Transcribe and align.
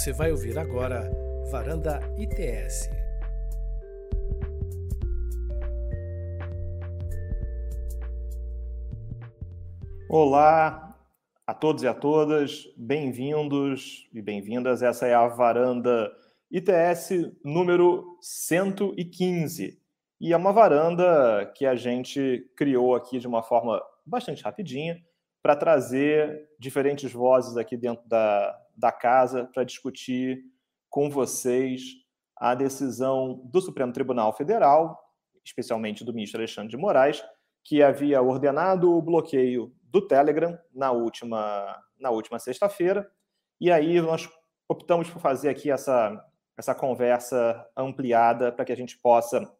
Você 0.00 0.14
vai 0.14 0.30
ouvir 0.30 0.58
agora 0.58 1.12
Varanda 1.50 2.00
ITS. 2.16 2.88
Olá 10.08 10.98
a 11.46 11.52
todos 11.52 11.82
e 11.82 11.86
a 11.86 11.92
todas, 11.92 12.66
bem-vindos 12.78 14.08
e 14.10 14.22
bem-vindas. 14.22 14.82
Essa 14.82 15.06
é 15.06 15.12
a 15.12 15.28
Varanda 15.28 16.10
ITS 16.50 17.30
número 17.44 18.16
115. 18.22 19.78
E 20.18 20.32
é 20.32 20.36
uma 20.38 20.50
varanda 20.50 21.52
que 21.54 21.66
a 21.66 21.76
gente 21.76 22.50
criou 22.56 22.94
aqui 22.94 23.18
de 23.18 23.26
uma 23.26 23.42
forma 23.42 23.78
bastante 24.06 24.42
rapidinha 24.42 24.98
para 25.42 25.54
trazer 25.54 26.48
diferentes 26.58 27.12
vozes 27.12 27.58
aqui 27.58 27.76
dentro 27.76 28.08
da, 28.08 28.58
da 28.80 28.90
casa 28.90 29.48
para 29.52 29.62
discutir 29.62 30.42
com 30.88 31.10
vocês 31.10 31.82
a 32.36 32.54
decisão 32.54 33.42
do 33.44 33.60
Supremo 33.60 33.92
Tribunal 33.92 34.32
Federal, 34.32 34.98
especialmente 35.44 36.02
do 36.02 36.12
ministro 36.14 36.40
Alexandre 36.40 36.70
de 36.70 36.76
Moraes, 36.76 37.22
que 37.62 37.82
havia 37.82 38.22
ordenado 38.22 38.90
o 38.90 39.02
bloqueio 39.02 39.72
do 39.82 40.06
Telegram 40.06 40.58
na 40.74 40.90
última, 40.90 41.78
na 41.98 42.10
última 42.10 42.38
sexta-feira. 42.38 43.08
E 43.60 43.70
aí 43.70 44.00
nós 44.00 44.28
optamos 44.66 45.10
por 45.10 45.20
fazer 45.20 45.50
aqui 45.50 45.70
essa, 45.70 46.18
essa 46.56 46.74
conversa 46.74 47.68
ampliada 47.76 48.50
para 48.50 48.64
que 48.64 48.72
a 48.72 48.76
gente 48.76 48.98
possa 48.98 49.52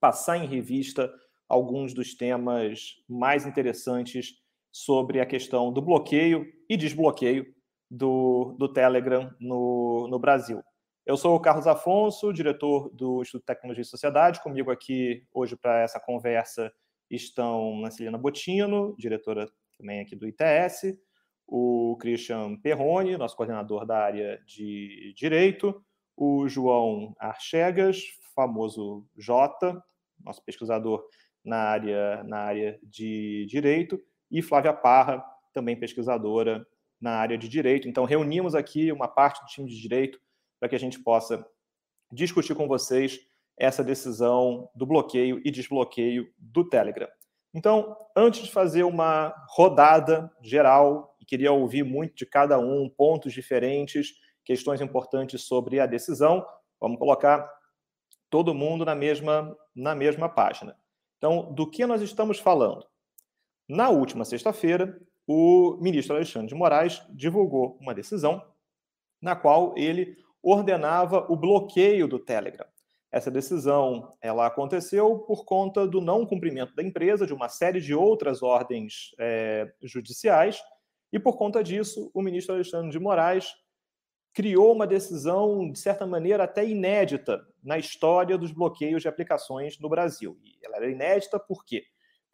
passar 0.00 0.36
em 0.36 0.46
revista 0.46 1.12
alguns 1.48 1.94
dos 1.94 2.14
temas 2.16 2.96
mais 3.08 3.46
interessantes 3.46 4.34
sobre 4.72 5.20
a 5.20 5.26
questão 5.26 5.72
do 5.72 5.80
bloqueio 5.80 6.44
e 6.68 6.76
desbloqueio 6.76 7.55
do, 7.90 8.56
do 8.58 8.72
Telegram 8.72 9.34
no, 9.40 10.08
no 10.08 10.18
Brasil. 10.18 10.62
Eu 11.04 11.16
sou 11.16 11.36
o 11.36 11.40
Carlos 11.40 11.66
Afonso, 11.66 12.32
diretor 12.32 12.90
do 12.90 13.22
Instituto 13.22 13.42
de 13.42 13.46
Tecnologia 13.46 13.82
e 13.82 13.84
Sociedade. 13.84 14.42
Comigo 14.42 14.70
aqui 14.70 15.24
hoje 15.32 15.56
para 15.56 15.80
essa 15.80 16.00
conversa 16.00 16.72
estão 17.08 17.80
Nancilina 17.80 18.18
Botino, 18.18 18.94
diretora 18.98 19.48
também 19.78 20.00
aqui 20.00 20.16
do 20.16 20.26
ITS, 20.26 20.98
o 21.46 21.96
Christian 22.00 22.56
Perrone, 22.56 23.16
nosso 23.16 23.36
coordenador 23.36 23.86
da 23.86 23.98
área 23.98 24.42
de 24.44 25.14
Direito, 25.16 25.80
o 26.16 26.48
João 26.48 27.14
Archegas, 27.20 28.02
famoso 28.34 29.06
Jota, 29.16 29.80
nosso 30.24 30.42
pesquisador 30.42 31.06
na 31.44 31.58
área, 31.58 32.24
na 32.24 32.38
área 32.38 32.80
de 32.82 33.46
Direito, 33.48 34.02
e 34.28 34.42
Flávia 34.42 34.72
Parra, 34.72 35.24
também 35.52 35.78
pesquisadora 35.78 36.66
na 37.00 37.12
área 37.12 37.36
de 37.36 37.48
Direito. 37.48 37.88
Então, 37.88 38.04
reunimos 38.04 38.54
aqui 38.54 38.90
uma 38.92 39.08
parte 39.08 39.40
do 39.40 39.46
time 39.46 39.68
de 39.68 39.80
Direito 39.80 40.18
para 40.58 40.68
que 40.68 40.76
a 40.76 40.78
gente 40.78 40.98
possa 40.98 41.46
discutir 42.10 42.54
com 42.54 42.66
vocês 42.66 43.20
essa 43.58 43.82
decisão 43.82 44.70
do 44.74 44.86
bloqueio 44.86 45.40
e 45.44 45.50
desbloqueio 45.50 46.32
do 46.38 46.68
Telegram. 46.68 47.08
Então, 47.54 47.96
antes 48.14 48.44
de 48.44 48.52
fazer 48.52 48.82
uma 48.82 49.34
rodada 49.48 50.30
geral, 50.42 51.16
queria 51.26 51.52
ouvir 51.52 51.82
muito 51.82 52.14
de 52.14 52.26
cada 52.26 52.58
um, 52.58 52.88
pontos 52.88 53.32
diferentes, 53.32 54.12
questões 54.44 54.80
importantes 54.80 55.42
sobre 55.42 55.80
a 55.80 55.86
decisão, 55.86 56.46
vamos 56.80 56.98
colocar 56.98 57.50
todo 58.30 58.54
mundo 58.54 58.84
na 58.84 58.94
mesma, 58.94 59.56
na 59.74 59.94
mesma 59.94 60.28
página. 60.28 60.76
Então, 61.16 61.52
do 61.52 61.68
que 61.68 61.86
nós 61.86 62.02
estamos 62.02 62.38
falando? 62.38 62.86
Na 63.68 63.88
última 63.88 64.24
sexta-feira, 64.24 65.00
o 65.26 65.76
ministro 65.80 66.14
Alexandre 66.14 66.48
de 66.48 66.54
Moraes 66.54 67.02
divulgou 67.10 67.76
uma 67.80 67.94
decisão 67.94 68.42
na 69.20 69.34
qual 69.34 69.74
ele 69.76 70.16
ordenava 70.42 71.26
o 71.28 71.36
bloqueio 71.36 72.06
do 72.06 72.18
Telegram. 72.18 72.66
Essa 73.10 73.30
decisão 73.30 74.12
ela 74.20 74.46
aconteceu 74.46 75.18
por 75.20 75.44
conta 75.44 75.86
do 75.86 76.00
não 76.00 76.26
cumprimento 76.26 76.74
da 76.74 76.82
empresa 76.82 77.26
de 77.26 77.32
uma 77.32 77.48
série 77.48 77.80
de 77.80 77.94
outras 77.94 78.42
ordens 78.42 79.14
é, 79.18 79.72
judiciais 79.82 80.62
e 81.12 81.18
por 81.18 81.36
conta 81.36 81.64
disso 81.64 82.10
o 82.12 82.22
ministro 82.22 82.54
Alexandre 82.54 82.90
de 82.90 82.98
Moraes 82.98 83.54
criou 84.34 84.72
uma 84.72 84.86
decisão 84.86 85.70
de 85.70 85.78
certa 85.78 86.06
maneira 86.06 86.44
até 86.44 86.64
inédita 86.64 87.42
na 87.64 87.78
história 87.78 88.36
dos 88.36 88.52
bloqueios 88.52 89.00
de 89.00 89.08
aplicações 89.08 89.78
no 89.80 89.88
Brasil. 89.88 90.38
E 90.44 90.58
ela 90.62 90.76
era 90.76 90.90
inédita 90.90 91.40
por 91.40 91.64
quê? 91.64 91.84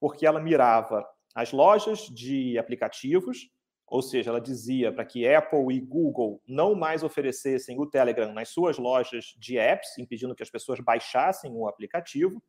Porque 0.01 0.27
ela 0.27 0.41
mirava 0.41 1.07
as 1.35 1.53
lojas 1.53 2.07
de 2.07 2.59
aplicativos, 2.59 3.51
ou 3.87 4.01
seja, 4.01 4.31
ela 4.31 4.41
dizia 4.41 4.93
para 4.93 5.05
que 5.05 5.27
Apple 5.29 5.75
e 5.75 5.81
Google 5.81 6.41
não 6.47 6.75
mais 6.75 7.03
oferecessem 7.03 7.79
o 7.79 7.87
Telegram 7.87 8.33
nas 8.33 8.49
suas 8.49 8.79
lojas 8.79 9.35
de 9.39 9.59
apps, 9.59 9.99
impedindo 9.99 10.35
que 10.35 10.43
as 10.43 10.51
pessoas 10.51 10.81
baixassem 10.81 11.53
o 11.53 11.69
aplicativo. 11.69 12.43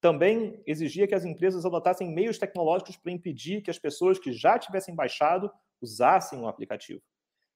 Também 0.00 0.62
exigia 0.66 1.06
que 1.06 1.14
as 1.14 1.24
empresas 1.24 1.64
adotassem 1.64 2.12
meios 2.12 2.38
tecnológicos 2.38 2.96
para 2.96 3.12
impedir 3.12 3.62
que 3.62 3.70
as 3.70 3.78
pessoas 3.78 4.18
que 4.18 4.32
já 4.32 4.58
tivessem 4.58 4.94
baixado 4.94 5.50
usassem 5.80 6.38
o 6.40 6.46
aplicativo. 6.46 7.02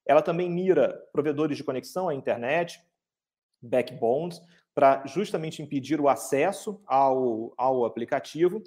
Ela 0.07 0.21
também 0.21 0.49
mira 0.49 0.99
provedores 1.11 1.57
de 1.57 1.63
conexão 1.63 2.09
à 2.09 2.13
internet, 2.15 2.79
backbones, 3.61 4.41
para 4.73 5.05
justamente 5.05 5.61
impedir 5.61 6.01
o 6.01 6.09
acesso 6.09 6.81
ao, 6.85 7.53
ao 7.57 7.85
aplicativo 7.85 8.63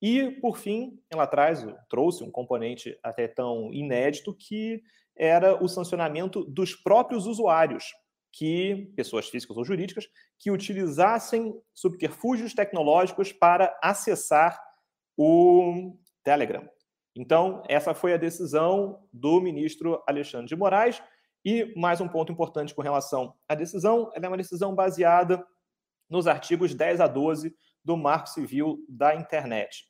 e, 0.00 0.30
por 0.40 0.58
fim, 0.58 0.98
ela 1.10 1.26
traz, 1.26 1.66
trouxe 1.88 2.22
um 2.22 2.30
componente 2.30 2.98
até 3.02 3.26
tão 3.26 3.72
inédito 3.72 4.34
que 4.34 4.82
era 5.16 5.62
o 5.62 5.68
sancionamento 5.68 6.44
dos 6.44 6.74
próprios 6.74 7.26
usuários, 7.26 7.84
que 8.32 8.92
pessoas 8.94 9.28
físicas 9.28 9.56
ou 9.56 9.64
jurídicas 9.64 10.06
que 10.38 10.50
utilizassem 10.50 11.54
subterfúgios 11.72 12.52
tecnológicos 12.52 13.32
para 13.32 13.74
acessar 13.82 14.60
o 15.16 15.96
Telegram. 16.22 16.68
Então, 17.16 17.62
essa 17.66 17.94
foi 17.94 18.12
a 18.12 18.18
decisão 18.18 19.08
do 19.10 19.40
ministro 19.40 20.02
Alexandre 20.06 20.48
de 20.48 20.56
Moraes. 20.56 21.02
E 21.42 21.72
mais 21.74 21.98
um 21.98 22.08
ponto 22.08 22.30
importante 22.30 22.74
com 22.74 22.82
relação 22.82 23.34
à 23.48 23.54
decisão: 23.54 24.10
ela 24.14 24.26
é 24.26 24.28
uma 24.28 24.36
decisão 24.36 24.74
baseada 24.74 25.42
nos 26.10 26.26
artigos 26.26 26.74
10 26.74 27.00
a 27.00 27.06
12 27.06 27.56
do 27.86 27.96
Marco 27.96 28.28
Civil 28.28 28.84
da 28.88 29.14
Internet. 29.14 29.84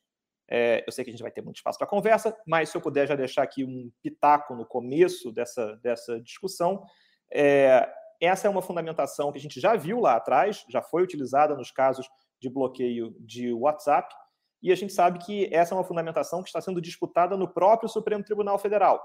É, 0.47 0.85
eu 0.87 0.93
sei 0.93 1.03
que 1.03 1.11
a 1.11 1.13
gente 1.13 1.23
vai 1.23 1.31
ter 1.33 1.41
muito 1.41 1.57
espaço 1.57 1.79
para 1.79 1.87
conversa, 1.87 2.37
mas 2.47 2.69
se 2.69 2.77
eu 2.77 2.81
puder 2.83 3.09
já 3.09 3.17
deixar 3.17 3.43
aqui 3.43 3.65
um 3.65 3.91
pitaco 4.03 4.55
no 4.55 4.67
começo 4.67 5.33
dessa, 5.33 5.77
dessa 5.77 6.21
discussão, 6.21 6.85
é, 7.33 7.91
essa 8.21 8.47
é 8.47 8.51
uma 8.51 8.61
fundamentação 8.61 9.33
que 9.33 9.39
a 9.39 9.41
gente 9.41 9.59
já 9.59 9.75
viu 9.75 9.99
lá 9.99 10.17
atrás, 10.17 10.63
já 10.69 10.83
foi 10.83 11.03
utilizada 11.03 11.57
nos 11.57 11.71
casos 11.71 12.07
de 12.39 12.51
bloqueio 12.51 13.17
de 13.19 13.51
WhatsApp, 13.51 14.15
e 14.63 14.71
a 14.71 14.75
gente 14.75 14.93
sabe 14.93 15.19
que 15.19 15.49
essa 15.51 15.75
é 15.75 15.79
uma 15.79 15.85
fundamentação 15.85 16.43
que 16.43 16.51
está 16.51 16.61
sendo 16.61 16.83
disputada 16.83 17.35
no 17.35 17.49
próprio 17.49 17.89
Supremo 17.89 18.23
Tribunal 18.23 18.59
Federal. 18.59 19.03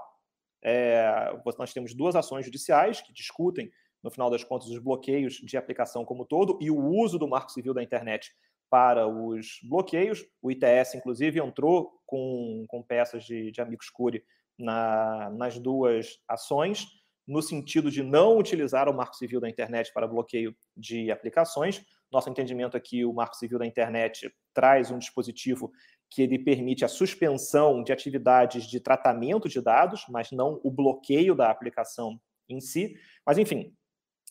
É, 0.62 1.32
nós 1.58 1.72
temos 1.72 1.94
duas 1.94 2.14
ações 2.14 2.44
judiciais 2.44 3.00
que 3.00 3.12
discutem, 3.12 3.70
no 4.02 4.10
final 4.10 4.28
das 4.28 4.44
contas, 4.44 4.68
os 4.68 4.78
bloqueios 4.78 5.34
de 5.34 5.56
aplicação 5.56 6.04
como 6.04 6.26
todo 6.26 6.58
e 6.60 6.70
o 6.70 6.78
uso 6.78 7.18
do 7.18 7.26
marco 7.26 7.50
civil 7.50 7.72
da 7.72 7.82
internet 7.82 8.30
para 8.72 9.06
os 9.06 9.58
bloqueios. 9.64 10.24
O 10.40 10.50
ITS, 10.50 10.94
inclusive, 10.94 11.38
entrou 11.38 11.92
com, 12.06 12.64
com 12.66 12.82
peças 12.82 13.22
de, 13.22 13.50
de 13.50 13.60
amigos 13.60 13.90
curi 13.90 14.24
na, 14.58 15.28
nas 15.28 15.58
duas 15.58 16.18
ações, 16.26 16.86
no 17.28 17.42
sentido 17.42 17.90
de 17.90 18.02
não 18.02 18.38
utilizar 18.38 18.88
o 18.88 18.94
marco 18.94 19.14
civil 19.14 19.42
da 19.42 19.48
internet 19.50 19.92
para 19.92 20.08
bloqueio 20.08 20.56
de 20.74 21.10
aplicações. 21.10 21.84
Nosso 22.10 22.30
entendimento 22.30 22.74
aqui, 22.74 23.04
o 23.04 23.12
marco 23.12 23.36
civil 23.36 23.58
da 23.58 23.66
internet 23.66 24.34
traz 24.54 24.90
um 24.90 24.98
dispositivo 24.98 25.70
que 26.08 26.22
ele 26.22 26.38
permite 26.38 26.82
a 26.82 26.88
suspensão 26.88 27.82
de 27.82 27.92
atividades 27.92 28.64
de 28.64 28.80
tratamento 28.80 29.50
de 29.50 29.60
dados, 29.60 30.06
mas 30.08 30.30
não 30.30 30.58
o 30.64 30.70
bloqueio 30.70 31.34
da 31.34 31.50
aplicação 31.50 32.18
em 32.48 32.58
si. 32.58 32.94
Mas, 33.26 33.36
enfim, 33.36 33.76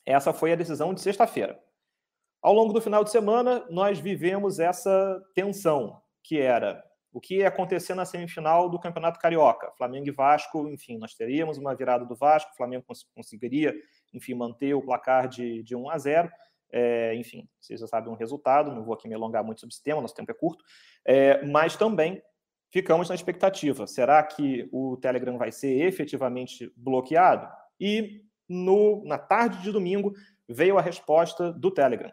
essa 0.04 0.34
foi 0.34 0.52
a 0.52 0.56
decisão 0.56 0.96
de 0.96 1.02
sexta-feira. 1.02 1.60
Ao 2.42 2.54
longo 2.54 2.74
do 2.74 2.82
final 2.82 3.04
de 3.04 3.12
semana, 3.12 3.64
nós 3.70 4.00
vivemos 4.00 4.60
essa 4.60 5.22
tensão, 5.36 6.02
que 6.24 6.40
era 6.40 6.84
o 7.14 7.22
que 7.22 7.38
ia 7.38 7.48
acontecer 7.48 7.94
na 7.94 8.04
semifinal 8.04 8.68
do 8.68 8.80
Campeonato 8.80 9.20
Carioca. 9.20 9.72
Flamengo 9.78 10.08
e 10.08 10.12
Vasco, 10.12 10.68
enfim, 10.68 10.98
nós 10.98 11.14
teríamos 11.14 11.60
uma 11.60 11.76
virada 11.76 12.04
do 12.04 12.16
Vasco, 12.16 12.52
o 12.52 12.56
Flamengo 12.56 12.84
cons 12.88 13.06
conseguiria, 13.14 13.76
enfim, 14.12 14.34
manter 14.34 14.74
o 14.74 14.82
placar 14.82 15.28
de, 15.28 15.62
de 15.62 15.76
1 15.76 15.90
a 15.90 15.98
0. 16.00 16.32
É, 16.72 17.14
enfim, 17.16 17.48
vocês 17.60 17.80
já 17.80 17.86
sabem 17.86 18.12
o 18.12 18.16
resultado, 18.16 18.74
não 18.74 18.84
vou 18.84 18.94
aqui 18.96 19.08
me 19.08 19.14
alongar 19.14 19.44
muito 19.44 19.60
sobre 19.60 19.74
esse 19.74 19.84
tema, 19.84 20.02
nosso 20.02 20.16
tempo 20.16 20.32
é 20.32 20.34
curto, 20.34 20.64
é, 21.06 21.46
mas 21.46 21.76
também 21.76 22.24
ficamos 22.72 23.10
na 23.10 23.14
expectativa. 23.14 23.86
Será 23.86 24.24
que 24.24 24.68
o 24.72 24.98
Telegram 24.98 25.38
vai 25.38 25.52
ser 25.52 25.82
efetivamente 25.82 26.74
bloqueado? 26.76 27.48
E 27.80 28.24
no, 28.50 29.04
na 29.06 29.20
tarde 29.20 29.62
de 29.62 29.72
domingo 29.72 30.14
veio 30.48 30.78
a 30.78 30.82
resposta 30.82 31.52
do 31.52 31.70
Telegram. 31.70 32.12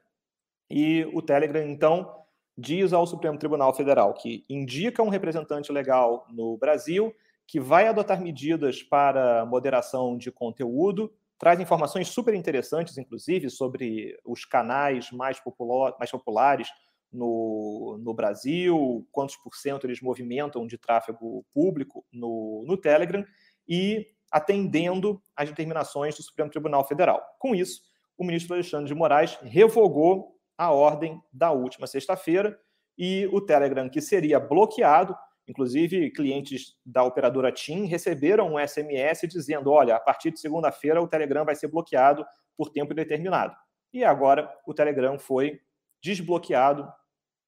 E 0.70 1.08
o 1.12 1.22
Telegram, 1.22 1.66
então, 1.66 2.14
diz 2.56 2.92
ao 2.92 3.06
Supremo 3.06 3.38
Tribunal 3.38 3.74
Federal 3.74 4.12
que 4.14 4.44
indica 4.48 5.02
um 5.02 5.08
representante 5.08 5.72
legal 5.72 6.26
no 6.30 6.56
Brasil 6.56 7.14
que 7.46 7.58
vai 7.58 7.86
adotar 7.86 8.20
medidas 8.20 8.82
para 8.82 9.46
moderação 9.46 10.18
de 10.18 10.30
conteúdo 10.30 11.10
traz 11.38 11.60
informações 11.60 12.08
super 12.08 12.34
interessantes, 12.34 12.98
inclusive, 12.98 13.48
sobre 13.48 14.18
os 14.24 14.44
canais 14.44 15.10
mais, 15.12 15.38
popular, 15.38 15.94
mais 15.98 16.10
populares 16.10 16.68
no, 17.12 17.96
no 18.02 18.12
Brasil, 18.12 19.06
quantos 19.12 19.36
por 19.36 19.54
cento 19.54 19.86
eles 19.86 20.02
movimentam 20.02 20.66
de 20.66 20.76
tráfego 20.76 21.46
público 21.54 22.04
no, 22.12 22.64
no 22.66 22.76
Telegram 22.76 23.24
e 23.66 24.06
atendendo 24.30 25.22
às 25.34 25.48
determinações 25.48 26.16
do 26.16 26.22
Supremo 26.22 26.50
Tribunal 26.50 26.86
Federal. 26.86 27.22
Com 27.38 27.54
isso, 27.54 27.80
o 28.16 28.24
ministro 28.24 28.54
Alexandre 28.54 28.88
de 28.88 28.94
Moraes 28.94 29.38
revogou 29.42 30.37
a 30.58 30.72
ordem 30.72 31.22
da 31.32 31.52
última 31.52 31.86
sexta-feira 31.86 32.58
e 32.98 33.28
o 33.32 33.40
Telegram, 33.40 33.88
que 33.88 34.00
seria 34.00 34.40
bloqueado, 34.40 35.16
inclusive 35.46 36.10
clientes 36.10 36.76
da 36.84 37.04
operadora 37.04 37.52
TIM 37.52 37.84
receberam 37.86 38.54
um 38.54 38.58
SMS 38.58 39.20
dizendo: 39.28 39.70
olha, 39.70 39.94
a 39.94 40.00
partir 40.00 40.32
de 40.32 40.40
segunda-feira 40.40 41.00
o 41.00 41.06
Telegram 41.06 41.44
vai 41.44 41.54
ser 41.54 41.68
bloqueado 41.68 42.26
por 42.56 42.70
tempo 42.70 42.92
indeterminado. 42.92 43.54
E 43.92 44.04
agora 44.04 44.52
o 44.66 44.74
Telegram 44.74 45.16
foi 45.16 45.60
desbloqueado 46.02 46.92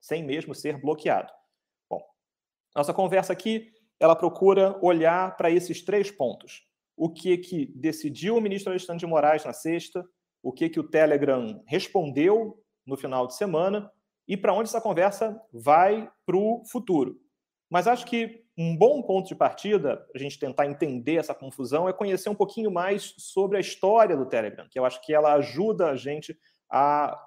sem 0.01 0.25
mesmo 0.25 0.55
ser 0.55 0.81
bloqueado. 0.81 1.31
Bom, 1.91 2.01
nossa 2.75 2.95
conversa 2.95 3.33
aqui, 3.33 3.71
ela 3.99 4.17
procura 4.17 4.79
olhar 4.81 5.37
para 5.37 5.51
esses 5.51 5.85
três 5.85 6.11
pontos. 6.11 6.63
O 6.97 7.13
que 7.13 7.37
que 7.37 7.67
decidiu 7.75 8.37
o 8.37 8.41
ministro 8.41 8.71
Alexandre 8.71 9.01
de 9.01 9.07
Moraes 9.07 9.45
na 9.45 9.53
sexta, 9.53 10.05
o 10.43 10.53
que 10.53 10.71
que 10.71 10.81
o 10.81 10.89
Telegram 10.89 11.63
respondeu 11.67 12.63
no 12.91 12.97
final 12.97 13.27
de 13.27 13.35
semana 13.35 13.91
e 14.29 14.37
para 14.37 14.53
onde 14.53 14.69
essa 14.69 14.81
conversa 14.81 15.41
vai 15.53 16.11
para 16.27 16.37
o 16.37 16.63
futuro. 16.65 17.19
Mas 17.71 17.87
acho 17.87 18.05
que 18.05 18.45
um 18.59 18.77
bom 18.77 19.01
ponto 19.01 19.29
de 19.29 19.35
partida, 19.35 20.05
a 20.15 20.19
gente 20.19 20.39
tentar 20.39 20.67
entender 20.67 21.17
essa 21.17 21.35
confusão, 21.35 21.89
é 21.89 21.93
conhecer 21.93 22.29
um 22.29 22.35
pouquinho 22.35 22.71
mais 22.71 23.15
sobre 23.17 23.57
a 23.57 23.61
história 23.61 24.17
do 24.17 24.27
Telegram, 24.27 24.67
que 24.69 24.79
eu 24.79 24.85
acho 24.85 25.01
que 25.03 25.15
ela 25.15 25.35
ajuda 25.35 25.87
a 25.87 25.97
gente 25.97 26.37
a, 26.69 27.19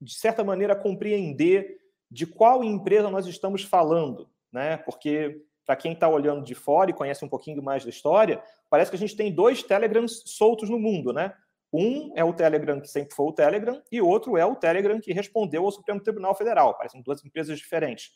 de 0.00 0.14
certa 0.14 0.42
maneira, 0.42 0.74
compreender 0.74 1.78
de 2.10 2.26
qual 2.26 2.64
empresa 2.64 3.10
nós 3.10 3.26
estamos 3.26 3.62
falando, 3.62 4.28
né? 4.52 4.78
Porque 4.78 5.42
para 5.64 5.76
quem 5.76 5.92
está 5.92 6.08
olhando 6.08 6.44
de 6.44 6.54
fora 6.54 6.90
e 6.90 6.94
conhece 6.94 7.24
um 7.24 7.28
pouquinho 7.28 7.62
mais 7.62 7.84
da 7.84 7.90
história, 7.90 8.42
parece 8.68 8.90
que 8.90 8.96
a 8.96 9.00
gente 9.00 9.16
tem 9.16 9.32
dois 9.32 9.62
Telegrams 9.62 10.22
soltos 10.26 10.68
no 10.68 10.78
mundo, 10.78 11.12
né? 11.12 11.34
Um 11.76 12.12
é 12.14 12.22
o 12.22 12.32
Telegram 12.32 12.80
que 12.80 12.86
sempre 12.86 13.16
foi 13.16 13.26
o 13.26 13.32
Telegram 13.32 13.82
e 13.90 14.00
outro 14.00 14.36
é 14.36 14.46
o 14.46 14.54
Telegram 14.54 15.00
que 15.00 15.12
respondeu 15.12 15.64
ao 15.64 15.72
Supremo 15.72 16.00
Tribunal 16.00 16.32
Federal. 16.36 16.78
Parecem 16.78 17.02
duas 17.02 17.24
empresas 17.24 17.58
diferentes. 17.58 18.12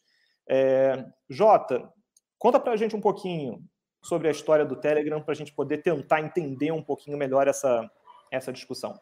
É... 0.49 1.05
Jota, 1.29 1.93
conta 2.39 2.61
para 2.61 2.73
a 2.73 2.77
gente 2.77 2.95
um 2.95 3.01
pouquinho 3.01 3.61
sobre 4.01 4.29
a 4.29 4.31
história 4.31 4.65
do 4.65 4.77
Telegram 4.77 5.21
para 5.21 5.33
a 5.33 5.37
gente 5.37 5.53
poder 5.53 5.79
tentar 5.79 6.21
entender 6.21 6.71
um 6.71 6.83
pouquinho 6.83 7.19
melhor 7.19 7.49
essa, 7.49 7.91
essa 8.31 8.53
discussão. 8.53 8.97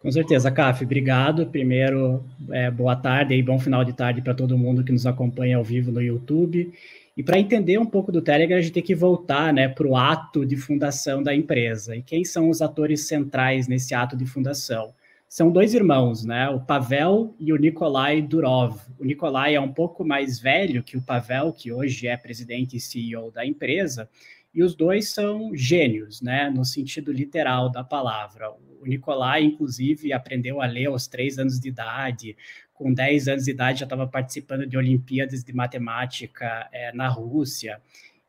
Com 0.00 0.10
certeza, 0.10 0.50
Caf, 0.50 0.82
obrigado. 0.82 1.46
Primeiro, 1.46 2.24
é, 2.50 2.70
boa 2.70 2.96
tarde 2.96 3.34
e 3.34 3.42
bom 3.42 3.58
final 3.58 3.84
de 3.84 3.92
tarde 3.92 4.22
para 4.22 4.32
todo 4.32 4.56
mundo 4.56 4.82
que 4.82 4.92
nos 4.92 5.04
acompanha 5.04 5.58
ao 5.58 5.62
vivo 5.62 5.92
no 5.92 6.00
YouTube. 6.00 6.72
E 7.16 7.22
para 7.22 7.38
entender 7.38 7.78
um 7.78 7.86
pouco 7.86 8.12
do 8.12 8.22
Telegram, 8.22 8.56
a 8.56 8.60
gente 8.60 8.72
tem 8.72 8.82
que 8.82 8.94
voltar 8.94 9.52
né, 9.52 9.68
para 9.68 9.86
o 9.86 9.96
ato 9.96 10.46
de 10.46 10.56
fundação 10.56 11.22
da 11.22 11.34
empresa. 11.34 11.96
E 11.96 12.02
quem 12.02 12.24
são 12.24 12.48
os 12.48 12.62
atores 12.62 13.06
centrais 13.06 13.66
nesse 13.66 13.94
ato 13.94 14.16
de 14.16 14.24
fundação? 14.24 14.94
São 15.28 15.50
dois 15.50 15.74
irmãos, 15.74 16.24
né? 16.24 16.48
O 16.48 16.60
Pavel 16.60 17.34
e 17.38 17.52
o 17.52 17.56
Nikolai 17.56 18.20
Durov. 18.20 18.80
O 18.98 19.04
Nikolai 19.04 19.54
é 19.54 19.60
um 19.60 19.72
pouco 19.72 20.04
mais 20.04 20.40
velho 20.40 20.82
que 20.82 20.96
o 20.96 21.02
Pavel, 21.02 21.52
que 21.52 21.70
hoje 21.70 22.08
é 22.08 22.16
presidente 22.16 22.76
e 22.76 22.80
CEO 22.80 23.30
da 23.30 23.46
empresa, 23.46 24.08
e 24.52 24.62
os 24.62 24.74
dois 24.74 25.10
são 25.10 25.54
gênios, 25.54 26.20
né, 26.20 26.50
no 26.50 26.64
sentido 26.64 27.12
literal 27.12 27.70
da 27.70 27.84
palavra. 27.84 28.50
O 28.80 28.86
Nicolai, 28.86 29.44
inclusive, 29.44 30.12
aprendeu 30.12 30.60
a 30.60 30.66
ler 30.66 30.86
aos 30.86 31.06
três 31.06 31.38
anos 31.38 31.60
de 31.60 31.68
idade, 31.68 32.36
com 32.80 32.94
10 32.94 33.28
anos 33.28 33.44
de 33.44 33.50
idade 33.50 33.80
já 33.80 33.84
estava 33.84 34.06
participando 34.06 34.66
de 34.66 34.74
Olimpíadas 34.74 35.44
de 35.44 35.52
Matemática 35.52 36.66
é, 36.72 36.90
na 36.94 37.08
Rússia. 37.08 37.78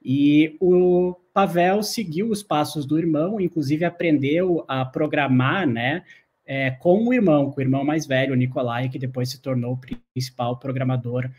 E 0.04 0.58
o 0.60 1.16
Pavel 1.34 1.82
seguiu 1.82 2.30
os 2.30 2.44
passos 2.44 2.86
do 2.86 3.00
irmão, 3.00 3.40
inclusive 3.40 3.86
aprendeu 3.86 4.66
a 4.68 4.84
programar, 4.84 5.66
né, 5.66 6.04
é, 6.46 6.72
com 6.72 7.08
o 7.08 7.14
irmão, 7.14 7.50
com 7.50 7.62
o 7.62 7.64
irmão 7.64 7.86
mais 7.86 8.06
velho, 8.06 8.34
o 8.34 8.36
Nicolai, 8.36 8.90
que 8.90 9.00
depois 9.00 9.30
se 9.30 9.42
tornou 9.42 9.74
o 9.74 9.80
principal 10.14 10.60
programador 10.60 11.32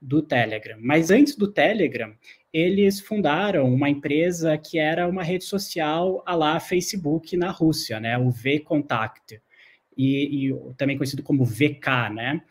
do 0.00 0.22
Telegram. 0.22 0.78
Mas 0.80 1.10
antes 1.10 1.36
do 1.36 1.52
Telegram, 1.52 2.14
eles 2.50 2.98
fundaram 2.98 3.70
uma 3.70 3.90
empresa 3.90 4.56
que 4.56 4.78
era 4.78 5.06
uma 5.06 5.22
rede 5.22 5.44
social 5.44 6.22
a 6.24 6.34
lá 6.34 6.58
Facebook 6.58 7.36
na 7.36 7.50
Rússia, 7.50 8.00
né, 8.00 8.16
o 8.16 8.30
VKontakte, 8.30 9.42
e, 9.96 10.48
e 10.48 10.54
também 10.76 10.96
conhecido 10.96 11.22
como 11.22 11.44
VK, 11.44 12.10
né? 12.14 12.42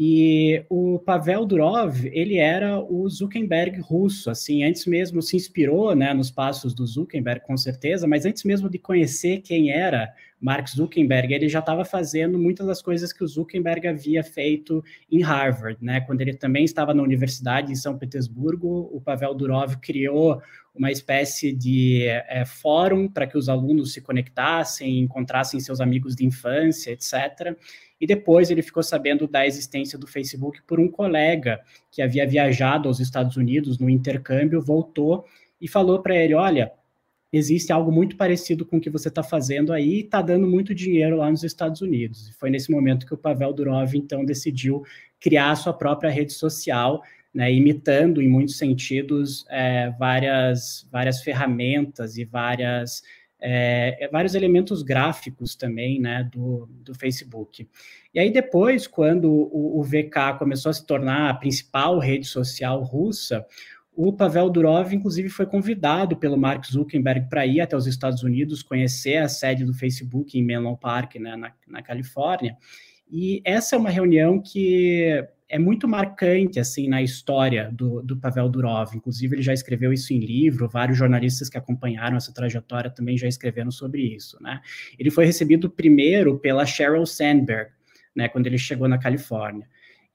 E 0.00 0.64
o 0.68 1.00
Pavel 1.00 1.44
Durov, 1.44 2.06
ele 2.12 2.36
era 2.36 2.78
o 2.78 3.08
Zuckerberg 3.08 3.80
russo, 3.80 4.30
assim, 4.30 4.62
antes 4.62 4.86
mesmo 4.86 5.20
se 5.20 5.34
inspirou, 5.36 5.92
né, 5.96 6.14
nos 6.14 6.30
passos 6.30 6.72
do 6.72 6.86
Zuckerberg, 6.86 7.44
com 7.44 7.56
certeza, 7.56 8.06
mas 8.06 8.24
antes 8.24 8.44
mesmo 8.44 8.70
de 8.70 8.78
conhecer 8.78 9.40
quem 9.40 9.72
era 9.72 10.08
Mark 10.40 10.68
Zuckerberg, 10.68 11.34
ele 11.34 11.48
já 11.48 11.58
estava 11.58 11.84
fazendo 11.84 12.38
muitas 12.38 12.66
das 12.66 12.80
coisas 12.80 13.12
que 13.12 13.24
o 13.24 13.26
Zuckerberg 13.26 13.88
havia 13.88 14.22
feito 14.22 14.84
em 15.10 15.20
Harvard, 15.22 15.82
né, 15.84 16.00
quando 16.00 16.20
ele 16.20 16.34
também 16.34 16.64
estava 16.64 16.94
na 16.94 17.02
universidade 17.02 17.72
em 17.72 17.76
São 17.76 17.98
Petersburgo, 17.98 18.88
o 18.92 19.00
Pavel 19.00 19.34
Durov 19.34 19.76
criou 19.78 20.40
uma 20.74 20.92
espécie 20.92 21.52
de 21.52 22.06
é, 22.06 22.44
fórum 22.44 23.08
para 23.08 23.26
que 23.26 23.36
os 23.36 23.48
alunos 23.48 23.92
se 23.92 24.00
conectassem, 24.00 25.00
encontrassem 25.00 25.58
seus 25.58 25.80
amigos 25.80 26.14
de 26.14 26.24
infância, 26.24 26.92
etc., 26.92 27.56
e 28.00 28.06
depois 28.06 28.48
ele 28.48 28.62
ficou 28.62 28.82
sabendo 28.82 29.26
da 29.26 29.44
existência 29.44 29.98
do 29.98 30.06
Facebook 30.06 30.62
por 30.62 30.78
um 30.78 30.88
colega 30.88 31.60
que 31.90 32.00
havia 32.00 32.24
viajado 32.24 32.88
aos 32.88 33.00
Estados 33.00 33.36
Unidos 33.36 33.78
no 33.78 33.90
intercâmbio, 33.90 34.62
voltou 34.62 35.24
e 35.60 35.66
falou 35.66 36.00
para 36.00 36.14
ele: 36.14 36.34
Olha, 36.34 36.72
existe 37.32 37.72
algo 37.72 37.92
muito 37.92 38.16
parecido 38.16 38.64
com 38.64 38.78
o 38.78 38.80
que 38.80 38.90
você 38.90 39.08
está 39.08 39.22
fazendo 39.22 39.72
aí 39.72 39.96
e 39.96 40.00
está 40.00 40.22
dando 40.22 40.46
muito 40.46 40.74
dinheiro 40.74 41.16
lá 41.16 41.30
nos 41.30 41.44
Estados 41.44 41.80
Unidos. 41.80 42.28
E 42.28 42.32
foi 42.32 42.50
nesse 42.50 42.70
momento 42.70 43.06
que 43.06 43.14
o 43.14 43.18
Pavel 43.18 43.52
Durov, 43.52 43.94
então, 43.94 44.24
decidiu 44.24 44.82
criar 45.20 45.50
a 45.50 45.56
sua 45.56 45.72
própria 45.72 46.10
rede 46.10 46.32
social, 46.32 47.02
né, 47.34 47.52
imitando, 47.52 48.22
em 48.22 48.28
muitos 48.28 48.56
sentidos, 48.56 49.44
é, 49.50 49.90
várias, 49.98 50.88
várias 50.90 51.22
ferramentas 51.22 52.16
e 52.16 52.24
várias 52.24 53.02
é, 53.40 53.96
é, 54.04 54.08
vários 54.08 54.34
elementos 54.34 54.82
gráficos 54.82 55.54
também, 55.54 56.00
né, 56.00 56.28
do, 56.32 56.66
do 56.82 56.94
Facebook. 56.94 57.68
E 58.12 58.18
aí 58.18 58.32
depois, 58.32 58.86
quando 58.86 59.30
o, 59.30 59.78
o, 59.78 59.82
VK 59.84 60.38
começou 60.38 60.70
a 60.70 60.72
se 60.72 60.84
tornar 60.84 61.30
a 61.30 61.34
principal 61.34 61.98
rede 62.00 62.26
social 62.26 62.82
russa, 62.82 63.46
o 64.00 64.12
Pavel 64.12 64.48
Durov, 64.48 64.94
inclusive, 64.94 65.28
foi 65.28 65.44
convidado 65.44 66.16
pelo 66.16 66.36
Mark 66.36 66.64
Zuckerberg 66.64 67.28
para 67.28 67.44
ir 67.44 67.60
até 67.60 67.76
os 67.76 67.84
Estados 67.84 68.22
Unidos, 68.22 68.62
conhecer 68.62 69.16
a 69.16 69.28
sede 69.28 69.64
do 69.64 69.74
Facebook 69.74 70.38
em 70.38 70.44
Menlo 70.44 70.76
Park, 70.76 71.16
né, 71.16 71.34
na, 71.34 71.52
na 71.66 71.82
Califórnia. 71.82 72.56
E 73.10 73.42
essa 73.44 73.74
é 73.74 73.78
uma 73.78 73.90
reunião 73.90 74.40
que 74.40 75.26
é 75.48 75.58
muito 75.58 75.88
marcante 75.88 76.60
assim 76.60 76.88
na 76.88 77.02
história 77.02 77.72
do, 77.72 78.00
do 78.00 78.16
Pavel 78.16 78.48
Durov. 78.48 78.94
Inclusive, 78.94 79.34
ele 79.34 79.42
já 79.42 79.52
escreveu 79.52 79.92
isso 79.92 80.12
em 80.12 80.20
livro, 80.20 80.68
vários 80.68 80.96
jornalistas 80.96 81.48
que 81.48 81.58
acompanharam 81.58 82.16
essa 82.16 82.32
trajetória 82.32 82.90
também 82.90 83.18
já 83.18 83.26
escreveram 83.26 83.72
sobre 83.72 84.02
isso. 84.02 84.40
Né? 84.40 84.60
Ele 84.96 85.10
foi 85.10 85.24
recebido 85.24 85.68
primeiro 85.68 86.38
pela 86.38 86.64
Sheryl 86.64 87.04
Sandberg, 87.04 87.72
né, 88.14 88.28
quando 88.28 88.46
ele 88.46 88.58
chegou 88.58 88.86
na 88.86 88.96
Califórnia. 88.96 89.66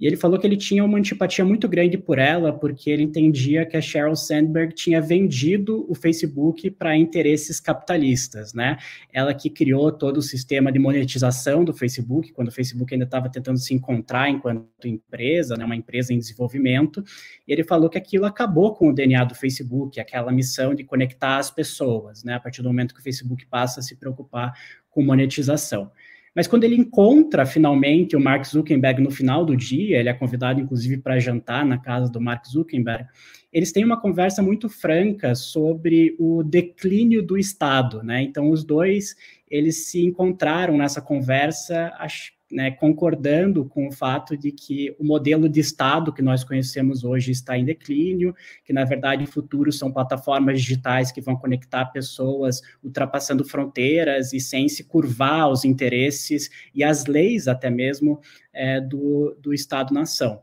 E 0.03 0.05
ele 0.05 0.17
falou 0.17 0.37
que 0.37 0.45
ele 0.45 0.57
tinha 0.57 0.83
uma 0.83 0.97
antipatia 0.97 1.45
muito 1.45 1.65
grande 1.65 1.97
por 1.97 2.19
ela, 2.19 2.51
porque 2.51 2.89
ele 2.89 3.03
entendia 3.03 3.65
que 3.65 3.77
a 3.77 3.81
Sheryl 3.81 4.17
Sandberg 4.17 4.75
tinha 4.75 4.99
vendido 4.99 5.89
o 5.89 5.95
Facebook 5.95 6.69
para 6.71 6.93
interesses 6.97 7.57
capitalistas, 7.57 8.53
né? 8.53 8.75
Ela 9.13 9.33
que 9.33 9.49
criou 9.49 9.93
todo 9.93 10.17
o 10.17 10.21
sistema 10.21 10.73
de 10.73 10.77
monetização 10.77 11.63
do 11.63 11.73
Facebook, 11.73 12.33
quando 12.33 12.49
o 12.49 12.51
Facebook 12.51 12.93
ainda 12.93 13.05
estava 13.05 13.29
tentando 13.29 13.57
se 13.57 13.73
encontrar 13.73 14.29
enquanto 14.29 14.67
empresa, 14.85 15.55
né, 15.55 15.63
uma 15.63 15.77
empresa 15.77 16.13
em 16.13 16.19
desenvolvimento. 16.19 17.01
E 17.47 17.53
ele 17.53 17.63
falou 17.63 17.89
que 17.89 17.97
aquilo 17.97 18.25
acabou 18.25 18.73
com 18.73 18.89
o 18.89 18.93
DNA 18.93 19.23
do 19.23 19.35
Facebook, 19.35 20.01
aquela 20.01 20.33
missão 20.33 20.75
de 20.75 20.83
conectar 20.83 21.37
as 21.37 21.49
pessoas, 21.49 22.25
né? 22.25 22.33
A 22.33 22.41
partir 22.41 22.61
do 22.61 22.67
momento 22.67 22.93
que 22.93 22.99
o 22.99 23.03
Facebook 23.03 23.45
passa 23.45 23.79
a 23.79 23.83
se 23.83 23.95
preocupar 23.95 24.51
com 24.91 25.01
monetização. 25.01 25.89
Mas 26.35 26.47
quando 26.47 26.63
ele 26.63 26.75
encontra 26.75 27.45
finalmente 27.45 28.15
o 28.15 28.19
Mark 28.19 28.43
Zuckerberg 28.45 29.01
no 29.01 29.11
final 29.11 29.45
do 29.45 29.55
dia, 29.55 29.99
ele 29.99 30.09
é 30.09 30.13
convidado 30.13 30.59
inclusive 30.59 30.97
para 30.97 31.19
jantar 31.19 31.65
na 31.65 31.77
casa 31.77 32.11
do 32.11 32.19
Mark 32.19 32.45
Zuckerberg, 32.45 33.05
eles 33.51 33.71
têm 33.71 33.85
uma 33.85 33.99
conversa 33.99 34.41
muito 34.41 34.67
franca 34.67 35.35
sobre 35.35 36.15
o 36.17 36.41
declínio 36.41 37.21
do 37.21 37.37
Estado, 37.37 38.01
né? 38.01 38.21
Então 38.23 38.49
os 38.49 38.63
dois 38.63 39.15
eles 39.49 39.85
se 39.85 40.03
encontraram 40.03 40.75
nessa 40.75 40.99
conversa, 40.99 41.93
acho, 41.99 42.33
né, 42.53 42.71
concordando 42.71 43.65
com 43.65 43.87
o 43.87 43.91
fato 43.91 44.37
de 44.37 44.51
que 44.51 44.95
o 44.99 45.03
modelo 45.03 45.49
de 45.49 45.59
Estado 45.59 46.13
que 46.13 46.21
nós 46.21 46.43
conhecemos 46.43 47.03
hoje 47.03 47.31
está 47.31 47.57
em 47.57 47.65
declínio, 47.65 48.35
que 48.63 48.71
na 48.71 48.85
verdade 48.85 49.23
o 49.23 49.27
futuro 49.27 49.71
são 49.71 49.91
plataformas 49.91 50.61
digitais 50.61 51.11
que 51.11 51.19
vão 51.19 51.35
conectar 51.35 51.85
pessoas 51.87 52.61
ultrapassando 52.83 53.43
fronteiras 53.43 54.31
e 54.33 54.39
sem 54.39 54.69
se 54.69 54.83
curvar 54.83 55.41
aos 55.41 55.65
interesses 55.65 56.49
e 56.73 56.83
às 56.83 57.05
leis 57.05 57.47
até 57.47 57.69
mesmo 57.69 58.21
é, 58.53 58.79
do, 58.79 59.35
do 59.41 59.53
Estado-nação. 59.53 60.41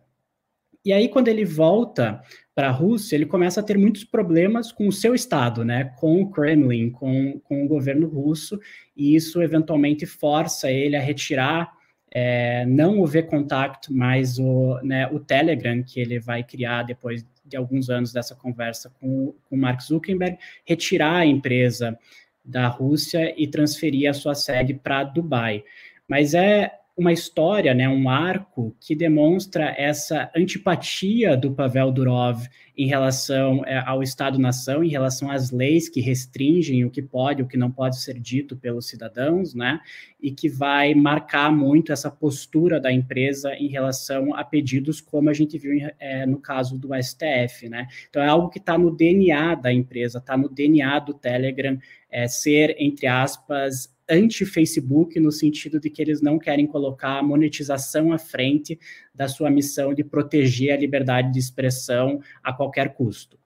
E 0.83 0.95
aí, 0.95 1.09
quando 1.09 1.29
ele 1.29 1.45
volta 1.45 2.23
para 2.55 2.69
a 2.69 2.73
Rússia, 2.73 3.15
ele 3.15 3.27
começa 3.27 3.61
a 3.61 3.63
ter 3.63 3.77
muitos 3.77 4.03
problemas 4.03 4.73
com 4.73 4.89
o 4.89 4.93
seu 4.93 5.15
Estado, 5.15 5.63
né, 5.63 5.93
com 5.99 6.23
o 6.23 6.31
Kremlin, 6.31 6.91
com, 6.91 7.39
com 7.45 7.65
o 7.65 7.69
governo 7.69 8.09
russo, 8.09 8.59
e 8.97 9.15
isso 9.15 9.43
eventualmente 9.43 10.07
força 10.07 10.71
ele 10.71 10.97
a 10.97 11.01
retirar 11.01 11.71
é, 12.11 12.65
não 12.67 13.01
o 13.01 13.07
V-Contact, 13.07 13.93
mas 13.93 14.39
o, 14.39 14.81
né, 14.83 15.07
o 15.09 15.21
Telegram, 15.21 15.83
que 15.83 16.01
ele 16.01 16.19
vai 16.19 16.43
criar 16.43 16.83
depois 16.83 17.25
de 17.45 17.57
alguns 17.57 17.89
anos 17.89 18.13
dessa 18.13 18.35
conversa 18.35 18.93
com, 19.01 19.35
com 19.49 19.57
Mark 19.57 19.81
Zuckerberg, 19.81 20.39
retirar 20.65 21.17
a 21.17 21.27
empresa 21.27 21.99
da 22.45 22.69
Rússia 22.69 23.35
e 23.37 23.47
transferir 23.47 24.09
a 24.09 24.15
sua 24.15 24.35
sede 24.35 24.75
para 24.75 25.05
Dubai. 25.05 25.63
Mas 26.09 26.35
é 26.35 26.73
uma 27.01 27.15
história, 27.15 27.73
né, 27.73 27.89
um 27.89 28.11
arco 28.11 28.77
que 28.79 28.95
demonstra 28.95 29.75
essa 29.79 30.31
antipatia 30.37 31.35
do 31.35 31.51
Pavel 31.51 31.91
Durov 31.91 32.47
em 32.77 32.87
relação 32.87 33.65
é, 33.65 33.83
ao 33.87 34.03
Estado-nação, 34.03 34.85
em 34.85 34.89
relação 34.89 35.31
às 35.31 35.51
leis 35.51 35.89
que 35.89 36.03
restringem 36.03 36.85
o 36.85 36.91
que 36.91 37.01
pode, 37.01 37.43
o 37.43 37.47
que 37.47 37.57
não 37.57 37.71
pode 37.71 37.99
ser 38.03 38.21
dito 38.21 38.55
pelos 38.55 38.87
cidadãos, 38.87 39.55
né, 39.55 39.81
e 40.21 40.31
que 40.31 40.47
vai 40.47 40.95
marcar 40.95 41.51
muito 41.51 41.91
essa 41.91 42.11
postura 42.11 42.79
da 42.79 42.93
empresa 42.93 43.55
em 43.55 43.69
relação 43.69 44.35
a 44.35 44.45
pedidos, 44.45 45.01
como 45.01 45.31
a 45.31 45.33
gente 45.33 45.57
viu 45.57 45.91
é, 45.99 46.27
no 46.27 46.39
caso 46.39 46.77
do 46.77 46.91
STF, 47.03 47.67
né. 47.71 47.87
Então 48.11 48.23
é 48.23 48.29
algo 48.29 48.51
que 48.51 48.59
está 48.59 48.77
no 48.77 48.95
DNA 48.95 49.55
da 49.55 49.73
empresa, 49.73 50.19
está 50.19 50.37
no 50.37 50.51
DNA 50.51 50.99
do 50.99 51.15
Telegram, 51.15 51.79
é, 52.11 52.29
ser, 52.29 52.77
entre 52.79 53.07
aspas, 53.07 53.89
anti-Facebook, 54.11 55.19
no 55.21 55.31
sentido 55.31 55.79
de 55.79 55.89
que 55.89 56.03
eles 56.03 56.21
não 56.21 56.39
querem 56.39 56.67
colocar 56.67 57.19
a 57.19 57.23
monetização 57.23 58.13
à 58.13 58.19
frente 58.19 58.79
da 59.15 59.29
sua 59.29 59.51
missão 59.51 59.95
de 59.95 60.03
proteger 60.03 60.73
a 60.73 60.77
liberdade 60.77 61.33
de 61.33 61.39
expressão 61.39 62.21
a 62.43 62.53
qualquer 62.53 62.95
custo. 62.95 63.39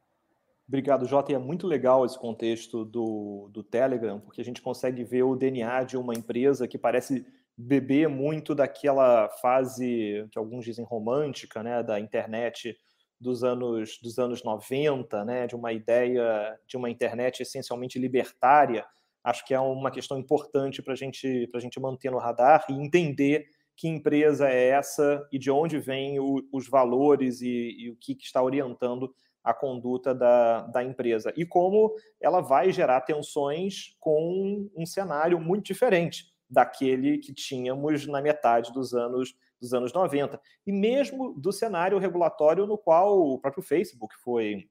Obrigado, 0.67 1.07
Jota. 1.07 1.31
E 1.31 1.35
é 1.35 1.39
muito 1.39 1.67
legal 1.67 2.07
esse 2.07 2.19
contexto 2.19 2.85
do, 2.85 3.49
do 3.53 3.63
Telegram, 3.63 4.19
porque 4.19 4.41
a 4.41 4.45
gente 4.45 4.63
consegue 4.63 5.05
ver 5.05 5.23
o 5.23 5.37
DNA 5.37 5.85
de 5.85 5.97
uma 5.97 6.15
empresa 6.15 6.67
que 6.67 6.79
parece 6.79 7.27
beber 7.57 8.09
muito 8.09 8.55
daquela 8.55 9.29
fase 9.29 10.27
que 10.33 10.39
alguns 10.39 10.65
dizem 10.65 10.85
romântica, 10.85 11.63
né, 11.63 11.83
da 11.83 12.01
internet 12.01 12.77
dos 13.21 13.45
anos 13.45 13.99
dos 14.03 14.19
anos 14.19 14.43
90, 14.43 15.25
né, 15.25 15.47
de 15.47 15.55
uma 15.55 15.73
ideia 15.73 16.59
de 16.67 16.77
uma 16.77 16.91
internet 16.91 17.43
essencialmente 17.43 17.99
libertária, 17.99 18.85
acho 19.25 19.45
que 19.47 19.55
é 19.55 19.59
uma 19.59 19.91
questão 19.91 20.19
importante 20.19 20.83
para 20.83 20.95
gente, 20.95 21.51
a 21.53 21.59
gente 21.59 21.81
manter 21.81 22.11
no 22.11 22.19
radar 22.19 22.65
e 22.69 22.75
entender 22.75 23.47
que 23.77 23.89
empresa 23.89 24.49
é 24.49 24.69
essa 24.69 25.27
e 25.33 25.39
de 25.39 25.51
onde 25.51 25.79
vêm 25.79 26.19
os 26.53 26.69
valores 26.69 27.41
e, 27.41 27.75
e 27.79 27.91
o 27.91 27.97
que, 27.97 28.15
que, 28.15 28.25
está 28.25 28.43
orientando 28.43 29.13
a 29.43 29.53
conduta 29.53 30.15
da, 30.15 30.63
da 30.69 30.85
empresa. 30.85 31.33
E 31.37 31.45
como 31.45 31.95
ela 32.21 32.41
vai 32.41 32.71
gerar 32.71 33.01
tensões 33.01 33.97
com 33.99 34.71
um 34.77 34.87
cenário 34.87 35.41
muito 35.41 35.65
diferente 35.65 36.33
daquele 36.49 37.19
que 37.19 37.35
tínhamos 37.35 38.07
na 38.07 38.23
metade 38.23 38.73
dos 38.73 38.95
anos, 38.95 39.35
dos 39.61 39.75
anos 39.75 39.93
90. 39.93 40.41
E 40.67 40.73
mesmo 40.73 41.35
do 41.39 41.53
cenário 41.53 41.99
regulatório 41.99 42.67
no 42.67 42.79
qual 42.79 43.19
o 43.19 43.39
próprio 43.39 43.63
Facebook 43.63 44.15
foi, 44.23 44.69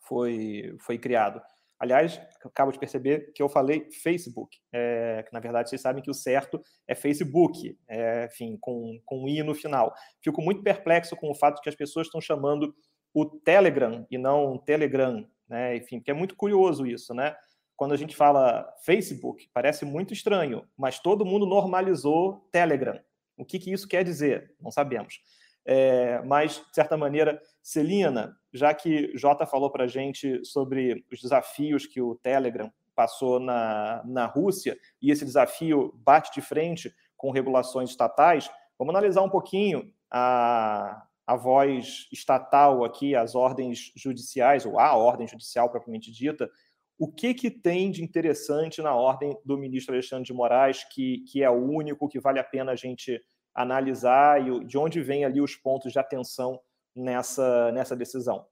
foi, 0.00 0.74
foi 0.80 0.98
criado. 0.98 1.40
Aliás, 1.82 2.20
acabo 2.44 2.70
de 2.70 2.78
perceber 2.78 3.32
que 3.32 3.42
eu 3.42 3.48
falei 3.48 3.90
Facebook, 3.90 4.56
é, 4.72 5.24
que 5.26 5.32
na 5.32 5.40
verdade 5.40 5.68
vocês 5.68 5.80
sabem 5.80 6.00
que 6.00 6.12
o 6.12 6.14
certo 6.14 6.62
é 6.86 6.94
Facebook, 6.94 7.76
é, 7.88 8.26
enfim, 8.26 8.56
com, 8.60 9.00
com 9.04 9.24
um 9.24 9.28
i 9.28 9.42
no 9.42 9.52
final. 9.52 9.92
Fico 10.22 10.40
muito 10.40 10.62
perplexo 10.62 11.16
com 11.16 11.28
o 11.28 11.34
fato 11.34 11.56
de 11.56 11.62
que 11.62 11.68
as 11.68 11.74
pessoas 11.74 12.06
estão 12.06 12.20
chamando 12.20 12.72
o 13.12 13.26
Telegram 13.26 14.06
e 14.08 14.16
não 14.16 14.58
Telegram, 14.58 15.28
né? 15.48 15.76
Enfim, 15.76 15.98
que 15.98 16.12
é 16.12 16.14
muito 16.14 16.36
curioso 16.36 16.86
isso, 16.86 17.12
né? 17.12 17.34
Quando 17.74 17.94
a 17.94 17.96
gente 17.96 18.14
fala 18.14 18.64
Facebook, 18.84 19.50
parece 19.52 19.84
muito 19.84 20.12
estranho, 20.12 20.64
mas 20.76 21.00
todo 21.00 21.26
mundo 21.26 21.44
normalizou 21.44 22.48
Telegram. 22.52 22.96
O 23.36 23.44
que, 23.44 23.58
que 23.58 23.72
isso 23.72 23.88
quer 23.88 24.04
dizer? 24.04 24.54
Não 24.60 24.70
sabemos. 24.70 25.20
É, 25.64 26.20
mas, 26.22 26.56
de 26.56 26.74
certa 26.74 26.96
maneira, 26.96 27.40
Celina, 27.62 28.36
já 28.52 28.74
que 28.74 29.16
Jota 29.16 29.46
falou 29.46 29.70
para 29.70 29.84
a 29.84 29.88
gente 29.88 30.44
sobre 30.44 31.04
os 31.10 31.20
desafios 31.20 31.86
que 31.86 32.00
o 32.00 32.16
Telegram 32.16 32.72
passou 32.94 33.40
na, 33.40 34.02
na 34.04 34.26
Rússia, 34.26 34.76
e 35.00 35.10
esse 35.10 35.24
desafio 35.24 35.92
bate 36.04 36.32
de 36.32 36.40
frente 36.40 36.92
com 37.16 37.30
regulações 37.30 37.90
estatais, 37.90 38.50
vamos 38.78 38.94
analisar 38.94 39.22
um 39.22 39.30
pouquinho 39.30 39.92
a, 40.10 41.06
a 41.26 41.36
voz 41.36 42.08
estatal 42.12 42.84
aqui, 42.84 43.14
as 43.14 43.34
ordens 43.34 43.92
judiciais, 43.96 44.66
ou 44.66 44.78
a 44.78 44.94
ordem 44.94 45.26
judicial 45.26 45.70
propriamente 45.70 46.12
dita, 46.12 46.50
o 46.98 47.10
que, 47.10 47.34
que 47.34 47.50
tem 47.50 47.90
de 47.90 48.04
interessante 48.04 48.82
na 48.82 48.94
ordem 48.94 49.36
do 49.44 49.56
ministro 49.56 49.94
Alexandre 49.94 50.24
de 50.24 50.32
Moraes, 50.32 50.84
que, 50.84 51.24
que 51.30 51.42
é 51.42 51.50
o 51.50 51.54
único 51.54 52.08
que 52.08 52.20
vale 52.20 52.38
a 52.38 52.44
pena 52.44 52.72
a 52.72 52.76
gente 52.76 53.20
analisar 53.54 54.46
e 54.46 54.64
de 54.64 54.78
onde 54.78 55.00
vem 55.02 55.24
ali 55.24 55.40
os 55.40 55.54
pontos 55.54 55.92
de 55.92 55.98
atenção 55.98 56.60
nessa, 56.94 57.70
nessa 57.72 57.96
decisão. 57.96 58.46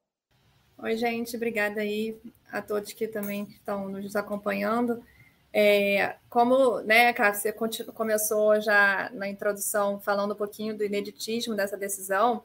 Oi, 0.79 0.97
gente, 0.97 1.37
obrigada 1.37 1.81
aí 1.81 2.19
a 2.51 2.63
todos 2.63 2.93
que 2.93 3.07
também 3.07 3.45
estão 3.45 3.89
nos 3.89 4.17
acompanhando. 4.17 5.03
É, 5.53 6.17
como, 6.29 6.81
né, 6.81 7.13
Cássio, 7.13 7.53
você 7.53 7.83
começou 7.93 8.61
já 8.61 9.11
na 9.13 9.29
introdução 9.29 10.01
falando 10.01 10.33
um 10.33 10.37
pouquinho 10.37 10.77
do 10.77 10.85
ineditismo 10.85 11.55
dessa 11.55 11.77
decisão, 11.77 12.45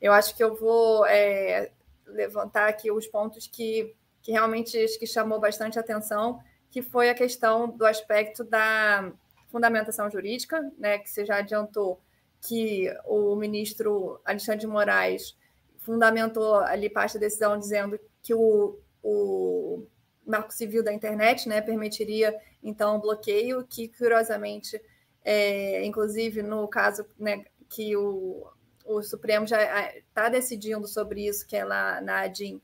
eu 0.00 0.12
acho 0.12 0.36
que 0.36 0.44
eu 0.44 0.54
vou 0.54 1.06
é, 1.06 1.70
levantar 2.06 2.68
aqui 2.68 2.90
os 2.90 3.06
pontos 3.06 3.46
que, 3.46 3.94
que 4.20 4.32
realmente 4.32 4.78
que 4.98 5.06
chamou 5.06 5.40
bastante 5.40 5.78
atenção, 5.78 6.40
que 6.70 6.82
foi 6.82 7.08
a 7.08 7.14
questão 7.14 7.68
do 7.68 7.86
aspecto 7.86 8.44
da 8.44 9.12
fundamentação 9.52 10.10
jurídica, 10.10 10.72
né, 10.78 10.98
que 10.98 11.08
você 11.08 11.24
já 11.24 11.36
adiantou 11.36 12.00
que 12.40 12.92
o 13.04 13.36
ministro 13.36 14.20
Alexandre 14.24 14.62
de 14.62 14.66
Moraes 14.66 15.36
fundamentou 15.78 16.56
ali 16.56 16.90
parte 16.90 17.14
da 17.14 17.20
decisão 17.20 17.58
dizendo 17.58 18.00
que 18.20 18.34
o, 18.34 18.78
o 19.02 19.86
marco 20.26 20.52
civil 20.52 20.82
da 20.82 20.92
internet 20.92 21.48
né, 21.48 21.60
permitiria, 21.60 22.34
então, 22.62 23.00
bloqueio, 23.00 23.64
que, 23.68 23.88
curiosamente, 23.88 24.80
é, 25.24 25.84
inclusive 25.84 26.42
no 26.42 26.66
caso 26.66 27.04
né, 27.18 27.44
que 27.68 27.96
o, 27.96 28.46
o 28.84 29.02
Supremo 29.02 29.46
já 29.46 29.92
está 29.92 30.28
decidindo 30.28 30.88
sobre 30.88 31.26
isso, 31.26 31.46
que 31.46 31.56
é 31.56 31.64
lá 31.64 32.00
na 32.00 32.22
ADIM, 32.22 32.60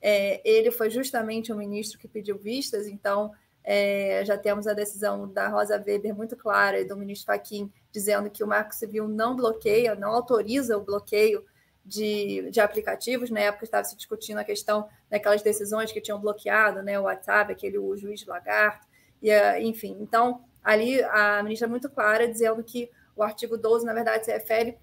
é, 0.00 0.40
ele 0.48 0.70
foi 0.70 0.88
justamente 0.90 1.52
o 1.52 1.56
ministro 1.56 1.98
que 1.98 2.08
pediu 2.08 2.38
vistas, 2.38 2.86
então 2.86 3.32
é, 3.70 4.24
já 4.24 4.38
temos 4.38 4.66
a 4.66 4.72
decisão 4.72 5.30
da 5.30 5.46
Rosa 5.48 5.76
Weber 5.76 6.16
muito 6.16 6.34
clara 6.34 6.80
e 6.80 6.86
do 6.86 6.96
ministro 6.96 7.26
Fachin 7.26 7.70
dizendo 7.92 8.30
que 8.30 8.42
o 8.42 8.46
Marco 8.46 8.74
Civil 8.74 9.06
não 9.06 9.36
bloqueia, 9.36 9.94
não 9.94 10.08
autoriza 10.10 10.78
o 10.78 10.80
bloqueio 10.80 11.44
de, 11.84 12.50
de 12.50 12.60
aplicativos. 12.62 13.28
Na 13.28 13.40
época 13.40 13.64
estava 13.64 13.84
se 13.84 13.94
discutindo 13.94 14.38
a 14.38 14.44
questão 14.44 14.88
daquelas 15.10 15.42
decisões 15.42 15.92
que 15.92 16.00
tinham 16.00 16.18
bloqueado 16.18 16.82
né, 16.82 16.98
o 16.98 17.02
WhatsApp, 17.02 17.52
aquele 17.52 17.76
o 17.76 17.94
juiz 17.94 18.24
Lagarto, 18.24 18.86
e, 19.22 19.30
enfim. 19.60 19.98
Então, 20.00 20.42
ali 20.64 21.02
a 21.02 21.42
ministra 21.42 21.68
é 21.68 21.70
muito 21.70 21.90
clara 21.90 22.26
dizendo 22.26 22.64
que 22.64 22.90
o 23.14 23.22
artigo 23.22 23.58
12, 23.58 23.84
na 23.84 23.92
verdade, 23.92 24.24
se 24.24 24.32
refere 24.32 24.78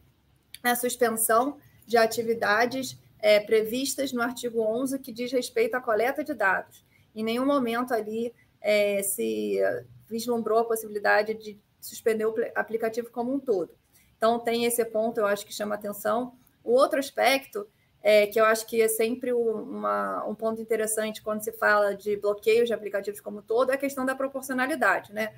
à 0.63 0.75
suspensão 0.75 1.57
de 1.87 1.97
atividades 1.97 2.99
é, 3.17 3.39
previstas 3.39 4.13
no 4.13 4.21
artigo 4.21 4.61
11, 4.61 4.99
que 4.99 5.11
diz 5.11 5.31
respeito 5.31 5.73
à 5.73 5.81
coleta 5.81 6.23
de 6.23 6.35
dados. 6.35 6.85
Em 7.15 7.23
nenhum 7.23 7.47
momento 7.47 7.91
ali 7.91 8.31
é, 8.65 9.03
se 9.03 9.59
vislumbrou 10.09 10.57
a 10.57 10.65
possibilidade 10.65 11.35
de 11.35 11.61
suspender 11.79 12.25
o 12.25 12.33
aplicativo 12.55 13.11
como 13.11 13.31
um 13.31 13.39
todo. 13.39 13.71
Então, 14.17 14.39
tem 14.39 14.65
esse 14.65 14.83
ponto, 14.85 15.19
eu 15.19 15.27
acho 15.27 15.45
que 15.45 15.53
chama 15.53 15.75
atenção. 15.75 16.33
O 16.63 16.71
outro 16.71 16.97
aspecto, 16.97 17.67
é, 18.01 18.25
que 18.25 18.39
eu 18.39 18.45
acho 18.45 18.65
que 18.65 18.81
é 18.81 18.87
sempre 18.87 19.31
uma, 19.31 20.25
um 20.25 20.33
ponto 20.33 20.59
interessante 20.59 21.21
quando 21.21 21.43
se 21.43 21.51
fala 21.51 21.95
de 21.95 22.17
bloqueios 22.17 22.67
de 22.67 22.73
aplicativos 22.73 23.21
como 23.21 23.37
um 23.37 23.41
todo, 23.43 23.69
é 23.69 23.75
a 23.75 23.77
questão 23.77 24.03
da 24.03 24.15
proporcionalidade, 24.15 25.13
né? 25.13 25.31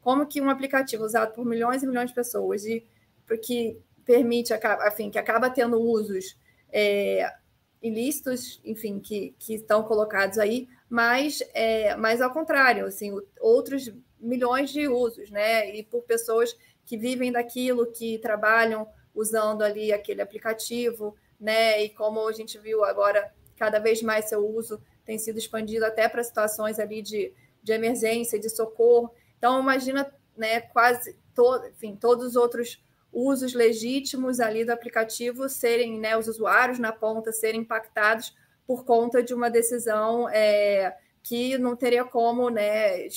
Como 0.00 0.24
que 0.24 0.40
um 0.40 0.48
aplicativo 0.48 1.04
usado 1.04 1.34
por 1.34 1.44
milhões 1.44 1.82
e 1.82 1.86
milhões 1.86 2.10
de 2.10 2.14
pessoas 2.14 2.64
e 2.64 2.86
porque 3.26 3.76
permite, 4.04 4.54
enfim, 4.86 5.10
que 5.10 5.18
acaba 5.18 5.50
tendo 5.50 5.80
usos 5.80 6.38
é, 6.72 7.28
ilícitos, 7.82 8.60
enfim, 8.64 9.00
que, 9.00 9.34
que 9.36 9.54
estão 9.54 9.82
colocados 9.82 10.38
aí, 10.38 10.68
mas, 10.88 11.42
é, 11.52 11.94
mas 11.96 12.20
ao 12.20 12.32
contrário, 12.32 12.86
assim, 12.86 13.12
outros 13.40 13.92
milhões 14.18 14.70
de 14.70 14.88
usos, 14.88 15.30
né? 15.30 15.74
E 15.74 15.82
por 15.82 16.02
pessoas 16.02 16.56
que 16.84 16.96
vivem 16.96 17.30
daquilo, 17.30 17.92
que 17.92 18.18
trabalham 18.18 18.88
usando 19.14 19.62
ali 19.62 19.92
aquele 19.92 20.22
aplicativo, 20.22 21.14
né? 21.38 21.82
E 21.82 21.90
como 21.90 22.26
a 22.26 22.32
gente 22.32 22.58
viu 22.58 22.84
agora, 22.84 23.32
cada 23.56 23.78
vez 23.78 24.02
mais 24.02 24.26
seu 24.26 24.46
uso 24.46 24.80
tem 25.04 25.18
sido 25.18 25.38
expandido 25.38 25.84
até 25.84 26.08
para 26.08 26.22
situações 26.22 26.78
ali 26.78 27.02
de, 27.02 27.32
de 27.62 27.72
emergência, 27.72 28.38
de 28.38 28.48
socorro. 28.48 29.10
Então, 29.36 29.60
imagina, 29.60 30.10
né, 30.36 30.60
quase 30.60 31.16
todo, 31.34 31.66
enfim, 31.68 31.96
todos 31.96 32.26
os 32.26 32.36
outros 32.36 32.82
usos 33.12 33.54
legítimos 33.54 34.38
ali 34.38 34.64
do 34.64 34.72
aplicativo 34.72 35.48
serem, 35.48 35.98
né, 35.98 36.16
os 36.16 36.28
usuários 36.28 36.78
na 36.78 36.92
ponta 36.92 37.32
serem 37.32 37.62
impactados 37.62 38.36
por 38.68 38.84
conta 38.84 39.22
de 39.22 39.32
uma 39.32 39.48
decisão 39.48 40.28
é, 40.28 40.94
que 41.22 41.56
não 41.56 41.74
teria 41.74 42.04
como, 42.04 42.50
né, 42.50 43.08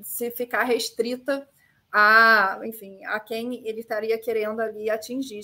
se 0.00 0.30
ficar 0.30 0.62
restrita 0.62 1.48
a, 1.90 2.60
enfim, 2.62 3.04
a 3.06 3.18
quem 3.18 3.66
ele 3.66 3.80
estaria 3.80 4.16
querendo 4.20 4.60
ali 4.60 4.88
atingir. 4.88 5.42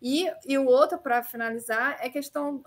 E, 0.00 0.30
e 0.46 0.56
o 0.56 0.66
outro, 0.66 0.98
para 0.98 1.20
finalizar, 1.24 1.98
é 2.00 2.08
questão 2.08 2.62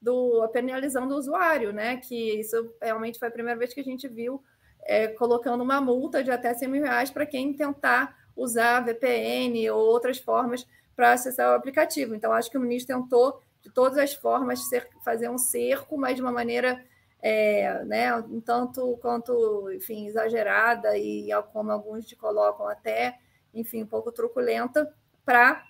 do 0.00 0.48
penalizando 0.52 1.14
o 1.14 1.18
usuário, 1.18 1.72
né? 1.72 1.96
Que 1.96 2.38
isso 2.38 2.72
realmente 2.80 3.18
foi 3.18 3.26
a 3.26 3.32
primeira 3.32 3.58
vez 3.58 3.74
que 3.74 3.80
a 3.80 3.84
gente 3.84 4.06
viu 4.06 4.40
é, 4.84 5.08
colocando 5.08 5.62
uma 5.62 5.80
multa 5.80 6.22
de 6.22 6.30
até 6.30 6.54
100 6.54 6.68
mil 6.68 6.82
reais 6.82 7.10
para 7.10 7.26
quem 7.26 7.52
tentar 7.52 8.16
usar 8.36 8.84
VPN 8.84 9.68
ou 9.70 9.80
outras 9.80 10.18
formas 10.18 10.64
para 10.94 11.12
acessar 11.12 11.50
o 11.50 11.54
aplicativo. 11.54 12.14
Então, 12.14 12.32
acho 12.32 12.50
que 12.50 12.56
o 12.56 12.60
ministro 12.60 12.96
tentou, 12.96 13.42
de 13.62 13.70
todas 13.70 13.98
as 13.98 14.14
formas, 14.14 14.68
ser, 14.68 14.88
fazer 15.04 15.28
um 15.28 15.38
cerco, 15.38 15.98
mas 15.98 16.16
de 16.16 16.22
uma 16.22 16.32
maneira 16.32 16.84
é, 17.22 17.84
né, 17.84 18.14
um 18.16 18.40
tanto 18.40 18.96
quanto, 18.98 19.70
enfim, 19.72 20.06
exagerada 20.06 20.96
e, 20.96 21.28
como 21.52 21.70
alguns 21.70 22.06
te 22.06 22.16
colocam, 22.16 22.66
até, 22.66 23.18
enfim, 23.52 23.82
um 23.82 23.86
pouco 23.86 24.10
truculenta, 24.10 24.92
para 25.24 25.62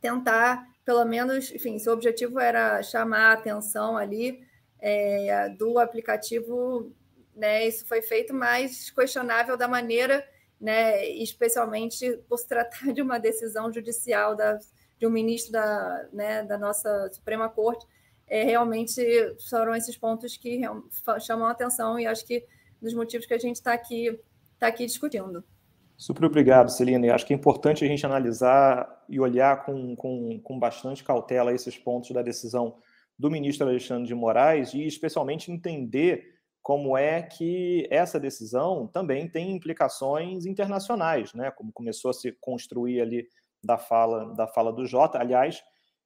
tentar, 0.00 0.66
pelo 0.84 1.04
menos, 1.04 1.52
enfim, 1.52 1.78
seu 1.78 1.92
objetivo 1.92 2.40
era 2.40 2.82
chamar 2.82 3.30
a 3.30 3.32
atenção 3.34 3.96
ali 3.96 4.44
é, 4.80 5.48
do 5.50 5.78
aplicativo, 5.78 6.92
né, 7.36 7.66
isso 7.66 7.86
foi 7.86 8.02
feito, 8.02 8.34
mas 8.34 8.90
questionável 8.90 9.56
da 9.56 9.68
maneira, 9.68 10.26
né, 10.60 11.06
especialmente 11.06 12.16
por 12.28 12.38
se 12.38 12.48
tratar 12.48 12.92
de 12.92 13.00
uma 13.00 13.18
decisão 13.18 13.72
judicial 13.72 14.34
da, 14.34 14.58
de 15.00 15.06
um 15.06 15.10
ministro 15.10 15.50
da, 15.50 16.08
né, 16.12 16.44
da 16.44 16.58
nossa 16.58 17.10
Suprema 17.10 17.48
Corte, 17.48 17.86
é, 18.28 18.44
realmente 18.44 19.02
foram 19.48 19.74
esses 19.74 19.96
pontos 19.96 20.36
que 20.36 20.60
chamam 21.20 21.46
a 21.46 21.50
atenção 21.50 21.98
e 21.98 22.06
acho 22.06 22.24
que 22.24 22.46
dos 22.80 22.94
motivos 22.94 23.26
que 23.26 23.34
a 23.34 23.38
gente 23.38 23.56
está 23.56 23.72
aqui, 23.72 24.20
tá 24.58 24.68
aqui 24.68 24.86
discutindo. 24.86 25.42
Super 25.96 26.26
obrigado, 26.26 26.70
Celina. 26.70 27.12
Acho 27.14 27.26
que 27.26 27.32
é 27.32 27.36
importante 27.36 27.84
a 27.84 27.88
gente 27.88 28.06
analisar 28.06 29.04
e 29.08 29.18
olhar 29.18 29.64
com, 29.64 29.96
com, 29.96 30.40
com 30.40 30.58
bastante 30.58 31.02
cautela 31.02 31.52
esses 31.52 31.76
pontos 31.76 32.10
da 32.10 32.22
decisão 32.22 32.76
do 33.18 33.30
ministro 33.30 33.66
Alexandre 33.66 34.06
de 34.06 34.14
Moraes 34.14 34.72
e, 34.72 34.86
especialmente, 34.86 35.50
entender 35.50 36.24
como 36.62 36.96
é 36.96 37.22
que 37.22 37.86
essa 37.90 38.18
decisão 38.18 38.86
também 38.86 39.28
tem 39.28 39.52
implicações 39.52 40.46
internacionais, 40.46 41.34
né? 41.34 41.50
Como 41.50 41.72
começou 41.72 42.10
a 42.10 42.14
se 42.14 42.32
construir 42.40 43.00
ali 43.00 43.28
da 43.62 43.78
fala 43.78 44.34
da 44.34 44.46
fala 44.46 44.72
do 44.72 44.86
Jota. 44.86 45.18
Aliás, 45.18 45.62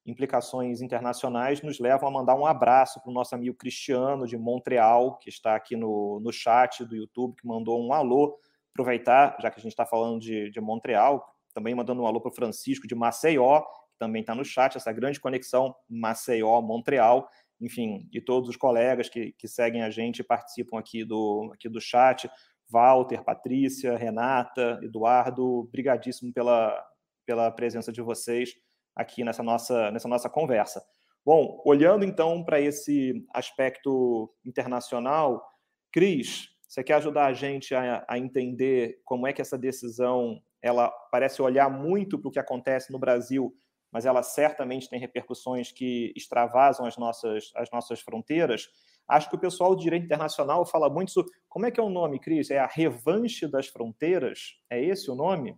implicações 0.06 0.82
internacionais 0.82 1.62
nos 1.62 1.78
levam 1.78 2.08
a 2.08 2.12
mandar 2.12 2.34
um 2.34 2.44
abraço 2.44 3.00
para 3.00 3.11
o 3.11 3.14
nosso 3.14 3.34
amigo 3.34 3.56
Cristiano 3.56 4.26
de 4.26 4.37
Montreal, 4.37 5.18
que 5.18 5.28
está 5.28 5.54
aqui 5.54 5.76
no, 5.76 6.20
no 6.20 6.32
chat 6.32 6.84
do 6.84 6.94
YouTube, 6.94 7.37
que 7.37 7.46
mandou 7.46 7.84
um 7.84 7.92
alô. 7.92 8.38
Aproveitar, 8.73 9.37
já 9.40 9.50
que 9.50 9.61
a 9.61 9.62
gente 9.62 9.73
está 9.73 9.87
falando 9.87 10.20
de, 10.20 10.50
de 10.50 10.61
Montreal, 10.61 11.25
também 11.54 11.75
mandando 11.75 12.02
um 12.02 12.06
alô 12.06 12.20
para 12.20 12.30
o 12.30 12.34
Francisco 12.34 12.87
de 12.87 12.94
Maceió, 12.94 13.61
que 13.61 13.99
também 13.99 14.20
está 14.20 14.34
no 14.34 14.44
chat, 14.44 14.76
essa 14.76 14.92
grande 14.92 15.20
conexão 15.20 15.75
Maceió-Montreal. 15.88 17.28
Enfim, 17.61 18.08
e 18.12 18.20
todos 18.20 18.50
os 18.50 18.56
colegas 18.56 19.08
que, 19.08 19.32
que 19.38 19.46
seguem 19.46 19.82
a 19.82 19.90
gente 19.90 20.18
e 20.18 20.25
participam 20.25 20.78
aqui 20.78 21.04
do, 21.04 21.50
aqui 21.54 21.68
do 21.68 21.80
chat. 21.80 22.28
Walter, 22.68 23.23
Patrícia, 23.23 23.96
Renata, 23.96 24.80
Eduardo, 24.82 25.69
brigadíssimo 25.71 26.32
pela, 26.32 26.84
pela 27.25 27.50
presença 27.50 27.93
de 27.93 28.02
vocês 28.02 28.54
aqui 28.95 29.25
nessa 29.25 29.43
nossa, 29.43 29.91
nessa 29.91 30.08
nossa 30.08 30.30
conversa. 30.30 30.82
Bom, 31.25 31.60
olhando 31.65 32.04
então 32.04 32.45
para 32.45 32.60
esse 32.60 33.25
aspecto 33.32 34.30
internacional, 34.45 35.43
Cris, 35.91 36.49
você 36.69 36.84
quer 36.84 36.95
ajudar 36.95 37.26
a 37.26 37.32
gente 37.32 37.75
a, 37.75 38.04
a, 38.08 38.19
entender 38.19 39.00
como 39.04 39.26
é 39.26 39.32
que 39.32 39.41
essa 39.41 39.56
decisão 39.56 40.41
ela 40.60 40.91
parece 41.10 41.41
olhar 41.41 41.71
muito 41.71 42.19
para 42.19 42.28
o 42.28 42.32
que 42.32 42.39
acontece 42.39 42.93
no 42.93 42.99
Brasil, 42.99 43.54
mas 43.93 44.06
ela 44.06 44.23
certamente 44.23 44.89
tem 44.89 44.99
repercussões 44.99 45.71
que 45.71 46.13
extravasam 46.17 46.84
as 46.84 46.97
nossas, 46.97 47.52
as 47.54 47.71
nossas 47.71 48.00
fronteiras. 48.00 48.67
Acho 49.06 49.30
que 49.30 49.37
o 49.37 49.41
pessoal 49.41 49.75
do 49.75 49.82
direito 49.82 50.04
internacional 50.04 50.67
fala 50.67 50.91
muito 50.91 51.13
sobre. 51.13 51.30
Como 51.49 51.65
é 51.65 51.71
que 51.71 51.78
é 51.78 51.82
o 51.82 51.91
nome, 51.91 52.19
Cris? 52.19 52.50
É 52.50 52.58
a 52.58 52.67
revanche 52.67 53.47
das 53.47 53.69
fronteiras? 53.69 54.58
É 54.69 54.82
esse 54.82 55.10
o 55.10 55.15
nome? 55.15 55.56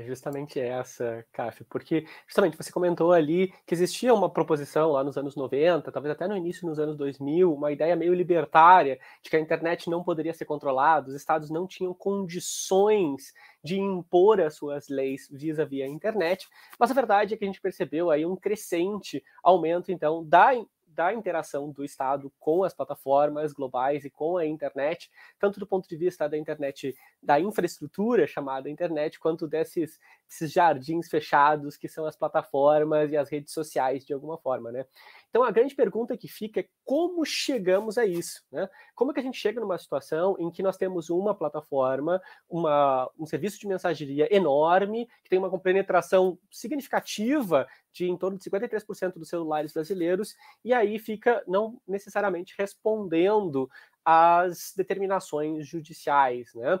É 0.00 0.04
justamente 0.04 0.60
essa, 0.60 1.26
Caf, 1.32 1.64
porque 1.64 2.06
justamente 2.24 2.56
você 2.56 2.70
comentou 2.70 3.12
ali 3.12 3.52
que 3.66 3.74
existia 3.74 4.14
uma 4.14 4.30
proposição 4.30 4.92
lá 4.92 5.02
nos 5.02 5.16
anos 5.16 5.34
90, 5.34 5.90
talvez 5.90 6.12
até 6.12 6.28
no 6.28 6.36
início 6.36 6.64
nos 6.68 6.78
anos 6.78 6.96
2000, 6.96 7.52
uma 7.52 7.72
ideia 7.72 7.96
meio 7.96 8.14
libertária 8.14 9.00
de 9.20 9.28
que 9.28 9.34
a 9.34 9.40
internet 9.40 9.90
não 9.90 10.04
poderia 10.04 10.32
ser 10.32 10.44
controlada, 10.44 11.08
os 11.08 11.16
estados 11.16 11.50
não 11.50 11.66
tinham 11.66 11.92
condições 11.92 13.34
de 13.60 13.80
impor 13.80 14.40
as 14.40 14.54
suas 14.54 14.88
leis 14.88 15.28
vis-à-vis 15.32 15.80
-vis 15.80 15.84
a 15.84 15.88
internet, 15.88 16.48
mas 16.78 16.92
a 16.92 16.94
verdade 16.94 17.34
é 17.34 17.36
que 17.36 17.44
a 17.44 17.48
gente 17.48 17.60
percebeu 17.60 18.08
aí 18.08 18.24
um 18.24 18.36
crescente 18.36 19.20
aumento 19.42 19.90
então 19.90 20.24
da 20.24 20.54
da 20.98 21.14
interação 21.14 21.70
do 21.70 21.84
Estado 21.84 22.28
com 22.40 22.64
as 22.64 22.74
plataformas 22.74 23.52
globais 23.52 24.04
e 24.04 24.10
com 24.10 24.36
a 24.36 24.44
internet, 24.44 25.08
tanto 25.38 25.60
do 25.60 25.66
ponto 25.66 25.88
de 25.88 25.96
vista 25.96 26.28
da 26.28 26.36
internet, 26.36 26.92
da 27.22 27.38
infraestrutura 27.38 28.26
chamada 28.26 28.68
internet, 28.68 29.20
quanto 29.20 29.46
desses, 29.46 30.00
desses 30.26 30.50
jardins 30.50 31.08
fechados 31.08 31.76
que 31.76 31.86
são 31.86 32.04
as 32.04 32.16
plataformas 32.16 33.12
e 33.12 33.16
as 33.16 33.30
redes 33.30 33.52
sociais, 33.52 34.04
de 34.04 34.12
alguma 34.12 34.36
forma, 34.38 34.72
né? 34.72 34.86
Então, 35.30 35.44
a 35.44 35.52
grande 35.52 35.74
pergunta 35.74 36.16
que 36.16 36.26
fica 36.26 36.60
é 36.60 36.68
como 36.84 37.24
chegamos 37.24 37.96
a 37.98 38.04
isso? 38.04 38.42
Né? 38.50 38.68
Como 38.94 39.12
que 39.12 39.20
a 39.20 39.22
gente 39.22 39.38
chega 39.38 39.60
numa 39.60 39.78
situação 39.78 40.34
em 40.38 40.50
que 40.50 40.62
nós 40.62 40.76
temos 40.76 41.10
uma 41.10 41.34
plataforma, 41.34 42.20
uma, 42.48 43.08
um 43.16 43.26
serviço 43.26 43.60
de 43.60 43.68
mensageria 43.68 44.34
enorme, 44.34 45.06
que 45.22 45.28
tem 45.28 45.38
uma 45.38 45.60
penetração 45.60 46.38
significativa 46.50 47.68
de 47.98 48.08
em 48.08 48.16
torno 48.16 48.38
de 48.38 48.44
53% 48.48 49.14
dos 49.14 49.28
celulares 49.28 49.72
brasileiros, 49.72 50.36
e 50.64 50.72
aí 50.72 50.98
fica 50.98 51.42
não 51.46 51.80
necessariamente 51.86 52.54
respondendo 52.56 53.68
às 54.04 54.72
determinações 54.76 55.66
judiciais, 55.66 56.54
né? 56.54 56.78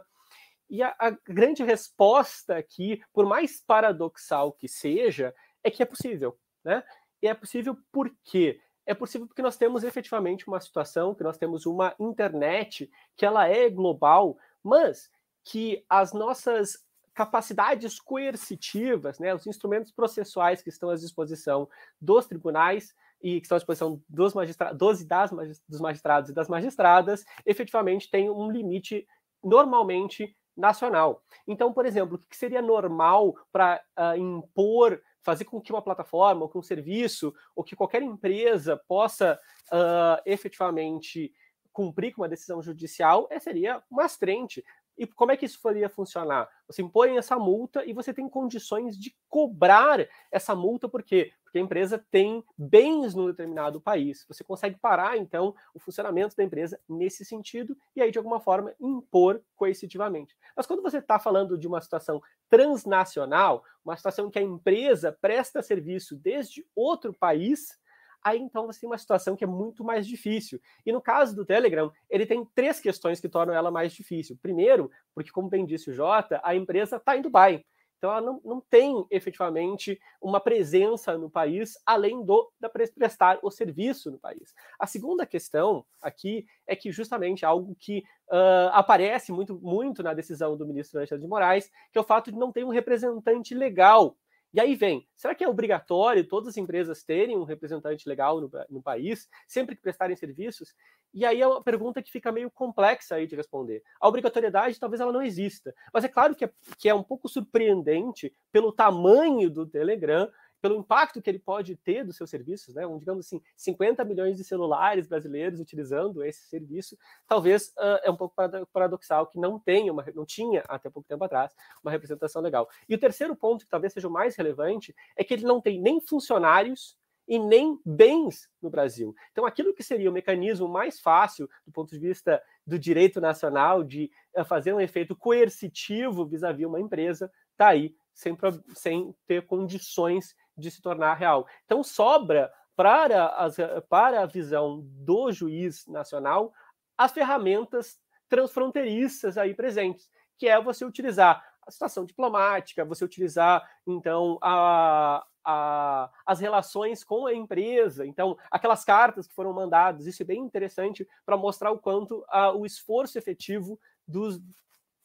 E 0.70 0.82
a, 0.82 0.94
a, 0.98 1.10
grande 1.10 1.64
resposta 1.64 2.56
aqui, 2.56 3.02
por 3.12 3.26
mais 3.26 3.60
paradoxal 3.60 4.52
que 4.52 4.68
seja, 4.68 5.34
é 5.64 5.70
que 5.70 5.82
é 5.82 5.86
possível, 5.86 6.38
né? 6.62 6.84
E 7.22 7.26
é 7.26 7.34
possível 7.34 7.76
por 7.90 8.14
quê? 8.22 8.60
É 8.86 8.94
possível 8.94 9.26
porque 9.26 9.42
nós 9.42 9.56
temos 9.56 9.82
efetivamente 9.82 10.46
uma 10.46 10.60
situação 10.60 11.14
que 11.14 11.24
nós 11.24 11.36
temos 11.36 11.66
uma 11.66 11.94
internet 11.98 12.90
que 13.16 13.26
ela 13.26 13.48
é 13.48 13.68
global, 13.68 14.38
mas 14.62 15.10
que 15.42 15.84
as 15.88 16.12
nossas 16.12 16.86
capacidades 17.18 17.98
coercitivas, 17.98 19.18
né, 19.18 19.34
os 19.34 19.44
instrumentos 19.44 19.90
processuais 19.90 20.62
que 20.62 20.68
estão 20.68 20.88
à 20.88 20.94
disposição 20.94 21.68
dos 22.00 22.28
tribunais 22.28 22.94
e 23.20 23.40
que 23.40 23.46
estão 23.46 23.56
à 23.56 23.58
disposição 23.58 24.00
dos 24.08 24.34
magistrados, 24.34 24.78
das, 24.78 25.60
dos 25.68 25.80
magistrados 25.80 26.30
e 26.30 26.32
das 26.32 26.48
magistradas, 26.48 27.24
efetivamente 27.44 28.08
tem 28.08 28.30
um 28.30 28.48
limite 28.48 29.04
normalmente 29.42 30.32
nacional. 30.56 31.20
Então, 31.44 31.72
por 31.72 31.86
exemplo, 31.86 32.14
o 32.14 32.18
que 32.20 32.36
seria 32.36 32.62
normal 32.62 33.34
para 33.50 33.82
uh, 33.98 34.00
ah, 34.00 34.16
impor 34.16 35.02
fazer 35.20 35.44
com 35.44 35.60
que 35.60 35.72
uma 35.72 35.82
plataforma, 35.82 36.42
ou 36.42 36.48
que 36.48 36.56
um 36.56 36.62
serviço, 36.62 37.34
ou 37.56 37.64
que 37.64 37.74
qualquer 37.74 38.00
empresa 38.00 38.80
possa 38.86 39.40
uh, 39.72 40.22
efetivamente 40.24 41.32
cumprir 41.72 42.12
com 42.12 42.22
uma 42.22 42.28
decisão 42.28 42.62
judicial, 42.62 43.26
é, 43.28 43.40
seria 43.40 43.82
uma 43.90 44.04
astrente. 44.04 44.64
E 44.98 45.06
como 45.06 45.30
é 45.30 45.36
que 45.36 45.46
isso 45.46 45.60
poderia 45.62 45.88
funcionar? 45.88 46.48
Você 46.66 46.82
impõe 46.82 47.16
essa 47.16 47.38
multa 47.38 47.84
e 47.86 47.92
você 47.92 48.12
tem 48.12 48.28
condições 48.28 48.98
de 48.98 49.14
cobrar 49.28 50.04
essa 50.30 50.56
multa, 50.56 50.88
por 50.88 51.04
quê? 51.04 51.32
Porque 51.44 51.58
a 51.58 51.62
empresa 51.62 52.04
tem 52.10 52.44
bens 52.58 53.14
num 53.14 53.26
determinado 53.26 53.80
país. 53.80 54.26
Você 54.28 54.42
consegue 54.42 54.76
parar, 54.78 55.16
então, 55.16 55.54
o 55.72 55.78
funcionamento 55.78 56.36
da 56.36 56.42
empresa 56.42 56.78
nesse 56.88 57.24
sentido 57.24 57.76
e 57.94 58.02
aí, 58.02 58.10
de 58.10 58.18
alguma 58.18 58.40
forma, 58.40 58.74
impor 58.80 59.40
coercitivamente. 59.56 60.36
Mas 60.56 60.66
quando 60.66 60.82
você 60.82 60.98
está 60.98 61.18
falando 61.18 61.56
de 61.56 61.66
uma 61.66 61.80
situação 61.80 62.20
transnacional, 62.50 63.64
uma 63.84 63.96
situação 63.96 64.26
em 64.26 64.30
que 64.30 64.38
a 64.38 64.42
empresa 64.42 65.16
presta 65.20 65.62
serviço 65.62 66.16
desde 66.16 66.66
outro 66.74 67.14
país, 67.14 67.78
aí 68.22 68.38
então 68.38 68.66
você 68.66 68.80
tem 68.80 68.88
uma 68.88 68.98
situação 68.98 69.36
que 69.36 69.44
é 69.44 69.46
muito 69.46 69.84
mais 69.84 70.06
difícil. 70.06 70.60
E 70.84 70.92
no 70.92 71.00
caso 71.00 71.34
do 71.34 71.44
Telegram, 71.44 71.92
ele 72.08 72.26
tem 72.26 72.44
três 72.54 72.80
questões 72.80 73.20
que 73.20 73.28
tornam 73.28 73.54
ela 73.54 73.70
mais 73.70 73.92
difícil. 73.92 74.38
Primeiro, 74.40 74.90
porque, 75.14 75.30
como 75.30 75.48
bem 75.48 75.66
disse 75.66 75.90
o 75.90 75.94
Jota, 75.94 76.40
a 76.42 76.54
empresa 76.54 76.96
está 76.96 77.16
em 77.16 77.22
Dubai. 77.22 77.64
Então, 77.98 78.10
ela 78.10 78.20
não, 78.20 78.40
não 78.44 78.60
tem 78.60 79.04
efetivamente 79.10 80.00
uma 80.22 80.40
presença 80.40 81.18
no 81.18 81.28
país 81.28 81.74
além 81.84 82.24
do 82.24 82.50
da 82.60 82.68
prestar 82.68 83.40
o 83.42 83.50
serviço 83.50 84.10
no 84.10 84.18
país. 84.18 84.54
A 84.78 84.86
segunda 84.86 85.26
questão 85.26 85.84
aqui 86.00 86.46
é 86.66 86.76
que 86.76 86.92
justamente 86.92 87.44
algo 87.44 87.76
que 87.78 88.04
uh, 88.30 88.70
aparece 88.72 89.32
muito, 89.32 89.58
muito 89.60 90.02
na 90.02 90.14
decisão 90.14 90.56
do 90.56 90.66
ministro 90.66 90.98
Alexandre 90.98 91.24
de 91.24 91.28
Moraes, 91.28 91.70
que 91.92 91.98
é 91.98 92.00
o 92.00 92.04
fato 92.04 92.30
de 92.30 92.38
não 92.38 92.52
ter 92.52 92.64
um 92.64 92.70
representante 92.70 93.52
legal 93.52 94.16
e 94.52 94.60
aí 94.60 94.74
vem, 94.74 95.06
será 95.14 95.34
que 95.34 95.44
é 95.44 95.48
obrigatório 95.48 96.26
todas 96.26 96.48
as 96.48 96.56
empresas 96.56 97.04
terem 97.04 97.36
um 97.36 97.44
representante 97.44 98.08
legal 98.08 98.40
no, 98.40 98.50
no, 98.70 98.82
país, 98.82 99.28
sempre 99.46 99.76
que 99.76 99.82
prestarem 99.82 100.16
serviços? 100.16 100.74
E 101.12 101.24
aí 101.24 101.40
é 101.40 101.46
uma 101.46 101.62
pergunta 101.62 102.02
que 102.02 102.10
fica 102.10 102.32
meio 102.32 102.50
complexa 102.50 103.16
aí 103.16 103.26
de 103.26 103.36
responder. 103.36 103.82
A 104.00 104.08
obrigatoriedade 104.08 104.80
talvez 104.80 105.00
ela 105.00 105.12
não 105.12 105.22
exista, 105.22 105.74
mas 105.92 106.04
é 106.04 106.08
claro 106.08 106.34
que 106.34 106.46
é, 106.46 106.50
que 106.78 106.88
é 106.88 106.94
um 106.94 107.02
pouco 107.02 107.28
surpreendente 107.28 108.32
pelo 108.50 108.72
tamanho 108.72 109.50
do 109.50 109.66
Telegram 109.66 110.30
pelo 110.60 110.76
impacto 110.76 111.22
que 111.22 111.30
ele 111.30 111.38
pode 111.38 111.76
ter 111.76 112.04
dos 112.04 112.16
seus 112.16 112.30
serviços, 112.30 112.74
né? 112.74 112.86
Um, 112.86 112.98
digamos 112.98 113.26
assim, 113.26 113.40
50 113.56 114.04
milhões 114.04 114.36
de 114.36 114.44
celulares 114.44 115.06
brasileiros 115.06 115.60
utilizando 115.60 116.24
esse 116.24 116.46
serviço, 116.48 116.96
talvez 117.26 117.68
uh, 117.78 118.00
é 118.02 118.10
um 118.10 118.16
pouco 118.16 118.34
paradoxal 118.72 119.26
que 119.26 119.38
não 119.38 119.58
tenha 119.58 119.92
uma, 119.92 120.04
não 120.14 120.24
tinha 120.24 120.62
até 120.68 120.90
pouco 120.90 121.08
tempo 121.08 121.24
atrás 121.24 121.54
uma 121.82 121.90
representação 121.90 122.42
legal. 122.42 122.68
E 122.88 122.94
o 122.94 122.98
terceiro 122.98 123.36
ponto, 123.36 123.64
que 123.64 123.70
talvez 123.70 123.92
seja 123.92 124.08
o 124.08 124.12
mais 124.12 124.36
relevante, 124.36 124.94
é 125.16 125.24
que 125.24 125.34
ele 125.34 125.44
não 125.44 125.60
tem 125.60 125.80
nem 125.80 126.00
funcionários 126.00 126.96
e 127.28 127.38
nem 127.38 127.78
bens 127.84 128.48
no 128.60 128.70
Brasil. 128.70 129.14
Então, 129.30 129.44
aquilo 129.44 129.74
que 129.74 129.82
seria 129.82 130.08
o 130.08 130.12
mecanismo 130.12 130.66
mais 130.66 130.98
fácil 130.98 131.48
do 131.66 131.70
ponto 131.70 131.90
de 131.90 131.98
vista 131.98 132.42
do 132.66 132.78
direito 132.78 133.20
nacional 133.20 133.84
de 133.84 134.10
fazer 134.46 134.72
um 134.72 134.80
efeito 134.80 135.14
coercitivo 135.14 136.26
vis-à-vis 136.26 136.64
-vis 136.64 136.68
uma 136.68 136.80
empresa, 136.80 137.30
está 137.52 137.68
aí 137.68 137.94
sem, 138.14 138.36
sem 138.74 139.14
ter 139.26 139.46
condições 139.46 140.34
de 140.58 140.70
se 140.70 140.82
tornar 140.82 141.14
real. 141.14 141.46
Então, 141.64 141.82
sobra 141.82 142.52
para, 142.76 143.28
as, 143.36 143.56
para 143.88 144.22
a 144.22 144.26
visão 144.26 144.82
do 144.84 145.32
juiz 145.32 145.86
nacional 145.86 146.52
as 146.96 147.12
ferramentas 147.12 148.00
transfronteiriças 148.28 149.38
aí 149.38 149.54
presentes, 149.54 150.10
que 150.36 150.48
é 150.48 150.60
você 150.60 150.84
utilizar 150.84 151.44
a 151.66 151.70
situação 151.70 152.04
diplomática, 152.04 152.84
você 152.84 153.04
utilizar, 153.04 153.62
então, 153.86 154.38
a, 154.42 155.24
a, 155.44 156.10
as 156.26 156.40
relações 156.40 157.04
com 157.04 157.26
a 157.26 157.34
empresa, 157.34 158.06
então, 158.06 158.36
aquelas 158.50 158.84
cartas 158.84 159.26
que 159.26 159.34
foram 159.34 159.52
mandadas, 159.52 160.06
isso 160.06 160.22
é 160.22 160.26
bem 160.26 160.40
interessante 160.40 161.06
para 161.24 161.36
mostrar 161.36 161.70
o 161.70 161.78
quanto 161.78 162.24
a, 162.28 162.52
o 162.52 162.66
esforço 162.66 163.16
efetivo 163.16 163.78
dos, 164.06 164.40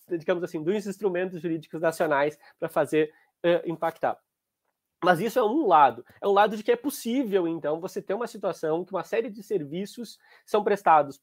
digamos 0.08 0.44
assim, 0.44 0.64
dos 0.64 0.88
instrumentos 0.88 1.42
jurídicos 1.42 1.82
nacionais 1.82 2.40
para 2.60 2.70
fazer 2.70 3.14
uh, 3.46 3.70
impactar. 3.70 4.18
Mas 5.04 5.20
isso 5.20 5.38
é 5.38 5.44
um 5.44 5.68
lado. 5.68 6.06
É 6.22 6.28
um 6.28 6.32
lado 6.32 6.56
de 6.56 6.64
que 6.64 6.72
é 6.72 6.76
possível, 6.76 7.48
então, 7.48 7.80
você 7.80 8.02
ter 8.02 8.14
uma 8.14 8.28
situação 8.28 8.86
que 8.86 8.94
uma 8.94 9.04
série 9.04 9.30
de 9.30 9.44
serviços 9.44 10.18
são 10.46 10.64
prestados 10.64 11.22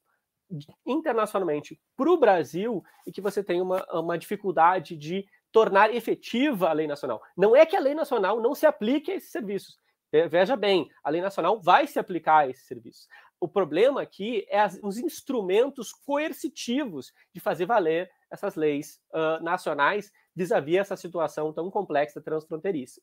internacionalmente 0.84 1.80
para 1.96 2.10
o 2.10 2.18
Brasil 2.18 2.82
e 3.06 3.12
que 3.12 3.20
você 3.20 3.42
tem 3.42 3.60
uma, 3.60 3.84
uma 3.92 4.18
dificuldade 4.18 4.96
de 4.96 5.24
tornar 5.52 5.94
efetiva 5.94 6.68
a 6.68 6.72
lei 6.72 6.86
nacional. 6.86 7.22
Não 7.36 7.54
é 7.54 7.64
que 7.64 7.76
a 7.76 7.80
lei 7.80 7.94
nacional 7.94 8.40
não 8.40 8.54
se 8.54 8.66
aplique 8.66 9.10
a 9.10 9.14
esses 9.14 9.30
serviços. 9.30 9.78
Veja 10.28 10.56
bem, 10.56 10.88
a 11.04 11.10
lei 11.10 11.20
nacional 11.20 11.60
vai 11.60 11.86
se 11.86 11.98
aplicar 11.98 12.38
a 12.38 12.48
esses 12.48 12.66
serviços. 12.66 13.06
O 13.40 13.48
problema 13.48 14.02
aqui 14.02 14.44
é 14.50 14.60
as, 14.60 14.78
os 14.82 14.98
instrumentos 14.98 15.92
coercitivos 15.92 17.12
de 17.32 17.40
fazer 17.40 17.64
valer 17.64 18.10
essas 18.30 18.56
leis 18.56 19.00
uh, 19.14 19.42
nacionais 19.42 20.12
vis-à-vis 20.34 20.76
essa 20.76 20.96
situação 20.96 21.52
tão 21.52 21.70
complexa 21.70 22.20
transfronteiriça. 22.20 23.00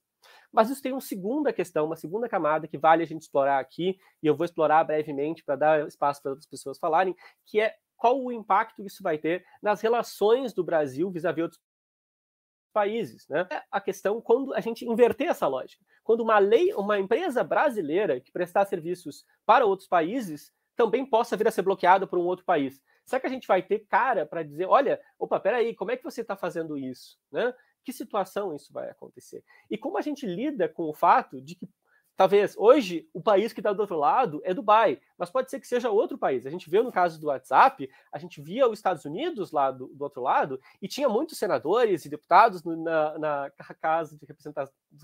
Mas 0.51 0.69
isso 0.69 0.81
tem 0.81 0.91
uma 0.91 1.01
segunda 1.01 1.51
questão, 1.51 1.85
uma 1.85 1.95
segunda 1.95 2.27
camada 2.27 2.67
que 2.67 2.77
vale 2.77 3.03
a 3.03 3.07
gente 3.07 3.23
explorar 3.23 3.59
aqui, 3.59 3.97
e 4.21 4.27
eu 4.27 4.35
vou 4.35 4.45
explorar 4.45 4.83
brevemente 4.83 5.43
para 5.43 5.55
dar 5.55 5.87
espaço 5.87 6.21
para 6.21 6.31
outras 6.31 6.47
pessoas 6.47 6.79
falarem, 6.79 7.15
que 7.45 7.59
é 7.59 7.75
qual 7.95 8.23
o 8.23 8.31
impacto 8.31 8.81
que 8.81 8.87
isso 8.87 9.01
vai 9.03 9.17
ter 9.17 9.45
nas 9.61 9.81
relações 9.81 10.53
do 10.53 10.63
Brasil 10.63 11.09
vis-à-vis 11.11 11.43
outros 11.43 11.61
países, 12.71 13.27
né? 13.27 13.47
É 13.49 13.63
a 13.71 13.81
questão 13.81 14.21
quando 14.21 14.53
a 14.53 14.59
gente 14.59 14.85
inverter 14.85 15.29
essa 15.29 15.47
lógica. 15.47 15.83
Quando 16.03 16.21
uma 16.21 16.37
lei, 16.37 16.71
uma 16.75 16.99
empresa 16.99 17.43
brasileira 17.43 18.21
que 18.21 18.31
prestar 18.31 18.65
serviços 18.65 19.25
para 19.47 19.65
outros 19.65 19.87
países 19.87 20.51
também 20.75 21.03
possa 21.03 21.35
vir 21.35 21.47
a 21.47 21.51
ser 21.51 21.63
bloqueada 21.63 22.05
por 22.05 22.19
um 22.19 22.25
outro 22.25 22.45
país. 22.45 22.79
Será 23.07 23.21
que 23.21 23.27
a 23.27 23.29
gente 23.29 23.47
vai 23.47 23.63
ter 23.63 23.87
cara 23.87 24.25
para 24.25 24.43
dizer, 24.43 24.65
olha, 24.65 25.01
opa, 25.17 25.39
peraí, 25.39 25.73
como 25.73 25.91
é 25.91 25.97
que 25.97 26.03
você 26.03 26.21
está 26.21 26.35
fazendo 26.35 26.77
isso? 26.77 27.17
Né? 27.31 27.53
Que 27.81 27.93
situação 27.93 28.53
isso 28.53 28.73
vai 28.73 28.89
acontecer? 28.89 29.45
E 29.71 29.77
como 29.77 29.97
a 29.97 30.01
gente 30.01 30.25
lida 30.25 30.67
com 30.67 30.83
o 30.83 30.93
fato 30.93 31.41
de 31.41 31.55
que 31.55 31.69
Talvez 32.17 32.55
hoje 32.57 33.07
o 33.13 33.21
país 33.21 33.53
que 33.53 33.59
está 33.59 33.71
do 33.71 33.79
outro 33.79 33.95
lado 33.95 34.41
é 34.43 34.51
Dubai, 34.51 34.99
mas 35.15 35.29
pode 35.29 35.51
ser 35.51 35.59
que 35.59 35.67
seja 35.67 35.91
outro 35.91 36.17
país. 36.17 36.47
A 36.47 36.49
gente 36.49 36.67
viu 36.67 36.83
no 36.83 36.91
caso 36.91 37.21
do 37.21 37.27
WhatsApp, 37.27 37.87
a 38.11 38.17
gente 38.17 38.41
via 38.41 38.67
os 38.67 38.79
Estados 38.79 39.05
Unidos 39.05 39.51
lá 39.51 39.69
do, 39.69 39.85
do 39.89 40.03
outro 40.03 40.23
lado 40.23 40.59
e 40.81 40.87
tinha 40.87 41.07
muitos 41.07 41.37
senadores 41.37 42.05
e 42.05 42.09
deputados 42.09 42.63
na, 42.63 43.19
na, 43.19 43.51
casa 43.79 44.17
de 44.17 44.25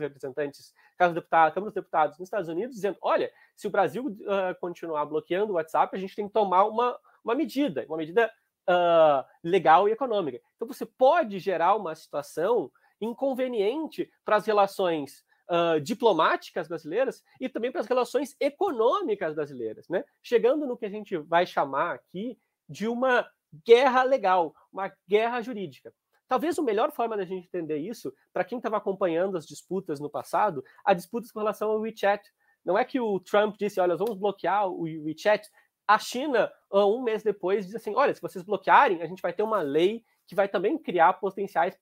representantes, 0.01 0.73
casa 0.97 1.13
deputado, 1.13 1.53
Câmara 1.53 1.69
dos 1.69 1.75
Deputados 1.75 2.17
nos 2.17 2.25
Estados 2.25 2.49
Unidos, 2.49 2.75
dizendo: 2.75 2.97
olha, 2.99 3.31
se 3.55 3.67
o 3.67 3.69
Brasil 3.71 4.07
uh, 4.07 4.59
continuar 4.59 5.05
bloqueando 5.05 5.53
o 5.53 5.55
WhatsApp, 5.57 5.95
a 5.95 5.99
gente 5.99 6.15
tem 6.15 6.25
que 6.25 6.33
tomar 6.33 6.65
uma, 6.65 6.97
uma 7.23 7.35
medida, 7.35 7.85
uma 7.87 7.97
medida 7.97 8.31
uh, 8.67 9.23
legal 9.43 9.87
e 9.87 9.91
econômica. 9.91 10.41
Então 10.55 10.67
você 10.67 10.83
pode 10.85 11.37
gerar 11.37 11.75
uma 11.75 11.93
situação 11.93 12.71
inconveniente 12.99 14.11
para 14.25 14.37
as 14.37 14.47
relações 14.47 15.23
uh, 15.49 15.79
diplomáticas 15.79 16.67
brasileiras 16.67 17.23
e 17.39 17.49
também 17.49 17.71
para 17.71 17.81
as 17.81 17.87
relações 17.87 18.35
econômicas 18.39 19.35
brasileiras, 19.35 19.87
né? 19.89 20.03
Chegando 20.21 20.65
no 20.65 20.77
que 20.77 20.85
a 20.85 20.89
gente 20.89 21.17
vai 21.17 21.45
chamar 21.45 21.95
aqui 21.95 22.37
de 22.67 22.87
uma 22.87 23.27
guerra 23.65 24.03
legal, 24.03 24.55
uma 24.71 24.91
guerra 25.07 25.41
jurídica. 25.41 25.93
Talvez 26.27 26.57
a 26.57 26.63
melhor 26.63 26.91
forma 26.91 27.15
da 27.15 27.25
gente 27.25 27.45
entender 27.45 27.77
isso, 27.77 28.13
para 28.31 28.43
quem 28.43 28.57
estava 28.57 28.77
acompanhando 28.77 29.37
as 29.37 29.45
disputas 29.45 29.99
no 29.99 30.09
passado, 30.09 30.63
a 30.83 30.93
disputas 30.93 31.31
com 31.31 31.39
relação 31.39 31.69
ao 31.69 31.79
WeChat. 31.79 32.23
Não 32.65 32.77
é 32.77 32.85
que 32.85 32.99
o 32.99 33.19
Trump 33.19 33.55
disse, 33.57 33.79
olha, 33.79 33.95
vamos 33.95 34.17
bloquear 34.17 34.67
o 34.67 34.81
WeChat. 34.81 35.49
A 35.85 35.99
China, 35.99 36.51
um 36.71 37.03
mês 37.03 37.21
depois, 37.23 37.65
diz 37.65 37.75
assim: 37.75 37.93
olha, 37.93 38.13
se 38.15 38.21
vocês 38.21 38.43
bloquearem, 38.43 39.01
a 39.01 39.05
gente 39.05 39.21
vai 39.21 39.33
ter 39.33 39.43
uma 39.43 39.61
lei 39.61 40.03
que 40.25 40.33
vai 40.33 40.47
também 40.47 40.77
criar 40.77 41.13
potenciais 41.13 41.77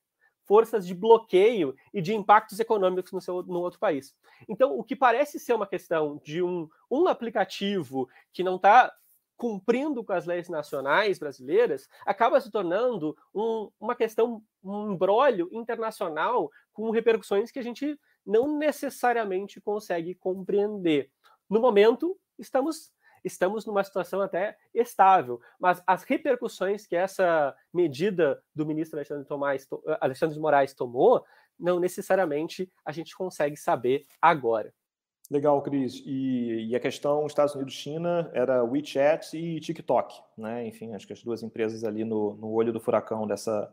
forças 0.52 0.86
de 0.86 0.94
bloqueio 0.94 1.74
e 1.94 2.02
de 2.02 2.14
impactos 2.14 2.60
econômicos 2.60 3.10
no, 3.10 3.22
seu, 3.22 3.42
no 3.44 3.60
outro 3.60 3.80
país. 3.80 4.14
Então, 4.46 4.78
o 4.78 4.84
que 4.84 4.94
parece 4.94 5.38
ser 5.38 5.54
uma 5.54 5.66
questão 5.66 6.20
de 6.22 6.42
um, 6.42 6.68
um 6.90 7.08
aplicativo 7.08 8.06
que 8.34 8.42
não 8.42 8.56
está 8.56 8.92
cumprindo 9.34 10.04
com 10.04 10.12
as 10.12 10.26
leis 10.26 10.50
nacionais 10.50 11.18
brasileiras, 11.18 11.88
acaba 12.04 12.38
se 12.38 12.50
tornando 12.50 13.16
um, 13.34 13.70
uma 13.80 13.96
questão, 13.96 14.42
um 14.62 14.92
embrólio 14.92 15.48
internacional 15.52 16.50
com 16.70 16.90
repercussões 16.90 17.50
que 17.50 17.58
a 17.58 17.62
gente 17.62 17.98
não 18.24 18.58
necessariamente 18.58 19.58
consegue 19.58 20.14
compreender. 20.14 21.10
No 21.48 21.60
momento, 21.60 22.14
estamos 22.38 22.92
estamos 23.24 23.66
numa 23.66 23.84
situação 23.84 24.20
até 24.20 24.56
estável, 24.74 25.40
mas 25.60 25.82
as 25.86 26.02
repercussões 26.02 26.86
que 26.86 26.96
essa 26.96 27.54
medida 27.72 28.42
do 28.54 28.66
ministro 28.66 28.98
Alexandre, 28.98 29.26
Tomás, 29.26 29.66
eh, 29.86 29.98
Alexandre 30.00 30.34
de 30.34 30.40
Moraes 30.40 30.74
tomou, 30.74 31.24
não 31.58 31.78
necessariamente 31.78 32.70
a 32.84 32.92
gente 32.92 33.16
consegue 33.16 33.56
saber 33.56 34.06
agora. 34.20 34.72
Legal, 35.30 35.62
Cris. 35.62 36.02
E, 36.04 36.68
e, 36.68 36.76
a 36.76 36.80
questão 36.80 37.26
Estados 37.26 37.54
Unidos-China 37.54 38.30
era 38.34 38.62
WeChat 38.64 39.34
e 39.36 39.60
TikTok, 39.60 40.14
né? 40.36 40.66
Enfim, 40.66 40.94
acho 40.94 41.06
que 41.06 41.12
as 41.12 41.22
duas 41.22 41.42
empresas 41.42 41.84
ali 41.84 42.04
no, 42.04 42.34
no 42.34 42.50
olho 42.50 42.72
do 42.72 42.80
furacão 42.80 43.26
dessa, 43.26 43.72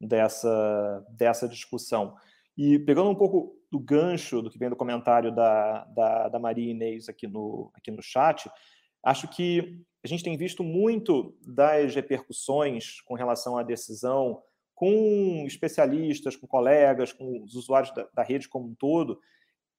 dessa, 0.00 1.04
dessa 1.10 1.48
discussão. 1.48 2.14
E 2.56 2.78
pegando 2.78 3.10
um 3.10 3.14
pouco 3.14 3.56
do 3.70 3.80
gancho 3.80 4.42
do 4.42 4.50
que 4.50 4.58
vem 4.58 4.68
do 4.68 4.76
comentário 4.76 5.34
da, 5.34 5.84
da, 5.86 6.28
da 6.28 6.38
Maria 6.38 6.70
Inês 6.70 7.08
aqui 7.08 7.26
no, 7.26 7.72
aqui 7.74 7.90
no 7.90 8.02
chat, 8.02 8.48
Acho 9.04 9.28
que 9.28 9.80
a 10.04 10.08
gente 10.08 10.24
tem 10.24 10.36
visto 10.36 10.64
muito 10.64 11.36
das 11.46 11.94
repercussões 11.94 13.00
com 13.02 13.14
relação 13.14 13.56
à 13.56 13.62
decisão 13.62 14.42
com 14.74 15.44
especialistas, 15.46 16.34
com 16.34 16.46
colegas, 16.46 17.12
com 17.12 17.42
os 17.44 17.54
usuários 17.54 17.94
da, 17.94 18.08
da 18.12 18.22
rede 18.24 18.48
como 18.48 18.66
um 18.66 18.74
todo, 18.74 19.20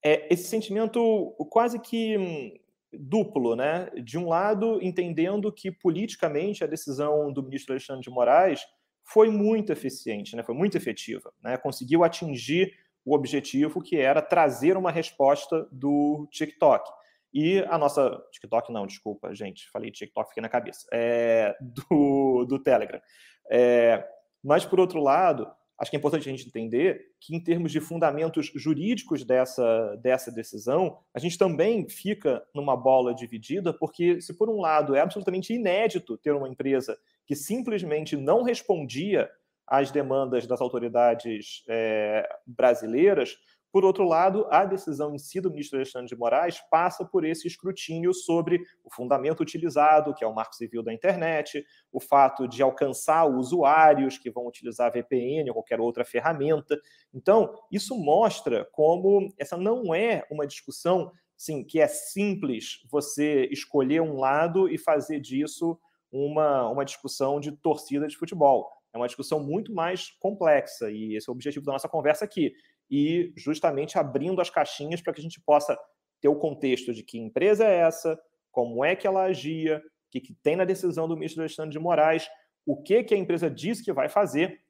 é 0.01 0.33
esse 0.33 0.45
sentimento 0.45 1.35
quase 1.49 1.77
que 1.79 2.17
hum, 2.17 2.53
duplo, 2.91 3.55
né? 3.55 3.89
De 4.01 4.17
um 4.17 4.27
lado, 4.27 4.79
entendendo 4.81 5.51
que 5.51 5.71
politicamente 5.71 6.63
a 6.63 6.67
decisão 6.67 7.31
do 7.31 7.43
ministro 7.43 7.73
Alexandre 7.73 8.03
de 8.03 8.09
Moraes 8.09 8.65
foi 9.03 9.29
muito 9.29 9.71
eficiente, 9.71 10.35
né? 10.35 10.43
Foi 10.43 10.55
muito 10.55 10.77
efetiva, 10.77 11.33
né? 11.43 11.57
Conseguiu 11.57 12.03
atingir 12.03 12.73
o 13.05 13.13
objetivo 13.13 13.81
que 13.81 13.97
era 13.97 14.21
trazer 14.21 14.77
uma 14.77 14.91
resposta 14.91 15.67
do 15.71 16.27
TikTok. 16.31 16.89
E 17.33 17.59
a 17.69 17.77
nossa. 17.77 18.21
TikTok 18.31 18.71
não, 18.71 18.85
desculpa, 18.85 19.33
gente. 19.33 19.69
Falei 19.71 19.89
TikTok, 19.89 20.29
fiquei 20.29 20.41
na 20.41 20.49
cabeça. 20.49 20.87
É, 20.91 21.55
do, 21.59 22.45
do 22.45 22.59
Telegram. 22.59 23.01
É, 23.49 24.07
mas, 24.43 24.65
por 24.65 24.79
outro 24.79 25.01
lado, 25.01 25.49
acho 25.79 25.89
que 25.89 25.97
é 25.97 25.99
importante 25.99 26.29
a 26.29 26.31
gente 26.31 26.47
entender 26.47 27.07
que, 27.19 27.35
em 27.35 27.39
termos 27.39 27.71
de 27.71 27.79
fundamentos 27.79 28.51
jurídicos 28.55 29.23
dessa, 29.23 29.95
dessa 29.95 30.31
decisão, 30.31 30.99
a 31.13 31.19
gente 31.19 31.37
também 31.37 31.89
fica 31.89 32.45
numa 32.53 32.75
bola 32.75 33.15
dividida, 33.15 33.73
porque, 33.73 34.21
se 34.21 34.37
por 34.37 34.49
um 34.49 34.61
lado 34.61 34.95
é 34.95 34.99
absolutamente 34.99 35.53
inédito 35.53 36.17
ter 36.17 36.33
uma 36.33 36.49
empresa 36.49 36.97
que 37.25 37.35
simplesmente 37.35 38.15
não 38.15 38.43
respondia 38.43 39.29
às 39.65 39.91
demandas 39.91 40.45
das 40.45 40.61
autoridades 40.61 41.63
é, 41.69 42.27
brasileiras, 42.45 43.37
por 43.73 43.83
outro 43.83 44.03
lado, 44.03 44.45
a 44.51 44.65
decisão 44.65 45.15
em 45.15 45.17
si 45.17 45.41
do 45.41 45.49
ministro 45.49 45.79
Alexandre 45.79 46.07
de 46.07 46.15
Moraes 46.15 46.61
passa 46.69 47.03
por 47.03 47.25
esse 47.25 47.47
escrutínio 47.47 48.13
sobre 48.13 48.61
o 48.83 48.93
fundamento 48.93 49.41
utilizado, 49.41 50.13
que 50.13 50.23
é 50.23 50.27
o 50.27 50.35
marco 50.35 50.53
civil 50.53 50.83
da 50.83 50.93
internet, 50.93 51.65
o 51.91 51.99
fato 51.99 52.47
de 52.47 52.61
alcançar 52.61 53.25
usuários 53.25 54.15
que 54.19 54.29
vão 54.29 54.45
utilizar 54.45 54.93
VPN 54.93 55.49
ou 55.49 55.55
qualquer 55.55 55.79
outra 55.79 56.05
ferramenta. 56.05 56.79
Então, 57.11 57.51
isso 57.71 57.97
mostra 57.97 58.63
como 58.71 59.33
essa 59.39 59.57
não 59.57 59.91
é 59.91 60.23
uma 60.29 60.45
discussão 60.45 61.11
sim, 61.35 61.63
que 61.63 61.79
é 61.79 61.87
simples 61.87 62.85
você 62.91 63.47
escolher 63.51 64.03
um 64.03 64.19
lado 64.19 64.69
e 64.69 64.77
fazer 64.77 65.19
disso 65.19 65.79
uma, 66.11 66.69
uma 66.69 66.85
discussão 66.85 67.39
de 67.39 67.51
torcida 67.51 68.07
de 68.07 68.15
futebol. 68.15 68.69
É 68.93 68.97
uma 68.97 69.07
discussão 69.07 69.39
muito 69.39 69.73
mais 69.73 70.11
complexa 70.19 70.91
e 70.91 71.15
esse 71.15 71.27
é 71.27 71.31
o 71.31 71.33
objetivo 71.33 71.65
da 71.65 71.71
nossa 71.71 71.89
conversa 71.89 72.23
aqui 72.23 72.53
e 72.95 73.33
justamente 73.35 73.97
abrindo 73.97 74.39
as 74.39 74.51
caixinhas 74.51 75.01
para 75.01 75.11
que 75.11 75.19
a 75.19 75.23
gente 75.23 75.41
possa 75.41 75.75
ter 76.21 76.27
o 76.27 76.35
contexto 76.35 76.93
de 76.93 77.01
que 77.01 77.17
empresa 77.17 77.65
é 77.65 77.79
essa, 77.79 78.21
como 78.51 78.85
é 78.85 78.95
que 78.95 79.07
ela 79.07 79.23
agia, 79.23 79.79
o 79.79 80.11
que, 80.11 80.21
que 80.21 80.35
tem 80.43 80.55
na 80.55 80.63
decisão 80.63 81.07
do 81.07 81.15
ministro 81.15 81.41
Alexandre 81.41 81.71
de 81.71 81.79
Moraes, 81.79 82.29
o 82.63 82.83
que, 82.83 83.03
que 83.03 83.15
a 83.15 83.17
empresa 83.17 83.49
diz 83.49 83.81
que 83.81 83.91
vai 83.91 84.09
fazer 84.09 84.61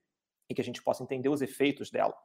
e 0.49 0.55
que 0.55 0.61
a 0.61 0.63
gente 0.63 0.81
possa 0.81 1.03
entender 1.03 1.27
os 1.27 1.41
efeitos 1.41 1.91
dela. 1.91 2.15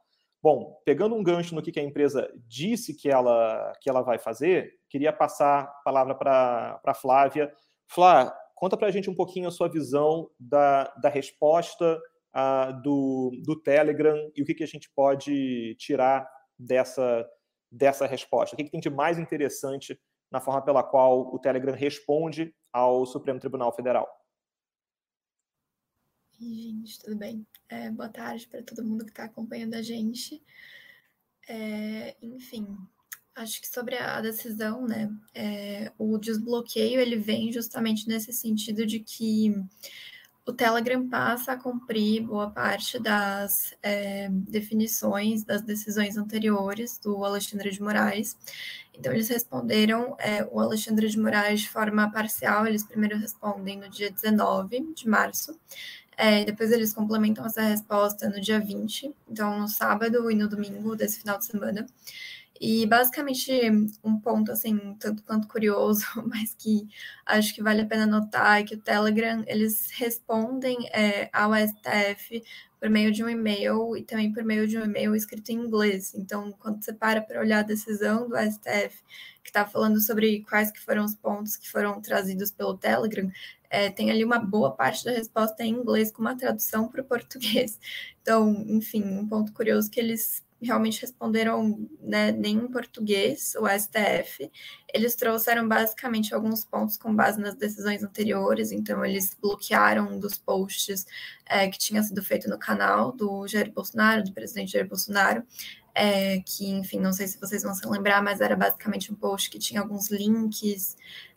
Bom, 0.41 0.81
pegando 0.85 1.15
um 1.15 1.21
gancho 1.21 1.53
no 1.53 1.61
que, 1.61 1.69
que 1.69 1.81
a 1.81 1.83
empresa 1.83 2.31
disse 2.47 2.95
que 2.95 3.09
ela, 3.09 3.73
que 3.81 3.89
ela 3.89 4.01
vai 4.01 4.17
fazer, 4.17 4.71
queria 4.89 5.11
passar 5.11 5.63
a 5.63 5.67
palavra 5.83 6.15
para 6.15 6.79
a 6.81 6.93
Flávia. 6.93 7.53
Flá, 7.89 8.33
conta 8.55 8.77
para 8.77 8.87
a 8.87 8.91
gente 8.91 9.09
um 9.09 9.15
pouquinho 9.15 9.49
a 9.49 9.51
sua 9.51 9.67
visão 9.67 10.29
da, 10.39 10.85
da 11.01 11.09
resposta 11.09 11.99
uh, 12.35 12.81
do, 12.81 13.31
do 13.43 13.59
Telegram 13.61 14.31
e 14.35 14.41
o 14.41 14.45
que, 14.45 14.53
que 14.53 14.63
a 14.63 14.67
gente 14.67 14.89
pode 14.95 15.75
tirar 15.75 16.29
dessa, 16.57 17.27
dessa 17.71 18.05
resposta? 18.05 18.55
O 18.55 18.57
que, 18.57 18.63
que 18.65 18.71
tem 18.71 18.79
de 18.79 18.89
mais 18.89 19.17
interessante 19.17 19.99
na 20.31 20.39
forma 20.39 20.63
pela 20.63 20.83
qual 20.83 21.33
o 21.33 21.39
Telegram 21.39 21.73
responde 21.73 22.53
ao 22.71 23.05
Supremo 23.05 23.39
Tribunal 23.39 23.73
Federal? 23.73 24.07
gente, 26.39 26.99
tudo 26.99 27.17
bem? 27.17 27.45
É, 27.67 27.91
boa 27.91 28.09
tarde 28.09 28.47
para 28.47 28.63
todo 28.63 28.85
mundo 28.85 29.03
que 29.03 29.11
está 29.11 29.25
acompanhando 29.25 29.75
a 29.75 29.81
gente. 29.81 30.41
É, 31.47 32.15
enfim, 32.21 32.65
acho 33.35 33.61
que 33.61 33.67
sobre 33.67 33.97
a 33.97 34.21
decisão, 34.21 34.87
né, 34.87 35.09
é, 35.33 35.91
o 35.97 36.17
desbloqueio 36.17 36.99
ele 36.99 37.17
vem 37.17 37.51
justamente 37.51 38.07
nesse 38.07 38.31
sentido 38.31 38.85
de 38.85 38.99
que 38.99 39.53
o 40.49 40.53
Telegram 40.53 41.07
passa 41.07 41.51
a 41.51 41.57
cumprir 41.57 42.23
boa 42.23 42.49
parte 42.49 42.97
das 42.97 43.75
é, 43.83 44.27
definições 44.31 45.43
das 45.43 45.61
decisões 45.61 46.17
anteriores 46.17 46.97
do 46.97 47.23
Alexandre 47.23 47.69
de 47.69 47.81
Moraes. 47.81 48.35
Então, 48.93 49.13
eles 49.13 49.29
responderam 49.29 50.15
é, 50.19 50.43
o 50.51 50.59
Alexandre 50.59 51.07
de 51.07 51.19
Moraes 51.19 51.61
de 51.61 51.69
forma 51.69 52.11
parcial, 52.11 52.65
eles 52.65 52.83
primeiro 52.83 53.17
respondem 53.17 53.77
no 53.77 53.89
dia 53.89 54.09
19 54.09 54.93
de 54.93 55.07
março, 55.07 55.57
é, 56.17 56.43
depois 56.43 56.71
eles 56.71 56.91
complementam 56.93 57.45
essa 57.45 57.61
resposta 57.61 58.27
no 58.27 58.41
dia 58.41 58.59
20, 58.59 59.13
então 59.29 59.59
no 59.59 59.67
sábado 59.69 60.29
e 60.31 60.35
no 60.35 60.49
domingo 60.49 60.95
desse 60.95 61.19
final 61.19 61.37
de 61.37 61.45
semana. 61.45 61.85
E 62.59 62.85
basicamente 62.85 63.51
um 64.03 64.19
ponto 64.19 64.51
assim, 64.51 64.95
tanto 64.99 65.23
quanto 65.23 65.47
curioso, 65.47 66.05
mas 66.27 66.53
que 66.57 66.87
acho 67.25 67.55
que 67.55 67.63
vale 67.63 67.81
a 67.81 67.85
pena 67.85 68.05
notar 68.05 68.59
é 68.59 68.63
que 68.63 68.75
o 68.75 68.81
Telegram 68.81 69.43
eles 69.47 69.89
respondem 69.91 70.77
é, 70.89 71.29
ao 71.31 71.51
STF 71.55 72.43
por 72.79 72.89
meio 72.89 73.11
de 73.11 73.23
um 73.23 73.29
e-mail 73.29 73.95
e 73.95 74.03
também 74.03 74.31
por 74.31 74.43
meio 74.43 74.67
de 74.67 74.77
um 74.77 74.83
e-mail 74.83 75.15
escrito 75.15 75.49
em 75.49 75.55
inglês. 75.55 76.13
Então, 76.15 76.51
quando 76.59 76.83
você 76.83 76.93
para 76.93 77.21
para 77.21 77.39
olhar 77.39 77.59
a 77.59 77.63
decisão 77.63 78.27
do 78.27 78.35
STF, 78.35 79.03
que 79.43 79.49
está 79.49 79.65
falando 79.65 79.99
sobre 80.01 80.43
quais 80.43 80.71
que 80.71 80.79
foram 80.79 81.05
os 81.05 81.15
pontos 81.15 81.55
que 81.55 81.69
foram 81.69 82.01
trazidos 82.01 82.51
pelo 82.51 82.77
Telegram, 82.77 83.29
é, 83.69 83.89
tem 83.89 84.09
ali 84.11 84.23
uma 84.23 84.39
boa 84.39 84.71
parte 84.71 85.05
da 85.05 85.11
resposta 85.11 85.63
em 85.63 85.73
inglês 85.73 86.11
com 86.11 86.21
uma 86.21 86.35
tradução 86.37 86.87
para 86.87 87.01
o 87.01 87.05
português. 87.05 87.79
Então, 88.21 88.51
enfim, 88.67 89.03
um 89.03 89.27
ponto 89.27 89.53
curioso 89.53 89.89
que 89.89 89.99
eles 89.99 90.43
realmente 90.61 91.01
responderam 91.01 91.87
né, 92.01 92.31
nem 92.31 92.55
em 92.57 92.67
português, 92.67 93.53
o 93.55 93.67
STF. 93.67 94.51
Eles 94.93 95.15
trouxeram 95.15 95.67
basicamente 95.67 96.33
alguns 96.33 96.65
pontos 96.65 96.97
com 96.97 97.15
base 97.15 97.39
nas 97.39 97.55
decisões 97.55 98.03
anteriores, 98.03 98.71
então 98.71 99.03
eles 99.05 99.35
bloquearam 99.39 100.07
um 100.07 100.19
dos 100.19 100.37
posts 100.37 101.05
é, 101.45 101.67
que 101.67 101.77
tinha 101.77 102.03
sido 102.03 102.21
feito 102.23 102.49
no 102.49 102.59
canal 102.59 103.11
do 103.11 103.47
Jair 103.47 103.71
Bolsonaro, 103.71 104.23
do 104.23 104.33
presidente 104.33 104.73
Jair 104.73 104.87
Bolsonaro, 104.87 105.43
é, 105.95 106.39
que, 106.39 106.69
enfim, 106.69 106.99
não 106.99 107.13
sei 107.13 107.27
se 107.27 107.39
vocês 107.39 107.63
vão 107.63 107.73
se 107.73 107.87
lembrar, 107.87 108.21
mas 108.21 108.41
era 108.41 108.55
basicamente 108.55 109.11
um 109.11 109.15
post 109.15 109.49
que 109.49 109.59
tinha 109.59 109.81
alguns 109.81 110.09
links 110.09 110.95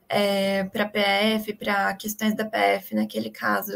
é, 0.08 0.64
para 0.64 0.87
PF, 0.87 1.54
para 1.54 1.94
questões 1.94 2.35
da 2.35 2.44
PF, 2.44 2.94
naquele 2.94 3.30
caso 3.30 3.72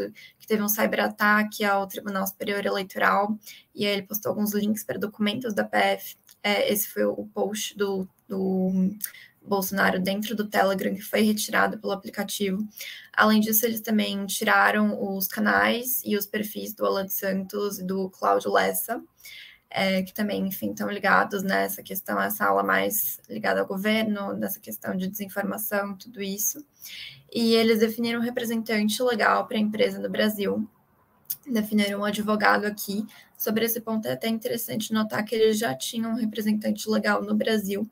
teve 0.47 0.63
um 0.63 0.69
cyberataque 0.69 1.63
ao 1.63 1.85
Tribunal 1.85 2.25
Superior 2.25 2.65
Eleitoral, 2.65 3.37
e 3.75 3.85
aí 3.85 3.93
ele 3.93 4.03
postou 4.03 4.29
alguns 4.31 4.53
links 4.53 4.83
para 4.83 4.97
documentos 4.97 5.53
da 5.53 5.63
PF. 5.63 6.15
É, 6.41 6.71
esse 6.71 6.87
foi 6.87 7.03
o 7.03 7.29
post 7.33 7.77
do, 7.77 8.07
do 8.27 8.91
Bolsonaro 9.41 9.99
dentro 9.99 10.35
do 10.35 10.47
Telegram, 10.47 10.95
que 10.95 11.01
foi 11.01 11.21
retirado 11.21 11.77
pelo 11.77 11.93
aplicativo. 11.93 12.65
Além 13.13 13.39
disso, 13.41 13.65
eles 13.65 13.81
também 13.81 14.25
tiraram 14.25 15.15
os 15.15 15.27
canais 15.27 16.01
e 16.05 16.15
os 16.15 16.25
perfis 16.25 16.73
do 16.73 16.85
Alan 16.85 17.07
Santos 17.07 17.79
e 17.79 17.83
do 17.83 18.09
Cláudio 18.09 18.51
Lessa 18.51 19.03
é, 19.69 20.01
que 20.01 20.13
também, 20.13 20.47
enfim, 20.47 20.71
estão 20.71 20.89
ligados 20.89 21.43
nessa 21.43 21.83
questão, 21.83 22.19
essa 22.21 22.45
aula 22.45 22.63
mais 22.63 23.19
ligada 23.29 23.59
ao 23.59 23.67
governo, 23.67 24.33
nessa 24.33 24.59
questão 24.59 24.95
de 24.95 25.07
desinformação, 25.07 25.95
tudo 25.95 26.21
isso. 26.21 26.65
E 27.33 27.53
eles 27.55 27.79
definiram 27.79 28.19
um 28.19 28.23
representante 28.23 29.01
legal 29.03 29.45
para 29.45 29.57
a 29.57 29.59
empresa 29.59 29.99
no 29.99 30.09
Brasil, 30.09 30.67
definiram 31.45 32.01
um 32.01 32.05
advogado 32.05 32.65
aqui. 32.65 33.05
Sobre 33.37 33.65
esse 33.65 33.81
ponto 33.81 34.07
é 34.07 34.13
até 34.13 34.27
interessante 34.27 34.93
notar 34.93 35.23
que 35.23 35.35
eles 35.35 35.59
já 35.59 35.75
tinham 35.75 36.11
um 36.11 36.15
representante 36.15 36.89
legal 36.89 37.21
no 37.21 37.35
Brasil, 37.35 37.87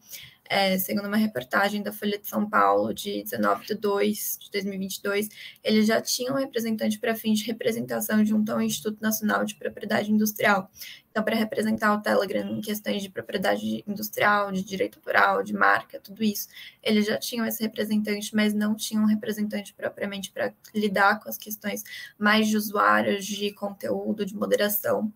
é, 0.50 0.78
segundo 0.78 1.08
uma 1.08 1.18
reportagem 1.18 1.82
da 1.82 1.92
Folha 1.92 2.18
de 2.18 2.28
São 2.28 2.48
Paulo, 2.50 2.94
de 2.94 3.24
19 3.24 3.66
de 3.66 3.76
2 3.76 4.38
de 4.42 4.52
2022, 4.52 5.30
eles 5.64 5.88
já 5.88 6.02
tinham 6.02 6.36
um 6.36 6.40
representante 6.40 7.00
para 7.00 7.16
fins 7.16 7.40
de 7.40 7.46
representação 7.46 8.24
junto 8.26 8.52
ao 8.52 8.62
Instituto 8.62 9.02
Nacional 9.02 9.44
de 9.44 9.56
Propriedade 9.56 10.12
Industrial. 10.12 10.70
Então, 11.10 11.24
para 11.24 11.36
representar 11.36 11.94
o 11.94 12.02
Telegram 12.02 12.58
em 12.58 12.62
questões 12.62 13.02
de 13.02 13.10
propriedade 13.10 13.84
industrial, 13.88 14.52
de 14.52 14.62
direito 14.62 15.00
autoral, 15.00 15.42
de 15.42 15.54
marca, 15.54 16.00
tudo 16.00 16.24
isso, 16.24 16.50
eles 16.84 17.06
já 17.06 17.18
tinham 17.18 17.46
esse 17.46 17.64
representante, 17.64 18.36
mas 18.36 18.54
não 18.54 18.76
tinham 18.76 19.04
um 19.04 19.08
representante 19.08 19.74
propriamente 19.74 20.32
para 20.32 20.54
lidar 20.74 21.20
com 21.22 21.30
as 21.30 21.38
questões 21.38 21.84
mais 22.18 22.48
de 22.48 22.58
usuários, 22.58 23.26
de 23.26 23.52
conteúdo, 23.54 24.26
de 24.26 24.36
moderação. 24.36 25.12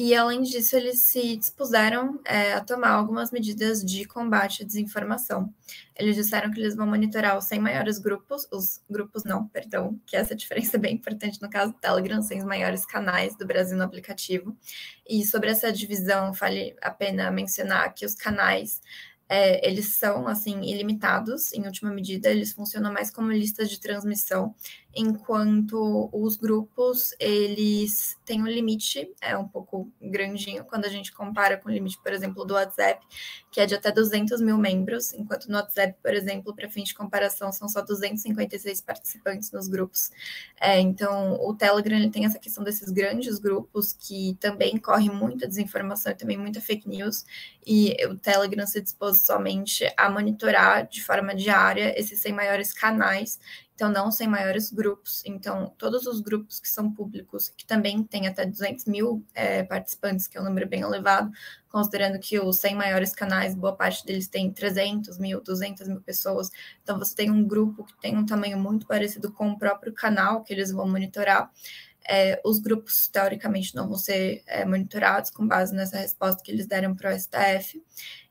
E, 0.00 0.14
além 0.14 0.42
disso, 0.42 0.76
eles 0.76 1.06
se 1.06 1.36
dispuseram 1.36 2.20
é, 2.24 2.52
a 2.52 2.60
tomar 2.60 2.90
algumas 2.90 3.32
medidas 3.32 3.84
de 3.84 4.04
combate 4.04 4.62
à 4.62 4.64
desinformação. 4.64 5.52
Eles 5.96 6.14
disseram 6.14 6.52
que 6.52 6.60
eles 6.60 6.76
vão 6.76 6.86
monitorar 6.86 7.36
os 7.36 7.46
100 7.46 7.58
maiores 7.58 7.98
grupos, 7.98 8.46
os 8.52 8.80
grupos 8.88 9.24
não, 9.24 9.48
perdão, 9.48 10.00
que 10.06 10.16
essa 10.16 10.36
diferença 10.36 10.76
é 10.76 10.78
bem 10.78 10.94
importante 10.94 11.42
no 11.42 11.50
caso 11.50 11.72
do 11.72 11.80
Telegram, 11.80 12.22
100 12.22 12.44
maiores 12.44 12.86
canais 12.86 13.36
do 13.36 13.44
Brasil 13.44 13.76
no 13.76 13.82
aplicativo. 13.82 14.56
E 15.04 15.26
sobre 15.26 15.50
essa 15.50 15.72
divisão, 15.72 16.32
vale 16.32 16.76
a 16.80 16.92
pena 16.92 17.28
mencionar 17.32 17.92
que 17.92 18.06
os 18.06 18.14
canais 18.14 18.80
é, 19.28 19.66
eles 19.68 19.96
são 19.96 20.26
assim 20.26 20.62
ilimitados 20.62 21.52
em 21.52 21.66
última 21.66 21.90
medida 21.90 22.30
eles 22.30 22.52
funcionam 22.52 22.90
mais 22.90 23.10
como 23.10 23.30
listas 23.30 23.68
de 23.68 23.78
transmissão 23.78 24.54
enquanto 24.94 26.08
os 26.12 26.36
grupos 26.36 27.14
eles 27.20 28.16
têm 28.24 28.42
um 28.42 28.46
limite 28.46 29.14
é 29.20 29.36
um 29.36 29.46
pouco 29.46 29.90
grandinho 30.00 30.64
quando 30.64 30.86
a 30.86 30.88
gente 30.88 31.12
compara 31.12 31.56
com 31.56 31.68
o 31.68 31.72
limite 31.72 31.98
por 32.02 32.12
exemplo 32.12 32.44
do 32.44 32.54
WhatsApp 32.54 33.04
que 33.50 33.60
é 33.60 33.66
de 33.66 33.74
até 33.74 33.92
200 33.92 34.40
mil 34.40 34.56
membros 34.56 35.12
enquanto 35.12 35.48
no 35.48 35.56
WhatsApp 35.56 35.94
por 36.02 36.14
exemplo 36.14 36.54
para 36.54 36.68
fim 36.68 36.82
de 36.82 36.94
comparação 36.94 37.52
são 37.52 37.68
só 37.68 37.82
256 37.82 38.80
participantes 38.80 39.52
nos 39.52 39.68
grupos 39.68 40.10
é, 40.60 40.80
então 40.80 41.34
o 41.40 41.54
Telegram 41.54 41.96
ele 41.96 42.10
tem 42.10 42.24
essa 42.24 42.38
questão 42.38 42.64
desses 42.64 42.90
grandes 42.90 43.38
grupos 43.38 43.92
que 43.92 44.36
também 44.40 44.78
corre 44.78 45.10
muita 45.10 45.46
desinformação 45.46 46.12
e 46.12 46.16
também 46.16 46.38
muita 46.38 46.60
fake 46.60 46.88
news 46.88 47.24
e 47.66 47.94
o 48.06 48.16
Telegram 48.16 48.66
se 48.66 48.80
dispôs 48.80 49.20
somente 49.26 49.86
a 49.94 50.08
monitorar 50.08 50.88
de 50.88 51.02
forma 51.04 51.34
diária 51.34 51.92
esses 51.98 52.20
100 52.20 52.32
maiores 52.32 52.72
canais. 52.72 53.38
Então 53.78 53.92
não 53.92 54.10
sem 54.10 54.26
maiores 54.26 54.72
grupos. 54.72 55.22
Então, 55.24 55.72
todos 55.78 56.04
os 56.04 56.20
grupos 56.20 56.58
que 56.58 56.68
são 56.68 56.90
públicos, 56.90 57.48
que 57.56 57.64
também 57.64 58.02
têm 58.02 58.26
até 58.26 58.44
200 58.44 58.86
mil 58.86 59.24
é, 59.32 59.62
participantes, 59.62 60.26
que 60.26 60.36
é 60.36 60.40
um 60.40 60.44
número 60.44 60.68
bem 60.68 60.80
elevado, 60.80 61.30
considerando 61.68 62.18
que 62.18 62.40
os 62.40 62.56
100 62.56 62.74
maiores 62.74 63.14
canais, 63.14 63.54
boa 63.54 63.72
parte 63.72 64.04
deles 64.04 64.26
tem 64.26 64.52
300 64.52 65.16
mil, 65.18 65.40
200 65.40 65.86
mil 65.86 66.00
pessoas. 66.00 66.50
Então, 66.82 66.98
você 66.98 67.14
tem 67.14 67.30
um 67.30 67.46
grupo 67.46 67.84
que 67.84 67.96
tem 68.00 68.16
um 68.16 68.26
tamanho 68.26 68.58
muito 68.58 68.84
parecido 68.84 69.30
com 69.30 69.50
o 69.50 69.56
próprio 69.56 69.92
canal 69.92 70.42
que 70.42 70.52
eles 70.52 70.72
vão 70.72 70.88
monitorar. 70.88 71.48
É, 72.10 72.40
os 72.44 72.58
grupos, 72.58 73.06
teoricamente, 73.06 73.76
não 73.76 73.86
vão 73.86 73.96
ser 73.96 74.42
é, 74.48 74.64
monitorados 74.64 75.30
com 75.30 75.46
base 75.46 75.72
nessa 75.72 75.98
resposta 75.98 76.42
que 76.42 76.50
eles 76.50 76.66
deram 76.66 76.96
para 76.96 77.14
o 77.14 77.16
STF. 77.16 77.80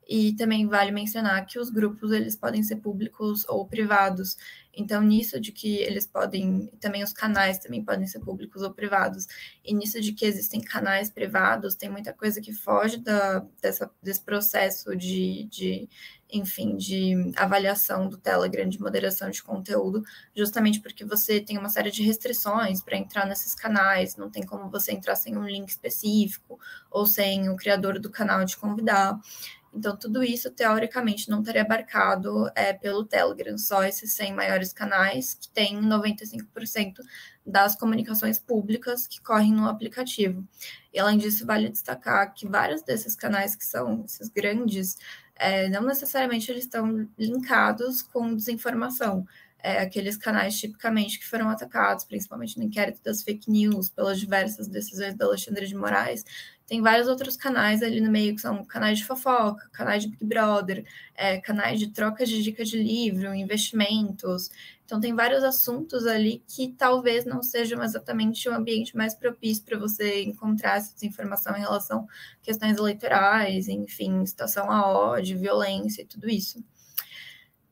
E 0.07 0.33
também 0.35 0.67
vale 0.67 0.91
mencionar 0.91 1.45
que 1.45 1.59
os 1.59 1.69
grupos 1.69 2.11
eles 2.11 2.35
podem 2.35 2.63
ser 2.63 2.77
públicos 2.77 3.45
ou 3.49 3.67
privados. 3.67 4.37
Então, 4.73 5.01
nisso 5.01 5.39
de 5.39 5.51
que 5.51 5.77
eles 5.77 6.05
podem, 6.05 6.67
também 6.79 7.03
os 7.03 7.11
canais 7.11 7.57
também 7.57 7.83
podem 7.83 8.05
ser 8.05 8.19
públicos 8.19 8.61
ou 8.61 8.71
privados. 8.71 9.25
E 9.65 9.73
nisso 9.73 9.99
de 9.99 10.13
que 10.13 10.23
existem 10.23 10.61
canais 10.61 11.09
privados, 11.09 11.75
tem 11.75 11.89
muita 11.89 12.13
coisa 12.13 12.39
que 12.39 12.53
foge 12.53 12.97
da, 12.97 13.43
dessa, 13.59 13.89
desse 14.01 14.21
processo 14.21 14.95
de, 14.95 15.45
de, 15.45 15.89
enfim, 16.31 16.77
de 16.77 17.31
avaliação 17.35 18.07
do 18.07 18.17
Telegram, 18.17 18.69
de 18.69 18.79
moderação 18.79 19.31
de 19.31 19.41
conteúdo, 19.41 20.03
justamente 20.35 20.79
porque 20.79 21.03
você 21.03 21.41
tem 21.41 21.57
uma 21.57 21.69
série 21.69 21.89
de 21.89 22.03
restrições 22.03 22.81
para 22.81 22.97
entrar 22.97 23.25
nesses 23.25 23.55
canais, 23.55 24.15
não 24.15 24.29
tem 24.29 24.43
como 24.45 24.69
você 24.69 24.91
entrar 24.91 25.15
sem 25.15 25.35
um 25.35 25.45
link 25.45 25.69
específico 25.69 26.59
ou 26.91 27.05
sem 27.05 27.49
o 27.49 27.55
criador 27.55 27.99
do 27.99 28.11
canal 28.11 28.45
te 28.45 28.57
convidar. 28.57 29.19
Então, 29.73 29.95
tudo 29.95 30.23
isso, 30.23 30.49
teoricamente, 30.51 31.30
não 31.30 31.39
estaria 31.39 31.62
abarcado 31.62 32.49
é, 32.56 32.73
pelo 32.73 33.06
Telegram, 33.06 33.58
só 33.58 33.84
esses 33.84 34.13
100 34.13 34.34
maiores 34.34 34.73
canais, 34.73 35.34
que 35.36 35.49
têm 35.49 35.80
95% 35.82 36.99
das 37.45 37.75
comunicações 37.75 38.39
públicas 38.39 39.08
que 39.08 39.21
correm 39.21 39.53
no 39.53 39.67
aplicativo. 39.67 40.45
E, 40.93 40.99
além 40.99 41.17
disso, 41.17 41.45
vale 41.45 41.69
destacar 41.69 42.34
que 42.34 42.47
vários 42.47 42.82
desses 42.82 43.15
canais, 43.15 43.56
que 43.56 43.65
são 43.65 44.03
esses 44.06 44.30
grandes, 44.30 44.97
é, 45.36 45.69
não 45.69 45.84
necessariamente 45.84 46.51
eles 46.51 46.65
estão 46.65 47.08
linkados 47.17 48.01
com 48.01 48.36
desinformação. 48.36 49.25
É, 49.67 49.80
aqueles 49.80 50.15
canais 50.15 50.58
tipicamente 50.58 51.19
que 51.19 51.27
foram 51.27 51.49
atacados, 51.49 52.06
principalmente 52.06 52.58
no 52.58 52.63
inquérito 52.63 53.03
das 53.03 53.21
fake 53.21 53.51
news, 53.51 53.89
pelas 53.89 54.17
diversas 54.17 54.65
decisões 54.65 55.13
da 55.13 55.25
Alexandre 55.25 55.67
de 55.67 55.75
Moraes, 55.75 56.23
tem 56.65 56.82
vários 56.82 57.10
outros 57.10 57.36
canais 57.36 57.84
ali 57.84 57.99
no 57.99 58.10
meio, 58.10 58.34
que 58.34 58.39
são 58.39 58.63
canais 58.63 58.99
de 58.99 59.03
fofoca, 59.03 59.69
canais 59.73 60.03
de 60.03 60.10
Big 60.10 60.23
Brother, 60.23 60.86
é, 61.15 61.38
canais 61.41 61.82
de 61.82 61.88
troca 61.88 62.25
de 62.25 62.41
dicas 62.41 62.69
de 62.69 62.82
livro, 62.82 63.36
investimentos. 63.36 64.49
Então, 64.86 65.01
tem 65.01 65.13
vários 65.13 65.43
assuntos 65.43 66.08
ali 66.08 66.41
que 66.47 66.69
talvez 66.77 67.25
não 67.25 67.43
sejam 67.43 67.84
exatamente 67.84 68.47
o 68.47 68.53
ambiente 68.53 68.95
mais 68.95 69.13
propício 69.13 69.65
para 69.65 69.77
você 69.77 70.23
encontrar 70.23 70.77
essa 70.77 70.93
desinformação 70.93 71.58
em 71.58 71.60
relação 71.60 72.08
a 72.39 72.43
questões 72.45 72.77
eleitorais, 72.77 73.67
enfim, 73.67 74.25
situação 74.25 74.71
a 74.71 74.88
ódio, 74.88 75.38
violência 75.38 76.03
e 76.03 76.06
tudo 76.06 76.30
isso. 76.30 76.63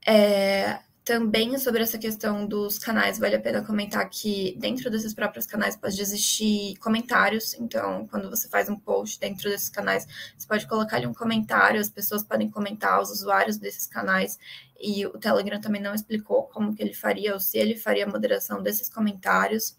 É, 0.06 0.80
também 1.06 1.56
sobre 1.60 1.84
essa 1.84 2.00
questão 2.00 2.48
dos 2.48 2.80
canais, 2.80 3.20
vale 3.20 3.36
a 3.36 3.40
pena 3.40 3.64
comentar 3.64 4.10
que 4.10 4.58
dentro 4.60 4.90
desses 4.90 5.14
próprios 5.14 5.46
canais 5.46 5.78
pode 5.78 6.02
existir 6.02 6.76
comentários. 6.78 7.54
Então, 7.54 8.08
quando 8.08 8.28
você 8.28 8.50
faz 8.50 8.68
um 8.70 8.76
post 8.76 9.20
dentro 9.20 9.48
desses 9.48 9.70
canais, 9.70 10.08
você 10.36 10.48
pode 10.48 10.68
colocar 10.68 10.98
ali 10.98 11.06
um 11.06 11.14
comentário, 11.14 11.80
as 11.80 11.90
pessoas 11.90 12.24
podem 12.24 12.50
comentar, 12.50 13.00
os 13.00 13.12
usuários 13.12 13.58
desses 13.58 13.86
canais. 13.86 14.40
E 14.82 15.06
o 15.06 15.12
Telegram 15.12 15.62
também 15.62 15.82
não 15.82 15.94
explicou 15.94 16.44
como 16.48 16.74
que 16.76 16.82
ele 16.82 16.94
faria 16.94 17.36
ou 17.36 17.40
se 17.40 17.58
ele 17.58 17.78
faria 17.78 18.06
a 18.06 18.10
moderação 18.10 18.64
desses 18.64 18.90
comentários. 18.90 19.78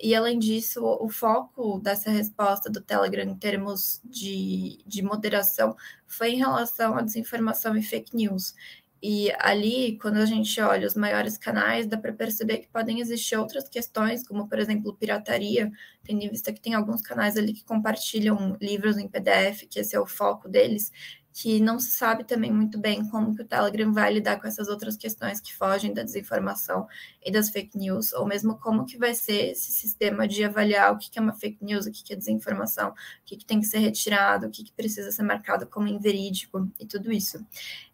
E 0.00 0.14
além 0.14 0.38
disso, 0.38 0.80
o 0.84 1.08
foco 1.08 1.80
dessa 1.80 2.08
resposta 2.08 2.70
do 2.70 2.80
Telegram 2.80 3.24
em 3.24 3.36
termos 3.36 4.00
de, 4.04 4.78
de 4.86 5.02
moderação 5.02 5.76
foi 6.06 6.30
em 6.30 6.38
relação 6.38 6.96
à 6.96 7.02
desinformação 7.02 7.76
e 7.76 7.82
fake 7.82 8.14
news. 8.14 8.54
E 9.02 9.30
ali, 9.38 9.96
quando 9.98 10.16
a 10.18 10.26
gente 10.26 10.60
olha 10.60 10.86
os 10.86 10.94
maiores 10.94 11.38
canais, 11.38 11.86
dá 11.86 11.96
para 11.96 12.12
perceber 12.12 12.58
que 12.58 12.68
podem 12.68 13.00
existir 13.00 13.36
outras 13.36 13.68
questões, 13.68 14.26
como, 14.26 14.48
por 14.48 14.58
exemplo, 14.58 14.96
pirataria, 14.96 15.70
tendo 16.02 16.22
em 16.22 16.28
vista 16.28 16.52
que 16.52 16.60
tem 16.60 16.74
alguns 16.74 17.00
canais 17.00 17.36
ali 17.36 17.52
que 17.52 17.64
compartilham 17.64 18.56
livros 18.60 18.98
em 18.98 19.08
PDF, 19.08 19.66
que 19.70 19.78
esse 19.78 19.94
é 19.94 20.00
o 20.00 20.06
foco 20.06 20.48
deles, 20.48 20.90
que 21.32 21.60
não 21.60 21.78
se 21.78 21.92
sabe 21.92 22.24
também 22.24 22.52
muito 22.52 22.78
bem 22.78 23.08
como 23.08 23.34
que 23.34 23.42
o 23.42 23.46
Telegram 23.46 23.92
vai 23.92 24.12
lidar 24.12 24.40
com 24.40 24.48
essas 24.48 24.68
outras 24.68 24.96
questões 24.96 25.40
que 25.40 25.54
fogem 25.54 25.94
da 25.94 26.02
desinformação 26.02 26.86
e 27.24 27.30
das 27.30 27.48
fake 27.50 27.78
news, 27.78 28.12
ou 28.12 28.26
mesmo 28.26 28.58
como 28.58 28.84
que 28.84 28.98
vai 28.98 29.14
ser 29.14 29.52
esse 29.52 29.70
sistema 29.70 30.26
de 30.26 30.42
avaliar 30.42 30.92
o 30.92 30.98
que 30.98 31.16
é 31.16 31.22
uma 31.22 31.32
fake 31.32 31.64
news, 31.64 31.86
o 31.86 31.92
que 31.92 32.12
é 32.12 32.16
desinformação, 32.16 32.90
o 32.90 32.94
que 33.24 33.44
tem 33.44 33.60
que 33.60 33.66
ser 33.66 33.78
retirado, 33.78 34.46
o 34.46 34.50
que 34.50 34.72
precisa 34.72 35.12
ser 35.12 35.22
marcado 35.22 35.66
como 35.66 35.86
inverídico 35.86 36.68
e 36.80 36.86
tudo 36.86 37.12
isso. 37.12 37.44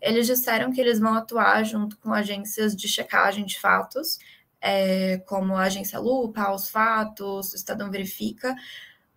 Eles 0.01 0.27
disseram 0.27 0.73
que 0.73 0.81
eles 0.81 0.99
vão 0.99 1.15
atuar 1.15 1.65
junto 1.65 1.99
com 1.99 2.13
agências 2.13 2.75
de 2.75 2.89
checagem 2.89 3.45
de 3.45 3.61
fatos, 3.61 4.19
é, 4.61 5.19
como 5.27 5.55
a 5.55 5.65
agência 5.65 5.99
Lupa, 5.99 6.51
os 6.51 6.71
fatos, 6.71 7.53
o 7.53 7.57
Estadão 7.57 7.91
Verifica, 7.91 8.57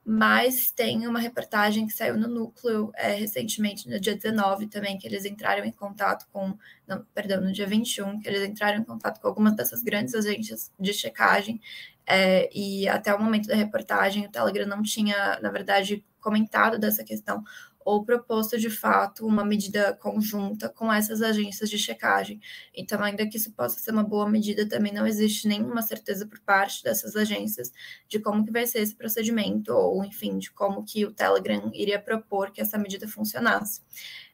mas 0.10 0.72
tem 0.72 1.06
uma 1.06 1.20
reportagem 1.20 1.86
que 1.86 1.91
saiu 1.91 2.15
no 2.15 2.30
núcleo 2.30 2.93
é, 2.96 3.12
recentemente, 3.12 3.89
no 3.89 4.00
dia 4.00 4.15
19 4.15 4.67
também, 4.67 4.98
que 4.98 5.06
eles 5.06 5.26
entraram 5.26 5.65
em 5.65 5.72
contato 5.72 6.26
com, 6.32 6.58
não, 6.88 7.06
perdão, 7.13 7.41
no 7.41 7.52
dia 7.52 7.67
21, 7.67 8.22
que 8.22 8.30
eles 8.30 8.48
entraram 8.48 8.80
em 8.80 8.86
contato 8.86 9.20
com 9.20 9.28
algumas 9.28 9.54
dessas 9.54 9.84
grandes 9.84 10.15
agências 10.15 10.72
de 10.80 10.93
checagem, 10.93 11.60
é, 12.06 12.50
e 12.58 12.88
até 12.88 13.13
o 13.13 13.22
momento 13.22 13.50
da 13.50 13.56
reportagem 13.56 14.26
o 14.26 14.32
Telegram 14.32 14.65
não 14.65 14.82
tinha, 14.82 15.41
na 15.41 15.52
verdade, 15.52 16.06
comentado 16.22 16.80
dessa 16.80 17.04
questão, 17.04 17.43
ou 17.88 18.04
proposto 18.04 18.58
de 18.58 18.69
fato 18.69 19.26
uma 19.26 19.45
medida 19.45 19.93
conjunta 19.93 20.67
com 20.67 20.91
essas 20.91 21.21
agências 21.21 21.69
de 21.69 21.78
checagem. 21.78 22.38
Então, 22.76 23.02
ainda 23.02 23.26
que 23.26 23.38
isso 23.38 23.54
possa 23.54 23.80
ser 23.80 23.91
uma 23.91 24.04
boa 24.04 24.30
medida, 24.30 24.67
também 24.67 24.91
não 24.91 25.08
existe 25.08 25.47
nenhuma 25.47 25.82
certeza 25.82 26.28
por 26.28 26.38
parte 26.41 26.84
dessas 26.84 27.15
agências 27.15 27.71
de 28.10 28.19
como 28.19 28.43
que 28.43 28.52
vai 28.52 28.67
ser 28.67 28.80
esse 28.80 28.93
procedimento, 28.93 29.71
ou 29.71 30.04
enfim, 30.04 30.38
de 30.38 30.52
como 30.52 30.84
que 30.84 31.06
o 31.06 31.13
Telegram 31.13 31.71
iria 31.73 31.97
propor 31.97 32.52
que 32.52 32.60
essa 32.60 32.78
medida 32.78 33.08
funcionasse. 33.08 33.82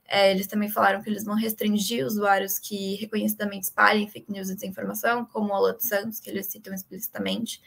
É, 0.08 0.32
eles 0.32 0.48
também 0.48 0.70
falaram 0.70 1.02
que 1.02 1.10
eles 1.10 1.24
vão 1.24 1.36
restringir 1.36 2.06
usuários 2.06 2.58
que 2.60 2.96
reconhecidamente 2.96 3.66
espalhem 3.66 4.10
fake 4.10 4.32
news 4.32 4.50
e 4.50 4.56
desinformação, 4.56 5.26
como 5.26 5.50
o 5.50 5.54
Alan 5.54 5.78
Santos, 5.80 6.20
que 6.20 6.30
eles 6.30 6.48
citam 6.48 6.74
explicitamente, 6.74 7.62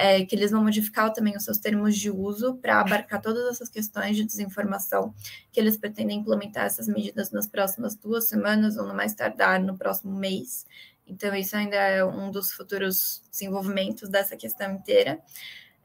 é, 0.00 0.24
que 0.24 0.36
eles 0.36 0.52
vão 0.52 0.62
modificar 0.62 1.12
também 1.12 1.36
os 1.36 1.42
seus 1.42 1.58
termos 1.58 1.96
de 1.96 2.08
uso 2.08 2.54
para 2.54 2.80
abarcar 2.80 3.20
todas 3.20 3.50
essas 3.50 3.68
questões 3.68 4.16
de 4.16 4.24
desinformação, 4.24 5.12
que 5.50 5.58
eles 5.58 5.76
pretendem 5.76 6.20
implementar 6.20 6.66
essas 6.66 6.86
medidas 6.86 7.32
nas 7.32 7.48
próximas 7.48 7.96
duas 7.96 8.28
semanas 8.28 8.76
ou 8.76 8.86
no 8.86 8.94
mais 8.94 9.12
tardar 9.12 9.60
no 9.60 9.76
próximo 9.76 10.16
mês. 10.16 10.64
Então, 11.04 11.34
isso 11.34 11.56
ainda 11.56 11.74
é 11.74 12.04
um 12.04 12.30
dos 12.30 12.52
futuros 12.52 13.24
desenvolvimentos 13.28 14.08
dessa 14.08 14.36
questão 14.36 14.72
inteira. 14.72 15.18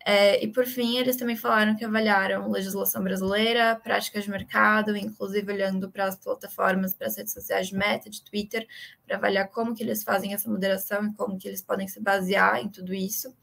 É, 0.06 0.44
e 0.44 0.48
por 0.50 0.66
fim, 0.66 0.98
eles 0.98 1.16
também 1.16 1.38
falaram 1.38 1.76
que 1.76 1.86
avaliaram 1.86 2.52
legislação 2.52 3.02
brasileira, 3.02 3.80
práticas 3.82 4.26
de 4.26 4.30
mercado, 4.30 4.98
inclusive 4.98 5.52
olhando 5.52 5.90
para 5.90 6.06
as 6.06 6.18
plataformas, 6.18 6.94
para 6.94 7.08
as 7.08 7.16
redes 7.16 7.32
sociais 7.32 7.70
de 7.70 7.76
Meta, 7.76 8.10
de 8.10 8.22
Twitter, 8.22 8.68
para 9.08 9.16
avaliar 9.16 9.48
como 9.48 9.74
que 9.74 9.82
eles 9.82 10.04
fazem 10.04 10.34
essa 10.34 10.50
moderação 10.50 11.08
e 11.08 11.14
como 11.14 11.38
que 11.38 11.48
eles 11.48 11.62
podem 11.62 11.88
se 11.88 12.02
basear 12.02 12.60
em 12.60 12.68
tudo 12.68 12.94
isso. 12.94 13.34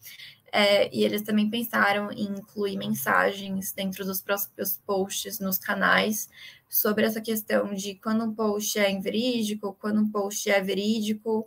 É, 0.53 0.95
e 0.95 1.05
eles 1.05 1.23
também 1.23 1.49
pensaram 1.49 2.11
em 2.11 2.25
incluir 2.25 2.77
mensagens 2.77 3.73
dentro 3.73 4.05
dos 4.05 4.21
próprios 4.21 4.77
posts 4.85 5.39
nos 5.39 5.59
canais 5.59 6.29
sobre 6.69 7.05
essa 7.05 7.21
questão 7.21 7.73
de 7.73 7.95
quando 7.97 8.25
um 8.25 8.35
post 8.35 8.79
é 8.79 8.91
inverídico, 8.91 9.77
quando 9.81 10.01
um 10.01 10.11
post 10.11 10.51
é 10.51 10.61
verídico, 10.61 11.47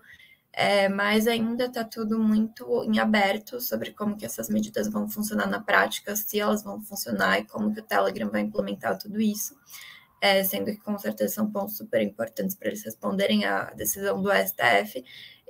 é, 0.53 0.87
mas 0.87 1.27
ainda 1.27 1.65
está 1.65 1.83
tudo 1.83 2.19
muito 2.19 2.83
em 2.83 2.99
aberto 2.99 3.59
sobre 3.59 3.91
como 3.91 4.15
que 4.15 4.25
essas 4.25 4.49
medidas 4.49 4.87
vão 4.87 5.09
funcionar 5.09 5.47
na 5.47 5.59
prática, 5.59 6.15
se 6.15 6.39
elas 6.39 6.63
vão 6.63 6.79
funcionar 6.81 7.39
e 7.39 7.45
como 7.45 7.73
que 7.73 7.79
o 7.79 7.83
Telegram 7.83 8.29
vai 8.29 8.41
implementar 8.41 8.97
tudo 8.97 9.19
isso, 9.19 9.57
é, 10.21 10.43
sendo 10.43 10.65
que 10.65 10.77
com 10.77 10.97
certeza 10.97 11.33
são 11.33 11.51
pontos 11.51 11.75
super 11.77 12.01
importantes 12.01 12.55
para 12.55 12.69
eles 12.69 12.83
responderem 12.83 13.45
à 13.45 13.65
decisão 13.73 14.21
do 14.21 14.29
STF, 14.31 15.03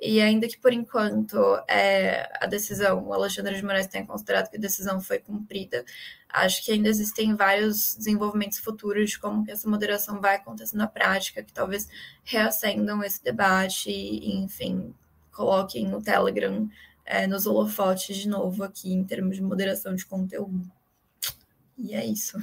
e 0.06 0.20
ainda 0.20 0.49
que 0.49 0.58
por 0.58 0.74
enquanto 0.74 1.38
é, 1.66 2.30
a 2.41 2.45
decisão, 2.45 3.08
o 3.08 3.14
Alexandre 3.14 3.56
de 3.56 3.64
Moraes 3.64 3.88
tenha 3.88 4.06
considerado 4.06 4.49
que 4.49 4.58
a 4.58 4.60
decisão 4.60 4.99
foi 4.99 5.20
cumprida, 5.20 5.86
acho 6.28 6.64
que 6.66 6.74
ainda 6.74 6.89
existem 6.89 7.34
vários 7.36 7.95
desenvolvimentos 7.95 8.60
futuros 8.60 9.12
de 9.12 9.20
como 9.20 9.45
que 9.45 9.51
essa 9.51 9.70
moderação 9.70 10.20
vai 10.20 10.36
acontecer 10.36 10.76
na 10.76 10.88
prática, 10.88 11.41
que 11.41 11.54
talvez 11.54 11.88
reacendam 12.24 13.01
esse 13.01 13.24
debate 13.24 13.89
e, 13.89 14.36
enfim, 14.43 14.93
coloquem 15.32 15.95
o 15.95 16.01
Telegram 16.01 16.70
é, 17.06 17.26
nos 17.26 17.45
holofotes 17.45 18.18
de 18.18 18.28
novo 18.28 18.62
aqui 18.62 18.91
em 18.91 19.06
termos 19.06 19.38
de 19.38 19.41
moderação 19.41 19.95
de 19.95 20.06
conteúdo. 20.06 20.70
E 21.78 21.93
é 21.95 22.06
isso. 22.06 22.38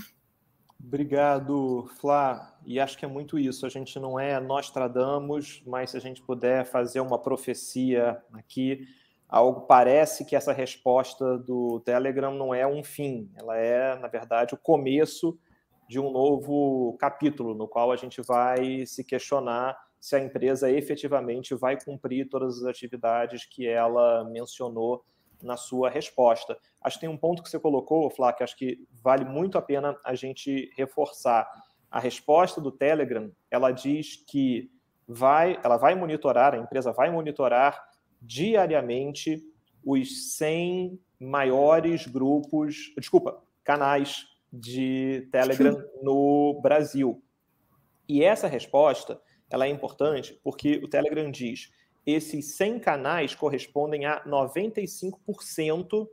Obrigado, 0.84 1.88
Flá. 2.00 2.58
E 2.64 2.80
acho 2.80 2.98
que 2.98 3.04
é 3.04 3.08
muito 3.08 3.38
isso. 3.38 3.64
A 3.64 3.68
gente 3.68 3.98
não 3.98 4.18
é 4.18 4.40
nós 4.40 4.70
tradamos, 4.70 5.62
mas 5.66 5.90
se 5.90 5.96
a 5.96 6.00
gente 6.00 6.22
puder 6.22 6.64
fazer 6.64 7.00
uma 7.00 7.18
profecia 7.18 8.20
aqui, 8.32 8.86
algo 9.28 9.62
parece 9.62 10.24
que 10.24 10.34
essa 10.34 10.52
resposta 10.52 11.38
do 11.38 11.80
Telegram 11.80 12.34
não 12.34 12.54
é 12.54 12.66
um 12.66 12.82
fim, 12.82 13.30
ela 13.36 13.56
é, 13.56 13.98
na 13.98 14.08
verdade, 14.08 14.54
o 14.54 14.58
começo 14.58 15.38
de 15.88 15.98
um 15.98 16.10
novo 16.10 16.96
capítulo 16.98 17.54
no 17.54 17.66
qual 17.66 17.90
a 17.90 17.96
gente 17.96 18.20
vai 18.22 18.84
se 18.86 19.04
questionar 19.04 19.76
se 20.00 20.16
a 20.16 20.20
empresa 20.20 20.70
efetivamente 20.70 21.54
vai 21.54 21.78
cumprir 21.78 22.28
todas 22.28 22.58
as 22.58 22.64
atividades 22.64 23.44
que 23.44 23.66
ela 23.66 24.24
mencionou 24.24 25.04
na 25.42 25.56
sua 25.56 25.90
resposta. 25.90 26.58
Acho 26.80 26.96
que 26.96 27.00
tem 27.00 27.08
um 27.08 27.16
ponto 27.16 27.42
que 27.42 27.48
você 27.48 27.58
colocou, 27.58 28.10
Flá, 28.10 28.32
que 28.32 28.42
acho 28.42 28.56
que 28.56 28.86
vale 29.02 29.24
muito 29.24 29.58
a 29.58 29.62
pena 29.62 29.96
a 30.04 30.14
gente 30.14 30.72
reforçar. 30.76 31.48
A 31.90 31.98
resposta 31.98 32.60
do 32.60 32.70
Telegram, 32.70 33.30
ela 33.50 33.70
diz 33.70 34.16
que 34.26 34.70
vai, 35.06 35.58
ela 35.64 35.76
vai 35.76 35.94
monitorar, 35.94 36.54
a 36.54 36.58
empresa 36.58 36.92
vai 36.92 37.10
monitorar 37.10 37.82
diariamente 38.22 39.42
os 39.84 40.36
100 40.36 41.00
maiores 41.18 42.06
grupos, 42.06 42.92
desculpa, 42.96 43.42
canais 43.64 44.26
de 44.52 45.28
Telegram 45.30 45.76
no 46.02 46.60
Brasil. 46.62 47.22
E 48.08 48.24
essa 48.24 48.46
resposta 48.46 49.20
ela 49.50 49.66
é 49.66 49.68
importante 49.68 50.38
porque 50.44 50.80
o 50.82 50.88
Telegram 50.88 51.30
diz 51.30 51.72
esses 52.06 52.56
100 52.56 52.80
canais 52.80 53.34
correspondem 53.34 54.06
a 54.06 54.24
95% 54.24 56.08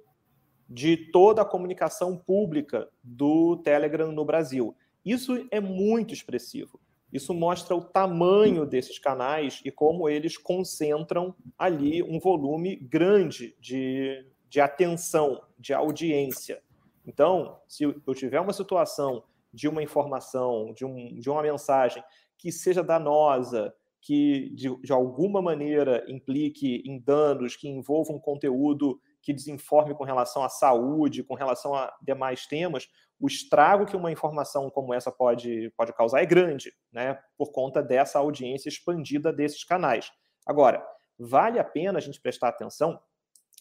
de 0.70 0.98
toda 1.12 1.42
a 1.42 1.46
comunicação 1.46 2.18
pública 2.18 2.90
do 3.02 3.58
Telegram 3.58 4.12
no 4.12 4.26
Brasil. 4.26 4.76
Isso 5.06 5.48
é 5.50 5.60
muito 5.60 6.14
expressivo. 6.14 6.80
Isso 7.12 7.34
mostra 7.34 7.74
o 7.74 7.82
tamanho 7.82 8.66
desses 8.66 9.00
canais 9.00 9.62
e 9.64 9.72
como 9.72 10.10
eles 10.10 10.38
concentram 10.38 11.34
ali 11.58 12.04
um 12.04 12.20
volume 12.20 12.76
grande 12.76 13.56
de, 13.62 14.26
de 14.50 14.60
atenção, 14.60 15.42
de 15.58 15.74
audiência. 15.74 16.62
Então, 17.06 17.62
se 17.66 17.84
eu 17.86 18.14
tiver 18.14 18.42
uma 18.42 18.52
situação 18.52 19.24
de 19.54 19.70
uma 19.70 19.82
informação, 19.82 20.74
de, 20.74 20.84
um, 20.84 21.18
de 21.18 21.30
uma 21.30 21.42
mensagem 21.42 22.04
que 22.38 22.52
seja 22.52 22.84
danosa, 22.84 23.74
que 24.08 24.49
de, 24.55 24.74
de 24.82 24.93
alguma 24.93 25.41
maneira 25.41 26.01
implique 26.08 26.82
em 26.86 26.97
danos, 26.97 27.58
que 27.58 27.68
envolva 27.68 28.14
um 28.14 28.20
conteúdo 28.20 29.01
que 29.22 29.34
desinforme 29.34 29.93
com 29.93 30.05
relação 30.05 30.45
à 30.45 30.47
saúde, 30.47 31.26
com 31.26 31.34
relação 31.34 31.76
a 31.76 31.93
demais 32.01 32.47
temas, 32.47 32.88
o 33.20 33.28
estrago 33.28 33.86
que 33.86 33.97
uma 33.97 34.10
informação 34.10 34.70
como 34.70 34.93
essa 34.93 35.12
pode, 35.12 35.74
pode 35.76 35.91
causar 35.91 36.22
é 36.22 36.26
grande, 36.26 36.74
né? 36.89 37.20
Por 37.38 37.51
conta 37.51 37.84
dessa 37.84 38.18
audiência 38.18 38.70
expandida 38.70 39.34
desses 39.34 39.66
canais. 39.66 40.10
Agora, 40.45 40.82
vale 41.20 41.60
a 41.60 41.64
pena 41.66 41.97
a 41.97 42.01
gente 42.01 42.22
prestar 42.22 42.47
atenção 42.47 42.97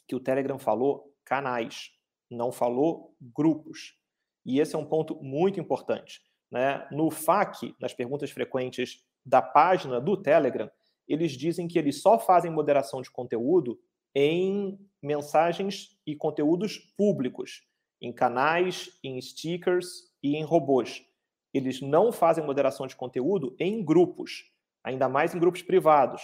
que 0.06 0.14
o 0.14 0.20
Telegram 0.20 0.60
falou 0.60 1.12
canais, 1.24 1.90
não 2.30 2.52
falou 2.52 3.16
grupos. 3.20 3.98
E 4.44 4.60
esse 4.60 4.76
é 4.76 4.78
um 4.78 4.86
ponto 4.86 5.20
muito 5.20 5.58
importante. 5.58 6.20
Né? 6.48 6.86
No 6.92 7.10
FAQ, 7.10 7.74
nas 7.80 7.92
perguntas 7.92 8.30
frequentes 8.30 9.04
da 9.26 9.42
página 9.42 10.00
do 10.00 10.16
Telegram, 10.16 10.70
eles 11.08 11.32
dizem 11.32 11.66
que 11.66 11.78
eles 11.78 12.00
só 12.00 12.18
fazem 12.18 12.50
moderação 12.50 13.02
de 13.02 13.10
conteúdo 13.10 13.78
em 14.14 14.78
mensagens 15.02 15.98
e 16.06 16.14
conteúdos 16.14 16.78
públicos, 16.96 17.62
em 18.00 18.12
canais, 18.12 18.98
em 19.02 19.20
stickers 19.20 20.10
e 20.22 20.36
em 20.36 20.44
robôs. 20.44 21.04
Eles 21.52 21.80
não 21.80 22.12
fazem 22.12 22.44
moderação 22.44 22.86
de 22.86 22.96
conteúdo 22.96 23.54
em 23.58 23.84
grupos, 23.84 24.50
ainda 24.82 25.08
mais 25.08 25.34
em 25.34 25.38
grupos 25.38 25.62
privados. 25.62 26.22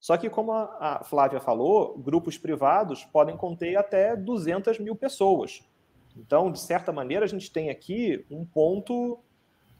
Só 0.00 0.16
que, 0.16 0.28
como 0.28 0.52
a 0.52 1.02
Flávia 1.04 1.40
falou, 1.40 1.98
grupos 1.98 2.36
privados 2.36 3.04
podem 3.04 3.36
conter 3.36 3.76
até 3.76 4.14
200 4.14 4.78
mil 4.78 4.94
pessoas. 4.94 5.62
Então, 6.16 6.52
de 6.52 6.60
certa 6.60 6.92
maneira, 6.92 7.24
a 7.24 7.28
gente 7.28 7.50
tem 7.50 7.70
aqui 7.70 8.24
um 8.30 8.44
ponto 8.44 9.18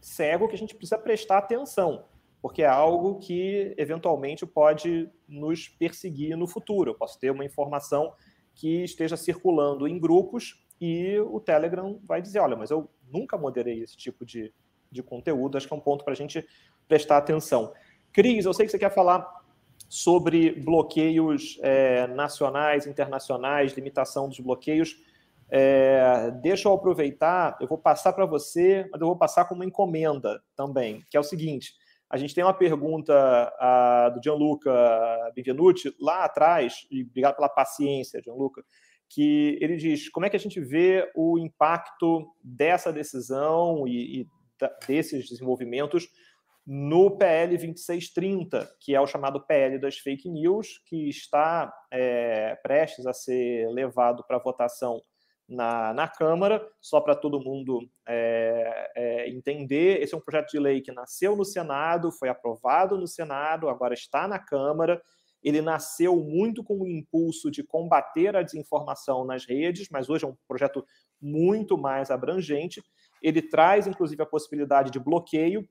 cego 0.01 0.49
que 0.49 0.55
a 0.55 0.59
gente 0.59 0.75
precisa 0.75 0.99
prestar 0.99 1.39
atenção, 1.39 2.05
porque 2.45 2.61
é 2.61 2.67
algo 2.67 3.19
que 3.21 3.75
eventualmente 3.79 4.45
pode 4.45 5.09
nos 5.27 5.67
perseguir 5.67 6.37
no 6.37 6.47
futuro. 6.47 6.91
Eu 6.91 6.95
posso 6.95 7.19
ter 7.19 7.31
uma 7.31 7.43
informação 7.43 8.13
que 8.55 8.85
esteja 8.85 9.17
circulando 9.17 9.89
em 9.89 9.99
grupos 9.99 10.63
e 10.79 11.19
o 11.21 11.41
Telegram 11.41 11.99
vai 12.03 12.21
dizer: 12.21 12.41
olha, 12.41 12.55
mas 12.55 12.71
eu 12.71 12.91
nunca 13.11 13.39
moderei 13.39 13.83
esse 13.83 13.97
tipo 13.97 14.27
de, 14.27 14.53
de 14.93 15.03
conteúdo. 15.03 15.57
Acho 15.57 15.67
que 15.67 15.73
é 15.73 15.77
um 15.79 15.81
ponto 15.81 16.05
para 16.05 16.13
a 16.13 16.17
gente 16.17 16.47
prestar 16.87 17.17
atenção. 17.17 17.73
Cris, 18.13 18.45
eu 18.45 18.53
sei 18.53 18.67
que 18.67 18.73
você 18.73 18.79
quer 18.79 18.93
falar 18.93 19.27
sobre 19.89 20.53
bloqueios 20.53 21.59
é, 21.63 22.07
nacionais, 22.09 22.87
internacionais, 22.87 23.73
limitação 23.73 24.29
dos 24.29 24.39
bloqueios. 24.39 25.03
É, 25.49 26.31
deixa 26.43 26.69
eu 26.69 26.75
aproveitar, 26.75 27.57
eu 27.59 27.67
vou 27.67 27.79
passar 27.79 28.13
para 28.13 28.27
você, 28.27 28.87
mas 28.93 29.01
eu 29.01 29.07
vou 29.07 29.17
passar 29.17 29.47
com 29.47 29.55
uma 29.55 29.65
encomenda 29.65 30.43
também, 30.55 31.03
que 31.11 31.17
é 31.17 31.21
o 31.21 31.25
seguinte: 31.25 31.83
a 32.11 32.17
gente 32.17 32.35
tem 32.35 32.45
uma 32.45 32.55
pergunta 32.55 33.15
a, 33.59 34.11
do 34.11 34.23
Gianluca 34.23 34.73
Benvenuti 35.35 35.95
lá 36.01 36.25
atrás, 36.25 36.87
e 36.91 37.03
obrigado 37.03 37.37
pela 37.37 37.49
paciência, 37.49 38.23
Gianluca, 38.23 38.63
que 39.09 39.59
ele 39.61 39.77
diz 39.77 40.09
como 40.09 40.27
é 40.27 40.31
que 40.31 40.37
a 40.37 40.41
gente 40.41 40.61
vê 40.61 41.11
o 41.15 41.39
impacto 41.39 42.27
dessa 42.43 42.93
decisão 42.93 43.87
e, 43.87 44.23
e 44.23 44.27
desses 44.87 45.29
desenvolvimentos 45.29 46.09
no 46.67 47.19
PL 47.19 47.57
2630, 47.57 48.69
que 48.81 48.95
é 48.95 49.01
o 49.01 49.07
chamado 49.07 49.45
PL 49.45 49.79
das 49.79 49.99
fake 49.99 50.29
news, 50.31 50.81
que 50.87 51.09
está 51.09 51.73
é, 51.93 52.55
prestes 52.57 53.07
a 53.07 53.13
ser 53.13 53.69
levado 53.69 54.25
para 54.27 54.39
votação 54.39 55.03
na, 55.49 55.93
na 55.93 56.09
Câmara, 56.09 56.67
só 56.81 57.01
para 57.01 57.15
todo 57.15 57.41
mundo 57.41 57.89
é, 58.09 58.91
é, 58.97 59.31
entender. 59.31 60.01
Esse 60.01 60.15
é 60.15 60.17
um 60.17 60.21
projeto 60.21 60.51
de 60.51 60.59
lei 60.59 60.81
que 60.81 60.93
nasceu 60.93 61.37
no 61.37 61.45
Senado, 61.45 62.11
foi 62.11 62.29
aprovado 62.29 62.97
no 62.97 63.07
Senado, 63.07 63.69
agora 63.69 63.95
está 63.95 64.27
na 64.27 64.39
Câmara. 64.39 65.03
Ele 65.43 65.61
nasceu 65.61 66.17
muito 66.17 66.65
com 66.65 66.81
o 66.81 66.87
impulso 66.87 67.51
de 67.51 67.63
combater 67.63 68.35
a 68.35 68.43
desinformação 68.43 69.27
nas 69.27 69.45
redes, 69.45 69.89
mas 69.91 70.09
hoje 70.09 70.25
é 70.25 70.29
um 70.29 70.37
projeto 70.49 70.85
muito 71.21 71.77
mais 71.77 72.11
abrangente. 72.11 72.83
Ele 73.23 73.43
traz, 73.43 73.87
inclusive, 73.87 74.23
a 74.23 74.27
possibilidade 74.27 74.91
de 74.91 74.99
bloqueio 74.99 75.69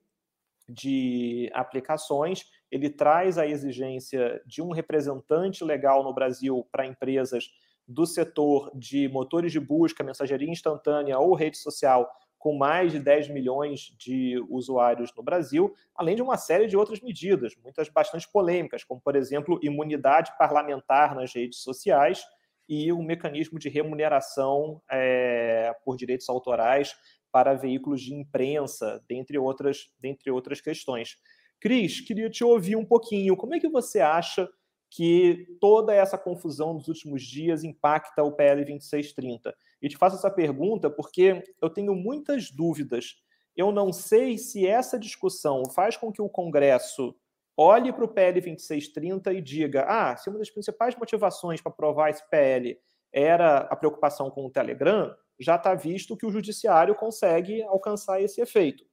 de 0.69 1.49
aplicações, 1.53 2.45
ele 2.71 2.89
traz 2.89 3.37
a 3.37 3.45
exigência 3.45 4.41
de 4.45 4.61
um 4.61 4.71
representante 4.71 5.63
legal 5.63 6.03
no 6.03 6.13
Brasil 6.13 6.65
para 6.71 6.85
empresas 6.85 7.49
do 7.87 8.05
setor 8.05 8.71
de 8.73 9.07
motores 9.09 9.51
de 9.51 9.59
busca, 9.59 10.03
mensageria 10.03 10.49
instantânea 10.49 11.19
ou 11.19 11.33
rede 11.33 11.57
social 11.57 12.09
com 12.43 12.57
mais 12.57 12.91
de 12.91 12.99
10 12.99 13.29
milhões 13.29 13.95
de 13.97 14.37
usuários 14.49 15.13
no 15.15 15.23
Brasil, 15.23 15.73
além 15.95 16.13
de 16.13 16.21
uma 16.21 16.35
série 16.35 16.67
de 16.67 16.75
outras 16.75 16.99
medidas, 16.99 17.55
muitas 17.63 17.87
bastante 17.87 18.29
polêmicas, 18.29 18.83
como, 18.83 18.99
por 18.99 19.15
exemplo, 19.15 19.57
imunidade 19.63 20.37
parlamentar 20.37 21.15
nas 21.15 21.33
redes 21.33 21.59
sociais 21.59 22.21
e 22.67 22.91
um 22.91 23.01
mecanismo 23.01 23.57
de 23.57 23.69
remuneração 23.69 24.81
é, 24.91 25.73
por 25.85 25.95
direitos 25.95 26.27
autorais 26.27 26.93
para 27.31 27.53
veículos 27.53 28.01
de 28.01 28.13
imprensa, 28.13 29.01
dentre 29.07 29.37
outras, 29.37 29.89
dentre 29.97 30.29
outras 30.29 30.59
questões. 30.59 31.15
Cris, 31.61 32.01
queria 32.01 32.29
te 32.29 32.43
ouvir 32.43 32.75
um 32.75 32.83
pouquinho. 32.83 33.37
Como 33.37 33.55
é 33.55 33.59
que 33.59 33.69
você 33.69 34.01
acha 34.01 34.49
que 34.95 35.57
toda 35.59 35.91
essa 35.91 36.19
confusão 36.19 36.77
dos 36.77 36.87
últimos 36.87 37.23
dias 37.23 37.63
impacta 37.63 38.23
o 38.23 38.31
PL 38.31 38.63
2630? 38.63 39.55
E 39.81 39.89
te 39.89 39.97
faço 39.97 40.17
essa 40.17 40.29
pergunta 40.29 40.87
porque 40.87 41.43
eu 41.59 41.67
tenho 41.67 41.95
muitas 41.95 42.51
dúvidas. 42.51 43.15
Eu 43.55 43.71
não 43.71 43.91
sei 43.91 44.37
se 44.37 44.67
essa 44.67 44.99
discussão 44.99 45.63
faz 45.65 45.97
com 45.97 46.11
que 46.11 46.21
o 46.21 46.29
Congresso 46.29 47.15
olhe 47.57 47.91
para 47.91 48.05
o 48.05 48.07
PL 48.07 48.33
2630 48.33 49.33
e 49.33 49.41
diga: 49.41 49.83
ah, 49.87 50.15
se 50.15 50.29
uma 50.29 50.37
das 50.37 50.51
principais 50.51 50.95
motivações 50.95 51.59
para 51.59 51.71
aprovar 51.71 52.11
esse 52.11 52.29
PL 52.29 52.79
era 53.11 53.61
a 53.61 53.75
preocupação 53.75 54.29
com 54.29 54.45
o 54.45 54.51
Telegram, 54.51 55.11
já 55.39 55.55
está 55.55 55.73
visto 55.73 56.15
que 56.15 56.25
o 56.25 56.31
judiciário 56.31 56.93
consegue 56.93 57.63
alcançar 57.63 58.21
esse 58.21 58.39
efeito. 58.39 58.85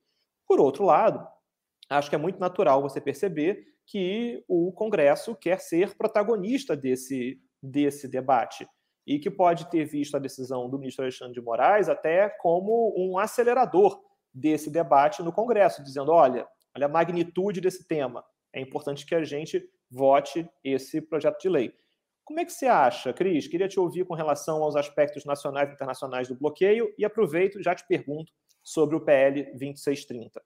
Por 0.49 0.61
outro 0.61 0.83
lado, 0.83 1.27
acho 1.91 2.09
que 2.09 2.17
é 2.17 2.19
muito 2.19 2.41
natural 2.41 2.81
você 2.81 3.03
perceber 3.03 3.70
que 3.91 4.45
o 4.47 4.73
Congresso 4.73 5.35
quer 5.35 5.59
ser 5.59 5.97
protagonista 5.97 6.77
desse, 6.77 7.41
desse 7.61 8.07
debate 8.07 8.65
e 9.05 9.19
que 9.19 9.29
pode 9.29 9.69
ter 9.69 9.85
visto 9.85 10.17
a 10.17 10.21
decisão 10.21 10.71
do 10.71 10.79
ministro 10.79 11.03
Alexandre 11.03 11.35
de 11.35 11.41
Moraes 11.41 11.89
até 11.89 12.29
como 12.29 12.95
um 12.97 13.19
acelerador 13.19 14.01
desse 14.33 14.71
debate 14.71 15.25
no 15.25 15.33
Congresso, 15.33 15.83
dizendo: 15.83 16.13
olha, 16.13 16.47
olha 16.77 16.87
a 16.87 16.89
magnitude 16.89 17.61
desse 17.61 17.89
tema, 17.89 18.25
é 18.53 18.61
importante 18.61 19.05
que 19.05 19.15
a 19.15 19.25
gente 19.25 19.61
vote 19.91 20.49
esse 20.63 21.01
projeto 21.01 21.41
de 21.41 21.49
lei. 21.49 21.75
Como 22.25 22.39
é 22.39 22.45
que 22.45 22.53
você 22.53 22.67
acha, 22.67 23.13
Cris? 23.13 23.49
Queria 23.49 23.67
te 23.67 23.81
ouvir 23.81 24.07
com 24.07 24.15
relação 24.15 24.63
aos 24.63 24.77
aspectos 24.77 25.25
nacionais 25.25 25.69
e 25.69 25.73
internacionais 25.73 26.29
do 26.29 26.37
bloqueio 26.37 26.95
e 26.97 27.05
aproveito 27.05 27.61
já 27.61 27.75
te 27.75 27.85
pergunto 27.89 28.33
sobre 28.63 28.95
o 28.95 29.01
PL 29.01 29.43
2630. 29.51 30.41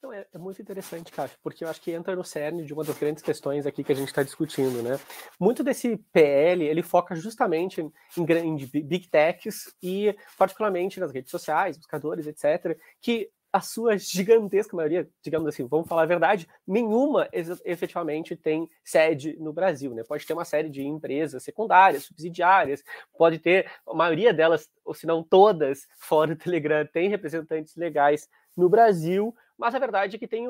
Não, 0.00 0.12
é, 0.12 0.24
é, 0.32 0.38
muito 0.38 0.62
interessante, 0.62 1.10
Cássio, 1.10 1.36
porque 1.42 1.64
eu 1.64 1.68
acho 1.68 1.80
que 1.80 1.90
entra 1.90 2.14
no 2.14 2.22
cerne 2.22 2.64
de 2.64 2.72
uma 2.72 2.84
das 2.84 2.96
grandes 2.96 3.22
questões 3.22 3.66
aqui 3.66 3.82
que 3.82 3.90
a 3.90 3.96
gente 3.96 4.08
está 4.08 4.22
discutindo, 4.22 4.80
né? 4.80 4.98
Muito 5.40 5.64
desse 5.64 5.96
PL, 6.12 6.64
ele 6.64 6.82
foca 6.82 7.16
justamente 7.16 7.80
em, 7.80 7.92
em 8.16 8.56
big 8.84 9.08
techs 9.08 9.74
e 9.82 10.14
particularmente 10.36 11.00
nas 11.00 11.12
redes 11.12 11.32
sociais, 11.32 11.76
buscadores, 11.76 12.28
etc., 12.28 12.78
que 13.00 13.28
a 13.52 13.60
sua 13.60 13.96
gigantesca 13.98 14.76
maioria, 14.76 15.08
digamos 15.22 15.48
assim, 15.48 15.66
vamos 15.66 15.88
falar 15.88 16.02
a 16.02 16.06
verdade, 16.06 16.46
nenhuma 16.66 17.28
efetivamente 17.64 18.36
tem 18.36 18.70
sede 18.84 19.36
no 19.40 19.52
Brasil, 19.52 19.94
né? 19.94 20.04
Pode 20.06 20.26
ter 20.26 20.32
uma 20.32 20.44
série 20.44 20.68
de 20.68 20.82
empresas 20.82 21.42
secundárias, 21.42 22.04
subsidiárias, 22.04 22.84
pode 23.16 23.38
ter, 23.38 23.68
a 23.86 23.94
maioria 23.94 24.32
delas, 24.32 24.68
ou 24.84 24.94
se 24.94 25.06
não 25.06 25.24
todas, 25.24 25.88
fora 25.98 26.34
do 26.34 26.40
Telegram, 26.40 26.86
tem 26.86 27.08
representantes 27.08 27.74
legais 27.74 28.28
no 28.56 28.68
Brasil, 28.68 29.34
mas 29.58 29.74
a 29.74 29.78
verdade 29.78 30.16
é 30.16 30.18
que 30.18 30.28
tem, 30.28 30.46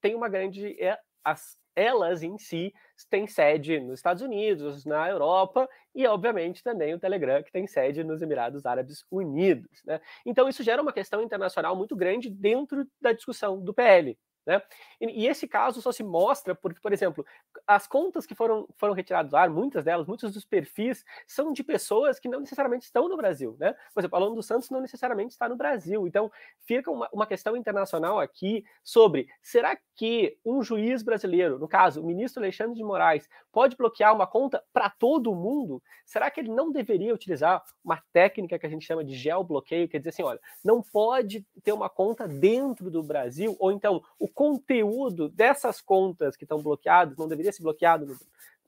tem 0.00 0.14
uma 0.14 0.28
grande. 0.28 0.80
É, 0.80 0.98
as, 1.24 1.58
elas 1.76 2.22
em 2.22 2.38
si 2.38 2.72
têm 3.10 3.26
sede 3.26 3.80
nos 3.80 3.98
Estados 3.98 4.22
Unidos, 4.22 4.84
na 4.84 5.08
Europa 5.08 5.68
e, 5.94 6.06
obviamente, 6.06 6.62
também 6.62 6.94
o 6.94 7.00
Telegram, 7.00 7.42
que 7.42 7.50
tem 7.50 7.66
sede 7.66 8.04
nos 8.04 8.22
Emirados 8.22 8.64
Árabes 8.64 9.04
Unidos. 9.10 9.82
Né? 9.84 10.00
Então, 10.24 10.48
isso 10.48 10.62
gera 10.62 10.80
uma 10.80 10.92
questão 10.92 11.20
internacional 11.22 11.74
muito 11.74 11.96
grande 11.96 12.30
dentro 12.30 12.86
da 13.00 13.12
discussão 13.12 13.60
do 13.60 13.74
PL. 13.74 14.16
Né? 14.46 14.60
E, 15.00 15.24
e, 15.24 15.26
esse 15.26 15.48
caso 15.48 15.80
só 15.80 15.90
se 15.90 16.02
mostra 16.02 16.54
porque, 16.54 16.80
por 16.80 16.92
exemplo, 16.92 17.24
as 17.66 17.86
contas 17.86 18.26
que 18.26 18.34
foram, 18.34 18.68
foram 18.76 18.92
retiradas 18.92 19.30
do 19.30 19.36
ar, 19.36 19.48
muitas 19.48 19.84
delas, 19.84 20.06
muitos 20.06 20.32
dos 20.32 20.44
perfis, 20.44 21.04
são 21.26 21.52
de 21.52 21.64
pessoas 21.64 22.20
que 22.20 22.28
não 22.28 22.40
necessariamente 22.40 22.84
estão 22.84 23.08
no 23.08 23.16
Brasil. 23.16 23.56
Né? 23.58 23.74
Por 23.92 24.00
exemplo, 24.00 24.16
Alan 24.16 24.34
dos 24.34 24.46
Santos 24.46 24.70
não 24.70 24.80
necessariamente 24.80 25.32
está 25.32 25.48
no 25.48 25.56
Brasil. 25.56 26.06
Então, 26.06 26.30
fica 26.60 26.90
uma, 26.90 27.08
uma 27.12 27.26
questão 27.26 27.56
internacional 27.56 28.20
aqui 28.20 28.64
sobre 28.82 29.28
será 29.42 29.78
que 29.96 30.36
um 30.44 30.62
juiz 30.62 31.02
brasileiro, 31.02 31.58
no 31.58 31.68
caso, 31.68 32.02
o 32.02 32.06
ministro 32.06 32.42
Alexandre 32.42 32.74
de 32.74 32.84
Moraes, 32.84 33.28
pode 33.52 33.76
bloquear 33.76 34.14
uma 34.14 34.26
conta 34.26 34.62
para 34.72 34.90
todo 34.90 35.34
mundo? 35.34 35.82
Será 36.04 36.30
que 36.30 36.40
ele 36.40 36.50
não 36.50 36.70
deveria 36.70 37.14
utilizar 37.14 37.62
uma 37.84 38.02
técnica 38.12 38.58
que 38.58 38.66
a 38.66 38.68
gente 38.68 38.84
chama 38.84 39.04
de 39.04 39.14
geobloqueio, 39.14 39.88
quer 39.88 39.98
dizer 39.98 40.10
assim, 40.10 40.22
olha, 40.22 40.40
não 40.64 40.82
pode 40.82 41.46
ter 41.62 41.72
uma 41.72 41.88
conta 41.88 42.26
dentro 42.26 42.90
do 42.90 43.02
Brasil, 43.02 43.56
ou 43.58 43.70
então 43.70 44.02
o 44.18 44.28
conteúdo 44.34 45.28
dessas 45.28 45.80
contas 45.80 46.36
que 46.36 46.44
estão 46.44 46.62
bloqueadas 46.62 47.16
não 47.16 47.28
deveria 47.28 47.52
ser 47.52 47.62
bloqueado 47.62 48.18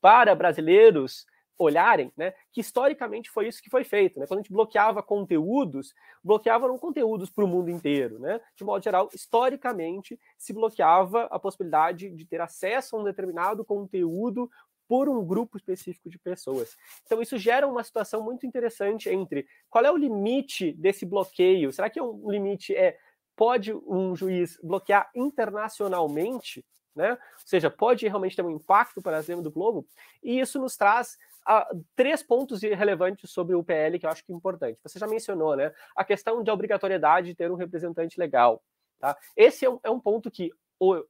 para 0.00 0.34
brasileiros 0.34 1.26
olharem, 1.58 2.12
né? 2.16 2.34
Que 2.52 2.60
historicamente 2.60 3.30
foi 3.30 3.48
isso 3.48 3.62
que 3.62 3.70
foi 3.70 3.82
feito, 3.82 4.20
né? 4.20 4.26
Quando 4.26 4.40
a 4.40 4.42
gente 4.42 4.52
bloqueava 4.52 5.02
conteúdos, 5.02 5.94
bloqueavam 6.22 6.76
conteúdos 6.78 7.30
para 7.30 7.44
o 7.44 7.48
mundo 7.48 7.70
inteiro, 7.70 8.18
né? 8.18 8.40
De 8.54 8.62
modo 8.62 8.82
geral, 8.82 9.08
historicamente 9.14 10.20
se 10.36 10.52
bloqueava 10.52 11.24
a 11.24 11.38
possibilidade 11.38 12.10
de 12.10 12.24
ter 12.26 12.40
acesso 12.40 12.96
a 12.96 13.00
um 13.00 13.04
determinado 13.04 13.64
conteúdo 13.64 14.50
por 14.88 15.08
um 15.08 15.24
grupo 15.24 15.56
específico 15.56 16.08
de 16.08 16.18
pessoas. 16.18 16.76
Então 17.04 17.20
isso 17.20 17.36
gera 17.38 17.66
uma 17.66 17.82
situação 17.82 18.22
muito 18.22 18.46
interessante 18.46 19.08
entre 19.08 19.46
qual 19.68 19.84
é 19.84 19.90
o 19.90 19.96
limite 19.96 20.72
desse 20.72 21.04
bloqueio? 21.04 21.72
Será 21.72 21.90
que 21.90 22.00
um 22.00 22.30
limite 22.30 22.74
é 22.74 22.96
pode 23.36 23.72
um 23.72 24.16
juiz 24.16 24.58
bloquear 24.62 25.10
internacionalmente, 25.14 26.64
né? 26.94 27.12
Ou 27.12 27.46
seja, 27.46 27.70
pode 27.70 28.08
realmente 28.08 28.34
ter 28.34 28.42
um 28.42 28.50
impacto 28.50 29.02
para 29.02 29.22
cima 29.22 29.42
do 29.42 29.50
globo, 29.50 29.86
e 30.22 30.40
isso 30.40 30.58
nos 30.58 30.76
traz 30.76 31.18
uh, 31.46 31.84
três 31.94 32.22
pontos 32.22 32.62
relevantes 32.62 33.30
sobre 33.30 33.54
o 33.54 33.62
PL 33.62 33.98
que 33.98 34.06
eu 34.06 34.10
acho 34.10 34.24
que 34.24 34.32
é 34.32 34.34
importante. 34.34 34.80
Você 34.82 34.98
já 34.98 35.06
mencionou, 35.06 35.54
né? 35.54 35.72
A 35.94 36.04
questão 36.04 36.42
de 36.42 36.50
obrigatoriedade 36.50 37.28
de 37.28 37.34
ter 37.34 37.50
um 37.50 37.56
representante 37.56 38.18
legal. 38.18 38.62
Tá? 38.98 39.16
Esse 39.36 39.66
é 39.66 39.70
um, 39.70 39.78
é 39.84 39.90
um 39.90 40.00
ponto 40.00 40.30
que 40.30 40.50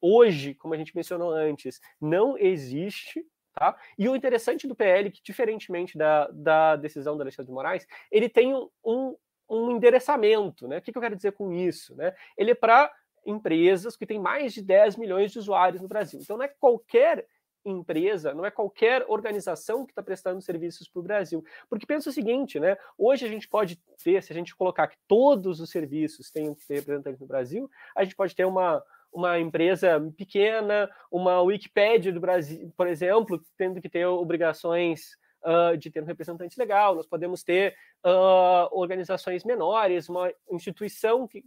hoje, 0.01 0.55
como 0.55 0.75
a 0.75 0.77
gente 0.77 0.95
mencionou 0.95 1.31
antes, 1.31 1.81
não 2.01 2.37
existe, 2.37 3.25
Tá? 3.59 3.75
E 3.99 4.07
o 4.07 4.15
interessante 4.15 4.67
do 4.67 4.75
PL, 4.75 5.11
que 5.11 5.23
diferentemente 5.25 5.97
da, 5.97 6.29
da 6.31 6.77
decisão 6.77 7.17
do 7.17 7.23
Alexandre 7.23 7.47
de 7.47 7.55
Moraes, 7.55 7.87
ele 8.13 8.29
tem 8.29 8.55
um, 8.85 9.17
um 9.49 9.71
endereçamento. 9.71 10.67
Né? 10.67 10.79
O 10.79 10.83
que, 10.83 10.97
eu 10.97 11.03
quero 11.03 11.17
dizer 11.17 11.33
com 11.33 11.53
isso? 11.53 11.95
Né? 11.95 12.15
Ele 12.37 12.53
é 12.53 12.55
para 12.55 12.93
empresas 13.25 13.97
que 13.97 14.07
têm 14.07 14.19
mais 14.19 14.53
de 14.53 14.63
10 14.63 14.97
milhões 14.97 15.33
de 15.33 15.39
usuários 15.39 15.83
no 15.83 15.89
Brasil. 15.89 16.21
Então, 16.23 16.37
não 16.37 16.45
é 16.45 16.49
qualquer 16.49 17.27
empresa, 17.65 18.33
não 18.33 18.45
é 18.45 18.51
qualquer 18.51 19.05
organização 19.09 19.85
que 19.85 19.93
está 19.93 20.03
prestando 20.03 20.41
serviços 20.41 20.89
para 20.89 21.01
o 21.01 21.03
Brasil. 21.03 21.45
Porque 21.69 21.87
pensa 21.87 22.11
o 22.11 22.13
seguinte, 22.13 22.61
né? 22.61 22.77
Hoje 22.97 23.25
a 23.25 23.29
gente 23.29 23.49
pode 23.49 23.77
ter, 24.03 24.23
se 24.23 24.33
a 24.33 24.37
gente 24.37 24.55
colocar 24.55 24.87
que 24.87 24.97
todos 25.09 25.61
os 25.61 25.71
serviços 25.71 26.31
tenham 26.31 26.55
que 26.55 26.65
ter 26.67 26.77
representantes 26.77 27.21
no 27.21 27.27
Brasil, 27.27 27.69
a 27.97 28.05
gente 28.05 28.15
pode 28.15 28.35
ter 28.37 28.45
uma, 28.45 28.83
uma 29.13 29.39
empresa 29.39 30.01
pequena, 30.17 30.89
uma 31.11 31.41
Wikipédia 31.43 32.13
do 32.13 32.21
Brasil, 32.21 32.73
por 32.77 32.87
exemplo, 32.87 33.43
tendo 33.57 33.81
que 33.81 33.89
ter 33.89 34.07
obrigações 34.07 35.17
uh, 35.47 35.77
de 35.77 35.91
ter 35.91 36.03
um 36.03 36.07
representante 36.07 36.59
legal, 36.59 36.95
nós 36.95 37.07
podemos 37.07 37.43
ter 37.43 37.77
uh, 38.05 38.69
organizações 38.73 39.45
menores, 39.45 40.09
uma 40.09 40.33
instituição 40.51 41.27
que, 41.29 41.45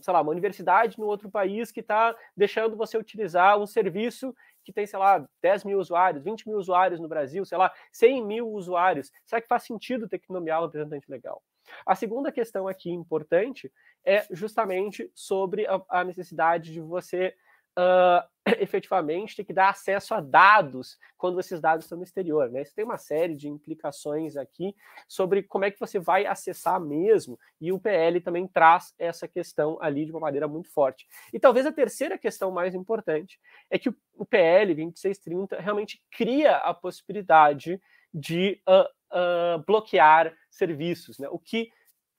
sei 0.00 0.12
lá, 0.12 0.20
uma 0.22 0.32
universidade 0.32 0.98
no 0.98 1.06
outro 1.06 1.30
país 1.30 1.70
que 1.70 1.80
está 1.80 2.16
deixando 2.36 2.76
você 2.76 2.96
utilizar 2.96 3.58
um 3.58 3.66
serviço 3.66 4.34
que 4.64 4.72
tem, 4.72 4.86
sei 4.86 4.98
lá, 4.98 5.26
10 5.42 5.64
mil 5.64 5.78
usuários, 5.78 6.22
20 6.22 6.48
mil 6.48 6.58
usuários 6.58 7.00
no 7.00 7.08
Brasil, 7.08 7.44
sei 7.44 7.56
lá, 7.56 7.72
100 7.92 8.24
mil 8.24 8.48
usuários. 8.48 9.10
Será 9.24 9.40
que 9.40 9.48
faz 9.48 9.62
sentido 9.62 10.08
ter 10.08 10.18
que 10.18 10.32
nomear 10.32 10.60
um 10.60 10.66
representante 10.66 11.10
legal? 11.10 11.42
A 11.84 11.94
segunda 11.94 12.32
questão 12.32 12.66
aqui 12.66 12.90
importante 12.90 13.70
é 14.04 14.26
justamente 14.30 15.10
sobre 15.14 15.66
a, 15.66 15.80
a 15.88 16.04
necessidade 16.04 16.72
de 16.72 16.80
você 16.80 17.34
uh, 17.78 18.26
efetivamente 18.58 19.36
ter 19.36 19.44
que 19.44 19.52
dar 19.52 19.70
acesso 19.70 20.14
a 20.14 20.20
dados 20.20 20.98
quando 21.16 21.38
esses 21.38 21.60
dados 21.60 21.84
estão 21.84 21.98
no 21.98 22.04
exterior. 22.04 22.50
Né? 22.50 22.62
Isso 22.62 22.74
tem 22.74 22.84
uma 22.84 22.98
série 22.98 23.34
de 23.34 23.48
implicações 23.48 24.36
aqui 24.36 24.74
sobre 25.06 25.42
como 25.42 25.64
é 25.64 25.70
que 25.70 25.78
você 25.78 25.98
vai 25.98 26.26
acessar 26.26 26.80
mesmo, 26.80 27.38
e 27.60 27.72
o 27.72 27.78
PL 27.78 28.20
também 28.20 28.46
traz 28.46 28.94
essa 28.98 29.28
questão 29.28 29.78
ali 29.80 30.04
de 30.04 30.10
uma 30.10 30.20
maneira 30.20 30.48
muito 30.48 30.70
forte. 30.70 31.06
E 31.32 31.38
talvez 31.38 31.66
a 31.66 31.72
terceira 31.72 32.18
questão 32.18 32.50
mais 32.50 32.74
importante 32.74 33.38
é 33.70 33.78
que 33.78 33.88
o 33.88 34.26
PL 34.26 34.74
2630 34.74 35.60
realmente 35.60 36.02
cria 36.10 36.56
a 36.56 36.74
possibilidade 36.74 37.80
de 38.12 38.60
uh, 38.66 38.88
uh, 39.16 39.64
bloquear 39.66 40.34
serviços, 40.50 41.18
né? 41.18 41.28
o 41.30 41.38
que 41.38 41.70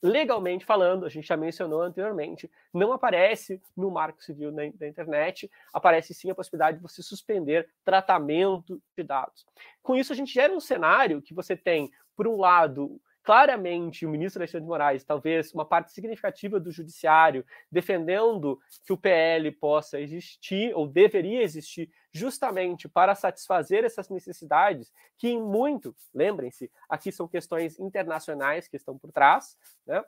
legalmente 0.02 0.66
falando, 0.66 1.06
a 1.06 1.10
gente 1.10 1.28
já 1.28 1.36
mencionou 1.36 1.82
anteriormente, 1.82 2.50
não 2.74 2.94
aparece 2.94 3.62
no 3.76 3.92
Marco 3.92 4.24
Civil 4.24 4.52
da, 4.52 4.64
da, 4.76 4.88
internet, 4.88 5.52
aparece 5.74 6.14
sim 6.14 6.30
a 6.30 6.36
possibilidade 6.36 6.78
de 6.78 6.84
você 6.84 7.04
suspender 7.04 7.70
tratamento 7.84 8.82
de 8.98 9.04
dados. 9.04 9.46
Com 9.82 9.96
isso, 9.96 10.14
a 10.14 10.16
gente 10.16 10.34
gera 10.34 10.54
um 10.54 10.60
cenário 10.60 11.22
que 11.22 11.34
você 11.34 11.56
tem, 11.56 11.92
por 12.16 12.28
um 12.28 12.38
lado, 12.38 13.00
claramente 13.30 14.08
o 14.08 14.10
ministro 14.10 14.42
Alexandre 14.42 14.64
de 14.64 14.70
Moraes, 14.70 15.04
talvez 15.04 15.54
uma 15.54 15.64
parte 15.64 15.92
significativa 15.92 16.60
do 16.60 16.72
judiciário, 16.72 17.46
defendendo 17.72 18.60
que 18.84 18.92
o 18.92 18.98
PL 18.98 19.52
possa 19.52 20.02
existir 20.02 20.74
ou 20.74 20.88
deveria 20.88 21.44
existir 21.44 21.92
justamente 22.12 22.90
para 22.90 23.14
satisfazer 23.14 23.84
essas 23.84 24.10
necessidades, 24.10 24.92
que 25.16 25.28
em 25.28 25.40
muito, 25.40 25.96
lembrem-se, 26.12 26.72
aqui 26.90 27.12
são 27.12 27.28
questões 27.28 27.80
internacionais 27.80 28.68
que 28.68 28.78
estão 28.78 28.98
por 28.98 29.12
trás, 29.12 29.56
né? 29.86 30.04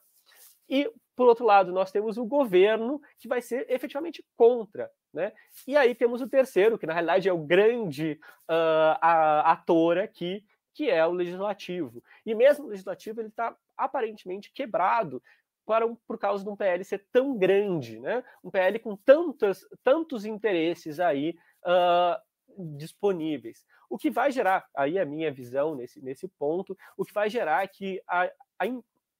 E, 0.67 0.91
por 1.15 1.27
outro 1.27 1.45
lado, 1.45 1.71
nós 1.71 1.91
temos 1.91 2.17
o 2.17 2.25
governo 2.25 2.99
que 3.19 3.27
vai 3.27 3.41
ser 3.41 3.69
efetivamente 3.69 4.25
contra. 4.35 4.89
Né? 5.13 5.33
E 5.67 5.75
aí 5.75 5.93
temos 5.93 6.21
o 6.21 6.29
terceiro, 6.29 6.77
que 6.77 6.87
na 6.87 6.93
realidade 6.93 7.27
é 7.27 7.33
o 7.33 7.45
grande 7.45 8.19
uh, 8.49 8.97
ator 9.43 9.97
aqui, 9.97 10.43
que 10.73 10.89
é 10.89 11.05
o 11.05 11.11
legislativo. 11.11 12.03
E 12.25 12.33
mesmo 12.33 12.65
o 12.65 12.69
legislativo 12.69 13.21
ele 13.21 13.29
está 13.29 13.55
aparentemente 13.77 14.51
quebrado 14.53 15.21
para 15.65 15.85
um, 15.85 15.95
por 15.95 16.17
causa 16.17 16.43
de 16.43 16.49
um 16.49 16.55
PL 16.55 16.83
ser 16.83 17.05
tão 17.11 17.37
grande, 17.37 17.99
né? 17.99 18.23
Um 18.43 18.49
PL 18.49 18.79
com 18.79 18.95
tantos, 18.95 19.65
tantos 19.83 20.25
interesses 20.25 20.99
aí 20.99 21.35
uh, 21.65 22.75
disponíveis. 22.77 23.65
O 23.89 23.97
que 23.97 24.09
vai 24.09 24.31
gerar, 24.31 24.65
aí 24.75 24.97
a 24.97 25.05
minha 25.05 25.31
visão 25.31 25.75
nesse, 25.75 26.01
nesse 26.01 26.27
ponto, 26.27 26.77
o 26.97 27.05
que 27.05 27.13
vai 27.13 27.29
gerar 27.29 27.63
é 27.63 27.67
que 27.67 28.01
a, 28.07 28.23
a, 28.57 28.65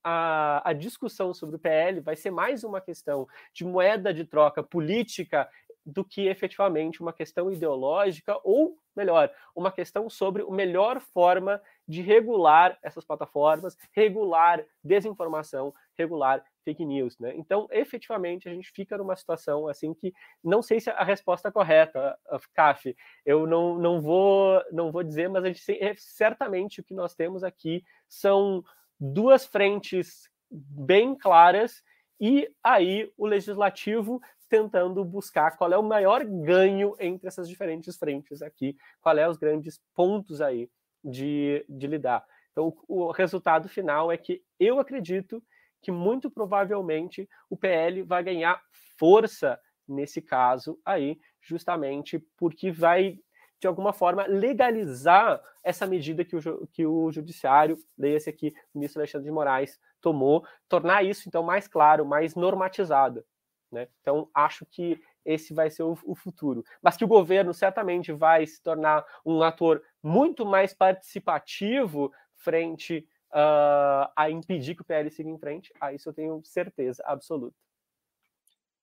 a, 0.04 0.70
a, 0.70 0.74
discussão 0.74 1.34
sobre 1.34 1.58
o 1.58 1.60
PL 1.60 2.00
vai 2.00 2.16
ser 2.16 2.32
mais 2.32 2.64
uma 2.64 2.82
questão 2.82 3.28
de 3.54 3.66
moeda 3.66 4.14
de 4.14 4.26
troca 4.26 4.64
política 4.64 5.50
do 5.86 6.04
que 6.06 6.28
efetivamente 6.28 7.02
uma 7.02 7.14
questão 7.14 7.52
ideológica 7.52 8.40
ou, 8.44 8.78
melhor, 8.96 9.32
uma 9.56 9.72
questão 9.72 10.10
sobre 10.10 10.44
a 10.44 10.52
melhor 10.52 11.00
forma 11.00 11.62
de 11.88 12.02
regular 12.02 12.78
essas 12.84 13.04
plataformas, 13.04 13.76
regular 13.92 14.64
desinformação, 14.84 15.74
regular 15.98 16.44
fake 16.64 16.86
news, 16.86 17.18
né? 17.20 17.34
Então, 17.36 17.68
efetivamente, 17.72 18.48
a 18.48 18.54
gente 18.54 18.72
fica 18.72 18.98
numa 18.98 19.16
situação 19.16 19.68
assim 19.68 19.94
que 19.94 20.14
não 20.44 20.62
sei 20.62 20.80
se 20.80 20.90
a 20.90 21.04
resposta 21.04 21.48
é 21.50 21.52
correta, 21.52 22.18
CAF. 22.54 22.96
Eu 23.26 23.48
não, 23.48 23.78
não 23.78 24.00
vou 24.00 24.64
não 24.72 24.92
vou 24.92 25.04
dizer, 25.04 25.30
mas 25.30 25.44
a 25.44 25.48
gente 25.48 25.84
é, 25.84 25.96
certamente 25.98 26.80
o 26.80 26.84
que 26.84 26.94
nós 26.94 27.16
temos 27.16 27.44
aqui 27.44 27.84
são 28.08 28.64
duas 29.00 29.46
frentes 29.46 30.30
bem 30.50 31.16
claras 31.16 31.82
e 32.20 32.48
aí 32.64 33.12
o 33.18 33.26
legislativo 33.26 34.22
tentando 34.52 35.06
buscar 35.06 35.56
qual 35.56 35.72
é 35.72 35.78
o 35.78 35.82
maior 35.82 36.26
ganho 36.26 36.94
entre 37.00 37.26
essas 37.26 37.48
diferentes 37.48 37.96
frentes 37.96 38.42
aqui, 38.42 38.76
qual 39.00 39.18
é 39.18 39.28
os 39.28 39.38
grandes 39.38 39.80
pontos 39.96 40.42
aí 40.42 40.70
de, 41.02 41.66
de 41.70 41.88
lidar. 41.88 42.26
Então, 42.52 42.76
o 42.86 43.12
resultado 43.12 43.70
final 43.70 44.12
é 44.12 44.18
que 44.18 44.44
eu 44.60 44.78
acredito 44.78 45.42
que 45.82 45.90
muito 45.90 46.30
provavelmente 46.30 47.30
o 47.50 47.56
PL 47.56 48.04
vai 48.04 48.22
ganhar 48.22 48.62
força 49.00 49.58
nesse 49.88 50.22
caso 50.22 50.78
aí, 50.86 51.18
justamente 51.42 52.20
porque 52.38 52.74
vai, 52.74 53.18
de 53.58 53.68
alguma 53.68 53.94
forma, 53.94 54.28
legalizar 54.28 55.42
essa 55.64 55.88
medida 55.88 56.26
que 56.26 56.36
o, 56.36 56.68
que 56.68 56.86
o 56.86 57.10
judiciário, 57.10 57.78
leia-se 57.98 58.30
aqui, 58.30 58.54
o 58.74 58.80
ministro 58.80 59.00
Alexandre 59.00 59.26
de 59.26 59.32
Moraes, 59.32 59.80
tomou, 60.02 60.46
tornar 60.68 61.06
isso, 61.06 61.30
então, 61.30 61.42
mais 61.42 61.70
claro, 61.70 62.06
mais 62.06 62.36
normatizado. 62.36 63.24
Né? 63.72 63.88
Então, 64.02 64.30
acho 64.34 64.66
que 64.66 65.02
esse 65.24 65.54
vai 65.54 65.70
ser 65.70 65.84
o, 65.84 65.98
o, 66.04 66.14
futuro. 66.14 66.64
Mas 66.82 66.98
que 66.98 67.06
o 67.06 67.08
governo 67.08 67.54
certamente 67.54 68.12
vai 68.12 68.46
se 68.46 68.62
tornar 68.62 69.06
um 69.26 69.42
ator 69.42 69.82
muito 70.04 70.46
mais 70.46 70.74
participativo 70.74 72.12
frente 72.36 73.08
uh, 73.32 74.12
a 74.16 74.30
impedir 74.30 74.76
que 74.76 74.82
o 74.82 74.86
PL 74.86 75.10
siga 75.10 75.30
em 75.30 75.38
frente, 75.38 75.72
a 75.80 75.94
isso 75.94 76.10
eu 76.10 76.14
tenho 76.14 76.42
certeza 76.44 77.02
absoluta. 77.06 77.56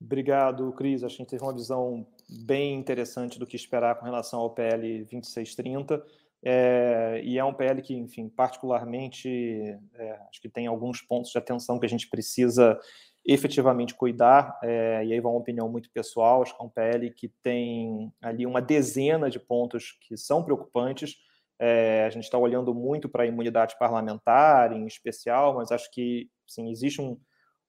Obrigado, 0.01 0.73
Cris. 0.73 1.03
Acho 1.03 1.17
que 1.17 1.23
a 1.23 1.25
gente 1.25 1.31
teve 1.31 1.43
uma 1.43 1.53
visão 1.53 2.07
bem 2.29 2.75
interessante 2.75 3.39
do 3.39 3.47
que 3.47 3.57
esperar 3.57 3.97
com 3.97 4.05
relação 4.05 4.41
ao 4.41 4.51
PL 4.51 4.99
2630. 5.01 6.05
É, 6.41 7.21
e 7.25 7.37
é 7.37 7.45
um 7.45 7.53
PL 7.53 7.83
que, 7.83 7.95
enfim, 7.95 8.29
particularmente, 8.29 9.29
é, 9.95 10.13
acho 10.29 10.41
que 10.41 10.49
tem 10.49 10.69
alguns 10.69 11.03
pontos 11.03 11.33
de 11.33 11.39
atenção 11.39 11.81
que 11.81 11.87
a 11.87 11.89
gente 11.89 12.09
precisa 12.09 12.79
efetivamente 13.29 13.95
cuidar, 13.95 14.59
é, 14.63 15.05
e 15.05 15.13
aí 15.13 15.21
vai 15.21 15.31
uma 15.31 15.39
opinião 15.39 15.69
muito 15.69 15.91
pessoal, 15.93 16.41
acho 16.41 16.57
que 16.57 16.63
é 16.63 16.65
um 16.65 16.71
PL 16.71 17.11
que 17.11 17.29
tem 17.43 18.11
ali 18.23 18.47
uma 18.47 18.63
dezena 18.63 19.29
de 19.29 19.39
pontos 19.39 19.99
que 20.01 20.17
são 20.17 20.43
preocupantes, 20.43 21.15
é, 21.61 22.07
a 22.07 22.11
gente 22.11 22.25
está 22.25 22.39
olhando 22.39 22.75
muito 22.75 23.07
para 23.07 23.25
a 23.25 23.27
imunidade 23.27 23.77
parlamentar, 23.79 24.73
em 24.73 24.87
especial, 24.87 25.57
mas 25.57 25.71
acho 25.71 25.91
que 25.91 26.31
sim, 26.47 26.71
existe 26.71 27.03
um, 27.03 27.21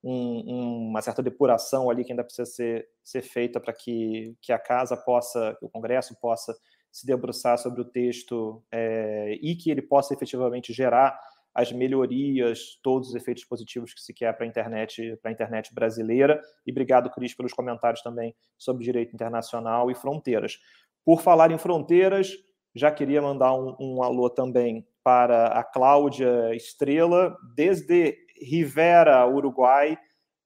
um, 0.02 0.88
uma 0.90 1.02
certa 1.02 1.22
depuração 1.22 1.90
ali 1.90 2.06
que 2.06 2.14
ainda 2.14 2.24
precisa 2.24 2.46
ser, 2.46 2.88
ser 3.04 3.22
feita 3.22 3.60
para 3.60 3.74
que, 3.74 4.38
que 4.42 4.54
a 4.54 4.60
casa 4.60 4.96
possa, 4.96 5.58
que 5.60 5.66
o 5.66 5.70
Congresso 5.70 6.16
possa 6.22 6.56
se 6.90 7.06
debruçar 7.06 7.58
sobre 7.58 7.82
o 7.82 7.86
texto 7.86 8.64
é, 8.72 9.38
e 9.42 9.56
que 9.58 9.70
ele 9.70 9.82
possa 9.82 10.14
efetivamente 10.14 10.72
gerar 10.72 11.20
as 11.60 11.74
melhorias, 11.74 12.80
todos 12.82 13.10
os 13.10 13.16
efeitos 13.16 13.44
positivos 13.44 13.94
que 13.94 14.00
se 14.00 14.14
quer 14.14 14.32
para 14.34 14.46
a 14.46 14.48
internet, 14.48 15.18
para 15.22 15.30
a 15.30 15.34
internet 15.34 15.74
brasileira. 15.74 16.40
E 16.66 16.72
obrigado, 16.72 17.10
Cris, 17.10 17.36
pelos 17.36 17.52
comentários 17.52 18.02
também 18.02 18.34
sobre 18.58 18.86
direito 18.86 19.14
internacional 19.14 19.92
e 19.92 19.96
fronteiras. 19.96 20.58
Por 21.04 21.22
falar 21.22 21.52
em 21.52 21.58
fronteiras, 21.58 22.32
já 22.74 22.90
queria 22.90 23.22
mandar 23.22 23.54
um, 23.54 23.76
um 23.78 24.02
alô 24.02 24.30
também 24.30 24.88
para 25.04 25.48
a 25.48 25.64
Cláudia 25.66 26.56
Estrela, 26.56 27.36
desde 27.54 28.16
Rivera, 28.42 29.28
Uruguai. 29.28 29.98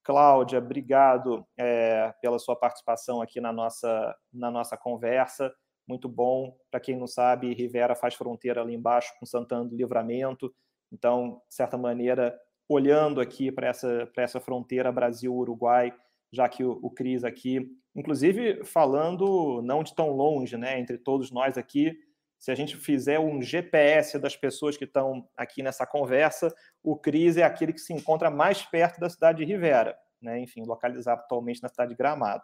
Cláudia, 0.04 0.58
obrigado 0.58 1.46
é, 1.56 2.12
pela 2.22 2.40
sua 2.40 2.56
participação 2.56 3.22
aqui 3.22 3.40
na 3.40 3.54
nossa, 3.54 4.16
na 4.34 4.50
nossa 4.50 4.76
conversa. 4.76 5.54
Muito 5.88 6.10
bom. 6.10 6.58
Para 6.72 6.80
quem 6.80 6.98
não 6.98 7.06
sabe, 7.06 7.54
Rivera 7.54 7.96
faz 7.96 8.16
fronteira 8.16 8.62
ali 8.62 8.74
embaixo 8.74 9.14
com 9.20 9.28
Santana 9.28 9.66
do 9.66 9.76
Livramento. 9.76 10.52
Então, 10.94 11.42
de 11.50 11.56
certa 11.56 11.78
maneira, 11.78 12.40
olhando 12.70 13.20
aqui 13.20 13.52
para 13.52 13.68
essa, 13.68 14.10
essa 14.16 14.40
fronteira 14.40 14.92
Brasil-Uruguai, 14.92 15.94
já 16.32 16.48
que 16.48 16.64
o, 16.64 16.80
o 16.82 16.90
Cris 16.92 17.24
aqui, 17.24 17.68
inclusive 17.96 18.64
falando 18.64 19.62
não 19.64 19.84
de 19.84 19.94
tão 19.96 20.12
longe, 20.12 20.56
né, 20.56 20.80
entre 20.80 20.98
todos 20.98 21.32
nós 21.32 21.58
aqui, 21.58 21.98
se 22.44 22.52
a 22.52 22.56
gente 22.56 22.76
fizer 22.76 23.20
um 23.20 23.42
GPS 23.42 24.20
das 24.20 24.36
pessoas 24.36 24.76
que 24.76 24.84
estão 24.84 25.26
aqui 25.38 25.64
nessa 25.64 25.88
conversa, 25.88 26.54
o 26.84 26.94
Cris 26.94 27.38
é 27.38 27.44
aquele 27.44 27.72
que 27.72 27.80
se 27.80 27.94
encontra 27.94 28.30
mais 28.30 28.62
perto 28.64 29.00
da 29.00 29.10
cidade 29.10 29.38
de 29.38 29.46
Rivera, 29.46 29.98
né? 30.22 30.42
enfim, 30.42 30.62
localizado 30.66 31.22
atualmente 31.22 31.64
na 31.64 31.70
cidade 31.70 31.92
de 31.92 31.96
Gramado. 31.96 32.44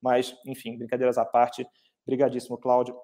Mas, 0.00 0.36
enfim, 0.46 0.78
brincadeiras 0.78 1.18
à 1.18 1.24
parte, 1.24 1.66
brigadíssimo, 2.06 2.56
Cláudio. 2.58 2.96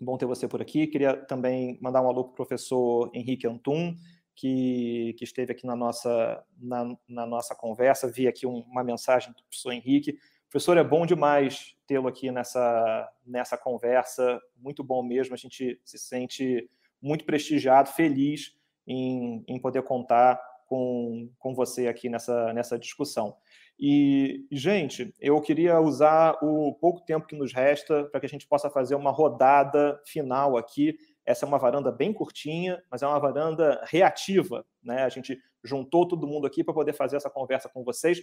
Bom 0.00 0.16
ter 0.16 0.24
você 0.24 0.48
por 0.48 0.62
aqui. 0.62 0.86
Queria 0.86 1.18
também 1.26 1.78
mandar 1.82 2.00
um 2.00 2.08
alô 2.08 2.24
para 2.24 2.32
o 2.32 2.34
professor 2.34 3.10
Henrique 3.12 3.46
Antum, 3.46 3.94
que, 4.34 5.14
que 5.18 5.24
esteve 5.24 5.52
aqui 5.52 5.66
na 5.66 5.76
nossa, 5.76 6.44
na, 6.58 6.96
na 7.08 7.26
nossa 7.26 7.54
conversa. 7.54 8.10
Vi 8.10 8.26
aqui 8.26 8.46
um, 8.46 8.60
uma 8.60 8.84
mensagem 8.84 9.32
do 9.32 9.42
professor 9.42 9.72
Henrique 9.72 10.18
Professor, 10.54 10.76
é 10.76 10.84
bom 10.84 11.04
demais 11.04 11.74
tê-lo 11.84 12.06
aqui 12.06 12.30
nessa, 12.30 13.10
nessa 13.26 13.58
conversa, 13.58 14.40
muito 14.56 14.84
bom 14.84 15.02
mesmo, 15.02 15.34
a 15.34 15.36
gente 15.36 15.80
se 15.84 15.98
sente 15.98 16.70
muito 17.02 17.24
prestigiado, 17.24 17.90
feliz 17.90 18.56
em, 18.86 19.44
em 19.48 19.58
poder 19.58 19.82
contar 19.82 20.40
com, 20.68 21.28
com 21.40 21.56
você 21.56 21.88
aqui 21.88 22.08
nessa, 22.08 22.52
nessa 22.52 22.78
discussão. 22.78 23.36
E, 23.76 24.46
gente, 24.52 25.12
eu 25.20 25.40
queria 25.40 25.80
usar 25.80 26.38
o 26.40 26.72
pouco 26.74 27.00
tempo 27.00 27.26
que 27.26 27.34
nos 27.34 27.52
resta 27.52 28.04
para 28.04 28.20
que 28.20 28.26
a 28.26 28.28
gente 28.28 28.46
possa 28.46 28.70
fazer 28.70 28.94
uma 28.94 29.10
rodada 29.10 30.00
final 30.06 30.56
aqui. 30.56 30.96
Essa 31.24 31.44
é 31.44 31.48
uma 31.48 31.58
varanda 31.58 31.90
bem 31.90 32.12
curtinha, 32.12 32.82
mas 32.90 33.02
é 33.02 33.06
uma 33.06 33.18
varanda 33.18 33.82
reativa. 33.86 34.64
Né? 34.82 35.02
A 35.02 35.08
gente 35.08 35.38
juntou 35.62 36.06
todo 36.06 36.26
mundo 36.26 36.46
aqui 36.46 36.62
para 36.62 36.74
poder 36.74 36.92
fazer 36.92 37.16
essa 37.16 37.30
conversa 37.30 37.68
com 37.68 37.82
vocês. 37.82 38.20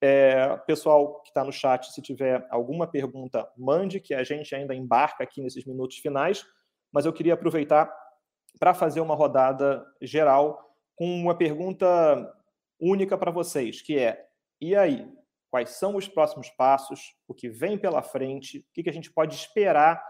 É, 0.00 0.56
pessoal 0.66 1.20
que 1.20 1.28
está 1.28 1.44
no 1.44 1.52
chat, 1.52 1.92
se 1.92 2.02
tiver 2.02 2.46
alguma 2.50 2.86
pergunta, 2.86 3.48
mande, 3.56 4.00
que 4.00 4.14
a 4.14 4.24
gente 4.24 4.54
ainda 4.54 4.74
embarca 4.74 5.22
aqui 5.22 5.40
nesses 5.42 5.64
minutos 5.64 5.98
finais. 5.98 6.44
Mas 6.90 7.06
eu 7.06 7.12
queria 7.12 7.34
aproveitar 7.34 7.92
para 8.58 8.74
fazer 8.74 9.00
uma 9.00 9.14
rodada 9.14 9.84
geral 10.00 10.74
com 10.96 11.06
uma 11.06 11.36
pergunta 11.36 12.34
única 12.80 13.16
para 13.16 13.30
vocês, 13.30 13.80
que 13.80 13.98
é: 13.98 14.26
e 14.60 14.74
aí? 14.74 15.08
Quais 15.50 15.68
são 15.68 15.96
os 15.96 16.08
próximos 16.08 16.48
passos? 16.48 17.14
O 17.28 17.34
que 17.34 17.50
vem 17.50 17.76
pela 17.76 18.02
frente? 18.02 18.60
O 18.60 18.72
que, 18.72 18.82
que 18.82 18.88
a 18.88 18.92
gente 18.92 19.12
pode 19.12 19.34
esperar 19.34 20.02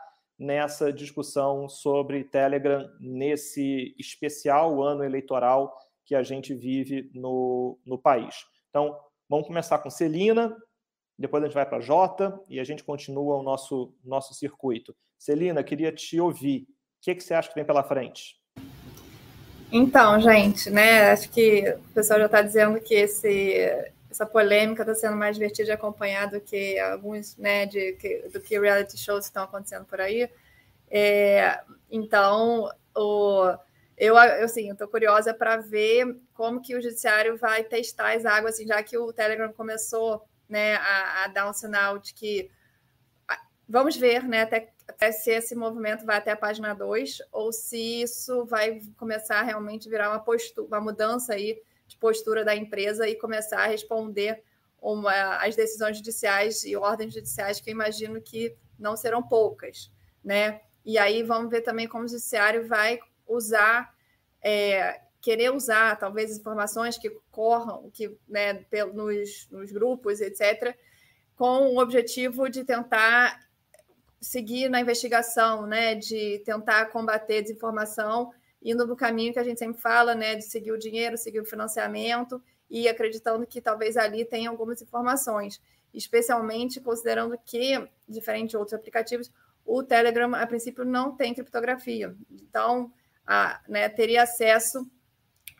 nessa 0.42 0.92
discussão 0.92 1.68
sobre 1.68 2.24
Telegram 2.24 2.90
nesse 3.00 3.94
especial 3.98 4.82
ano 4.82 5.04
eleitoral 5.04 5.74
que 6.04 6.14
a 6.14 6.22
gente 6.22 6.54
vive 6.54 7.10
no, 7.14 7.78
no 7.86 7.98
país? 7.98 8.34
Então, 8.68 8.98
Vamos 9.32 9.46
começar 9.46 9.78
com 9.78 9.88
Celina, 9.88 10.54
depois 11.18 11.42
a 11.42 11.46
gente 11.46 11.54
vai 11.54 11.64
para 11.64 11.80
Jota 11.80 12.38
e 12.50 12.60
a 12.60 12.64
gente 12.64 12.84
continua 12.84 13.36
o 13.36 13.42
nosso, 13.42 13.94
nosso 14.04 14.34
circuito. 14.34 14.94
Celina, 15.18 15.64
queria 15.64 15.90
te 15.90 16.20
ouvir. 16.20 16.64
O 16.64 16.66
que, 17.00 17.12
é 17.12 17.14
que 17.14 17.24
você 17.24 17.32
acha 17.32 17.48
que 17.48 17.54
vem 17.54 17.64
pela 17.64 17.82
frente? 17.82 18.36
Então, 19.72 20.20
gente, 20.20 20.68
né? 20.68 21.12
Acho 21.12 21.30
que 21.30 21.66
o 21.66 21.94
pessoal 21.94 22.20
já 22.20 22.26
está 22.26 22.42
dizendo 22.42 22.78
que 22.78 22.92
esse, 22.92 23.70
essa 24.12 24.26
polêmica 24.26 24.82
está 24.82 24.94
sendo 24.94 25.16
mais 25.16 25.36
divertida 25.36 25.64
de 25.64 25.72
acompanhar 25.72 26.28
do 26.28 26.40
que 26.40 26.78
alguns, 26.78 27.36
né, 27.36 27.66
de, 27.66 27.94
que, 27.94 28.28
do 28.28 28.40
que 28.40 28.58
reality 28.58 28.98
shows 28.98 29.20
que 29.20 29.30
estão 29.30 29.44
acontecendo 29.44 29.86
por 29.86 30.00
aí. 30.00 30.30
É, 30.90 31.60
então, 31.90 32.70
o 32.94 33.56
eu, 33.96 34.14
eu 34.16 34.44
assim, 34.44 34.70
estou 34.70 34.88
curiosa 34.88 35.32
para 35.32 35.56
ver 35.58 36.18
como 36.34 36.60
que 36.60 36.74
o 36.74 36.82
judiciário 36.82 37.36
vai 37.36 37.62
testar 37.62 38.16
as 38.16 38.24
águas, 38.24 38.54
assim, 38.54 38.66
já 38.66 38.82
que 38.82 38.98
o 38.98 39.12
Telegram 39.12 39.52
começou 39.52 40.26
né, 40.48 40.74
a, 40.76 41.24
a 41.24 41.26
dar 41.28 41.48
um 41.48 41.52
sinal 41.52 41.98
de 41.98 42.12
que 42.12 42.50
vamos 43.68 43.96
ver 43.96 44.24
né, 44.24 44.42
até, 44.42 44.72
até 44.86 45.12
se 45.12 45.30
esse 45.30 45.54
movimento 45.54 46.04
vai 46.04 46.16
até 46.18 46.32
a 46.32 46.36
página 46.36 46.74
2 46.74 47.22
ou 47.30 47.52
se 47.52 48.02
isso 48.02 48.44
vai 48.44 48.82
começar 48.96 49.40
a 49.40 49.42
realmente 49.42 49.88
virar 49.88 50.10
uma 50.10 50.20
postura, 50.20 50.66
uma 50.66 50.80
mudança 50.80 51.34
aí 51.34 51.62
de 51.92 51.98
postura 51.98 52.44
da 52.44 52.56
empresa 52.56 53.08
e 53.08 53.14
começar 53.14 53.60
a 53.60 53.66
responder 53.66 54.42
uma, 54.80 55.36
as 55.36 55.54
decisões 55.54 55.96
judiciais 55.96 56.64
e 56.64 56.74
ordens 56.74 57.14
judiciais 57.14 57.60
que 57.60 57.70
eu 57.70 57.72
imagino 57.72 58.20
que 58.20 58.56
não 58.78 58.96
serão 58.96 59.22
poucas, 59.22 59.92
né? 60.24 60.60
E 60.84 60.98
aí 60.98 61.22
vamos 61.22 61.50
ver 61.50 61.60
também 61.60 61.86
como 61.86 62.04
o 62.04 62.08
judiciário 62.08 62.66
vai 62.66 62.98
usar, 63.28 63.94
é, 64.42 65.00
querer 65.20 65.52
usar 65.52 65.96
talvez 65.96 66.36
informações 66.36 66.98
que 66.98 67.10
corram, 67.30 67.88
que 67.92 68.18
né, 68.28 68.64
nos, 68.92 69.48
nos 69.50 69.70
grupos, 69.70 70.20
etc., 70.20 70.76
com 71.36 71.74
o 71.74 71.78
objetivo 71.78 72.48
de 72.48 72.64
tentar 72.64 73.40
seguir 74.20 74.68
na 74.68 74.80
investigação, 74.80 75.66
né, 75.66 75.94
de 75.94 76.40
tentar 76.44 76.86
combater 76.86 77.42
desinformação, 77.42 78.32
indo 78.62 78.86
no 78.86 78.96
caminho 78.96 79.32
que 79.32 79.38
a 79.38 79.44
gente 79.44 79.58
sempre 79.58 79.80
fala, 79.80 80.14
né, 80.14 80.36
de 80.36 80.44
seguir 80.44 80.72
o 80.72 80.78
dinheiro, 80.78 81.18
seguir 81.18 81.40
o 81.40 81.44
financiamento 81.44 82.42
e 82.70 82.88
acreditando 82.88 83.46
que 83.46 83.60
talvez 83.60 83.96
ali 83.96 84.24
tenha 84.24 84.48
algumas 84.48 84.80
informações, 84.80 85.60
especialmente 85.92 86.80
considerando 86.80 87.36
que, 87.44 87.86
diferente 88.08 88.50
de 88.50 88.56
outros 88.56 88.74
aplicativos, 88.74 89.30
o 89.64 89.82
Telegram, 89.82 90.34
a 90.34 90.46
princípio, 90.46 90.84
não 90.84 91.14
tem 91.14 91.34
criptografia. 91.34 92.16
Então, 92.30 92.92
a, 93.26 93.60
né, 93.68 93.88
teria 93.88 94.22
acesso 94.22 94.88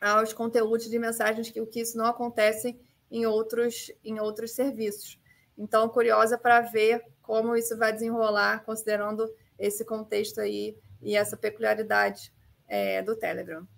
aos 0.01 0.33
conteúdos 0.33 0.89
de 0.89 0.99
mensagens 0.99 1.51
que 1.51 1.61
o 1.61 1.67
que 1.67 1.81
isso 1.81 1.97
não 1.97 2.07
acontece 2.07 2.79
em 3.11 3.27
outros 3.27 3.93
em 4.03 4.19
outros 4.19 4.53
serviços. 4.53 5.21
Então, 5.57 5.89
curiosa 5.89 6.39
para 6.39 6.61
ver 6.61 7.05
como 7.21 7.55
isso 7.57 7.77
vai 7.77 7.93
desenrolar, 7.93 8.65
considerando 8.65 9.33
esse 9.59 9.85
contexto 9.85 10.41
aí 10.41 10.77
e 11.01 11.15
essa 11.15 11.37
peculiaridade 11.37 12.33
é, 12.73 13.03
do 13.03 13.15
Telegram. 13.15 13.69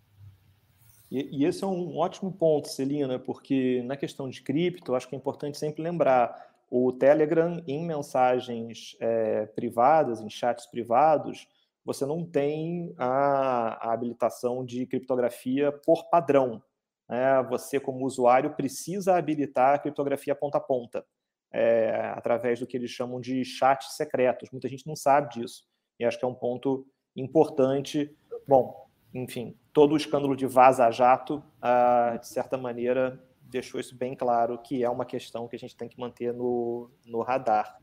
E, 1.10 1.40
e, 1.40 1.44
esse 1.44 1.64
é 1.64 1.66
um 1.66 1.96
ótimo 1.96 2.32
ponto, 2.32 2.68
Celina, 2.68 3.18
porque 3.18 3.82
na 3.82 3.96
questão 3.96 4.28
de 4.28 4.40
cripto, 4.40 4.94
acho 4.94 5.08
que 5.08 5.16
é 5.16 5.18
importante 5.18 5.58
sempre 5.58 5.82
lembrar 5.82 6.54
o 6.70 6.92
Telegram 6.92 7.60
em 7.66 7.84
mensagens 7.84 8.96
é, 9.00 9.46
privadas, 9.46 10.20
em 10.20 10.30
chats 10.30 10.66
privados, 10.66 11.48
você 11.84 12.06
não 12.06 12.24
tem 12.24 12.94
a, 12.96 13.88
a 13.88 13.92
habilitação 13.92 14.64
de 14.64 14.86
criptografia 14.86 15.72
por 15.72 16.08
padrão. 16.08 16.62
Né? 17.08 17.42
Você, 17.50 17.80
como 17.80 18.06
usuário, 18.06 18.54
precisa 18.54 19.16
habilitar 19.16 19.74
a 19.74 19.78
criptografia 19.78 20.36
ponta 20.36 20.58
a 20.58 20.60
ponta, 20.60 21.04
é, 21.52 22.12
através 22.14 22.60
do 22.60 22.66
que 22.66 22.76
eles 22.76 22.90
chamam 22.90 23.20
de 23.20 23.44
chats 23.44 23.96
secretos. 23.96 24.50
Muita 24.52 24.68
gente 24.68 24.86
não 24.86 24.96
sabe 24.96 25.30
disso. 25.34 25.64
E 25.98 26.04
acho 26.04 26.18
que 26.18 26.24
é 26.24 26.28
um 26.28 26.34
ponto 26.34 26.86
importante. 27.14 28.16
Bom, 28.48 28.83
enfim, 29.14 29.56
todo 29.72 29.92
o 29.92 29.96
escândalo 29.96 30.34
de 30.34 30.44
vaza-jato, 30.44 31.42
ah, 31.62 32.18
de 32.20 32.26
certa 32.26 32.58
maneira, 32.58 33.22
deixou 33.40 33.78
isso 33.78 33.96
bem 33.96 34.16
claro, 34.16 34.58
que 34.58 34.82
é 34.82 34.90
uma 34.90 35.04
questão 35.04 35.46
que 35.46 35.54
a 35.54 35.58
gente 35.58 35.76
tem 35.76 35.88
que 35.88 36.00
manter 36.00 36.34
no, 36.34 36.90
no 37.06 37.22
radar. 37.22 37.78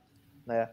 Né? 0.46 0.70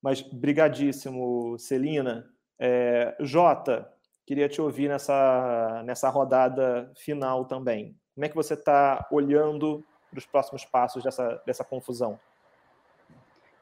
Mas, 0.00 0.22
brigadíssimo, 0.22 1.58
Celina. 1.58 2.30
É, 2.56 3.16
Jota, 3.18 3.92
queria 4.24 4.48
te 4.48 4.60
ouvir 4.60 4.88
nessa, 4.88 5.82
nessa 5.84 6.08
rodada 6.08 6.92
final 6.94 7.44
também. 7.46 7.96
Como 8.14 8.24
é 8.24 8.28
que 8.28 8.36
você 8.36 8.54
está 8.54 9.08
olhando 9.10 9.84
para 10.08 10.18
os 10.18 10.26
próximos 10.26 10.64
passos 10.64 11.02
dessa, 11.02 11.42
dessa 11.44 11.64
confusão? 11.64 12.20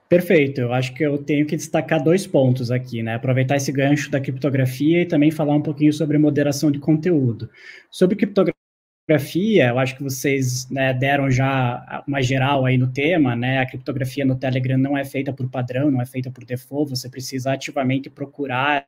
Perfeito, 0.09 0.63
eu 0.63 0.73
acho 0.73 0.95
que 0.95 1.03
eu 1.03 1.19
tenho 1.23 1.45
que 1.47 1.55
destacar 1.55 2.03
dois 2.03 2.27
pontos 2.27 2.71
aqui, 2.71 3.03
né? 3.03 3.15
Aproveitar 3.15 3.57
esse 3.57 3.71
gancho 3.71 4.11
da 4.11 4.19
criptografia 4.19 5.03
e 5.03 5.07
também 5.07 5.31
falar 5.31 5.55
um 5.55 5.61
pouquinho 5.61 5.93
sobre 5.93 6.17
moderação 6.17 6.71
de 6.71 6.79
conteúdo. 6.79 7.51
Sobre 7.91 8.17
criptografia, 8.17 9.69
eu 9.69 9.79
acho 9.79 9.97
que 9.97 10.03
vocês 10.03 10.69
né, 10.71 10.95
deram 10.95 11.31
já 11.31 12.03
uma 12.09 12.23
geral 12.23 12.65
aí 12.65 12.79
no 12.79 12.91
tema, 12.91 13.37
né? 13.37 13.59
A 13.59 13.67
criptografia 13.67 14.25
no 14.25 14.39
Telegram 14.39 14.79
não 14.79 14.97
é 14.97 15.05
feita 15.05 15.31
por 15.31 15.47
padrão, 15.51 15.91
não 15.91 16.01
é 16.01 16.07
feita 16.07 16.31
por 16.31 16.43
default, 16.43 16.89
você 16.89 17.11
precisa 17.11 17.53
ativamente 17.53 18.09
procurar 18.09 18.87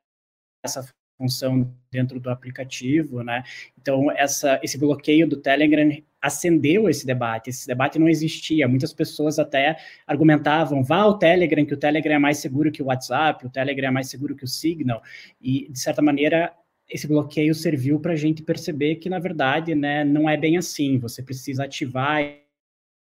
essa 0.64 0.88
função 1.18 1.70
dentro 1.92 2.18
do 2.18 2.30
aplicativo, 2.30 3.22
né? 3.22 3.44
Então, 3.78 4.10
essa, 4.12 4.58
esse 4.62 4.78
bloqueio 4.78 5.28
do 5.28 5.36
Telegram 5.36 5.90
acendeu 6.20 6.88
esse 6.88 7.06
debate. 7.06 7.50
Esse 7.50 7.66
debate 7.66 7.98
não 7.98 8.08
existia. 8.08 8.68
Muitas 8.68 8.92
pessoas 8.92 9.38
até 9.38 9.76
argumentavam: 10.06 10.82
vá 10.82 10.98
ao 10.98 11.18
Telegram, 11.18 11.64
que 11.64 11.74
o 11.74 11.78
Telegram 11.78 12.14
é 12.14 12.18
mais 12.18 12.38
seguro 12.38 12.70
que 12.70 12.82
o 12.82 12.86
WhatsApp, 12.86 13.46
o 13.46 13.50
Telegram 13.50 13.88
é 13.88 13.90
mais 13.90 14.08
seguro 14.08 14.36
que 14.36 14.44
o 14.44 14.48
Signal. 14.48 15.02
E, 15.40 15.70
de 15.70 15.78
certa 15.78 16.02
maneira, 16.02 16.52
esse 16.88 17.06
bloqueio 17.06 17.54
serviu 17.54 18.00
para 18.00 18.12
a 18.12 18.16
gente 18.16 18.42
perceber 18.42 18.96
que, 18.96 19.08
na 19.08 19.18
verdade, 19.18 19.74
né, 19.74 20.04
não 20.04 20.28
é 20.28 20.36
bem 20.36 20.56
assim. 20.56 20.98
Você 20.98 21.22
precisa 21.22 21.64
ativar 21.64 22.20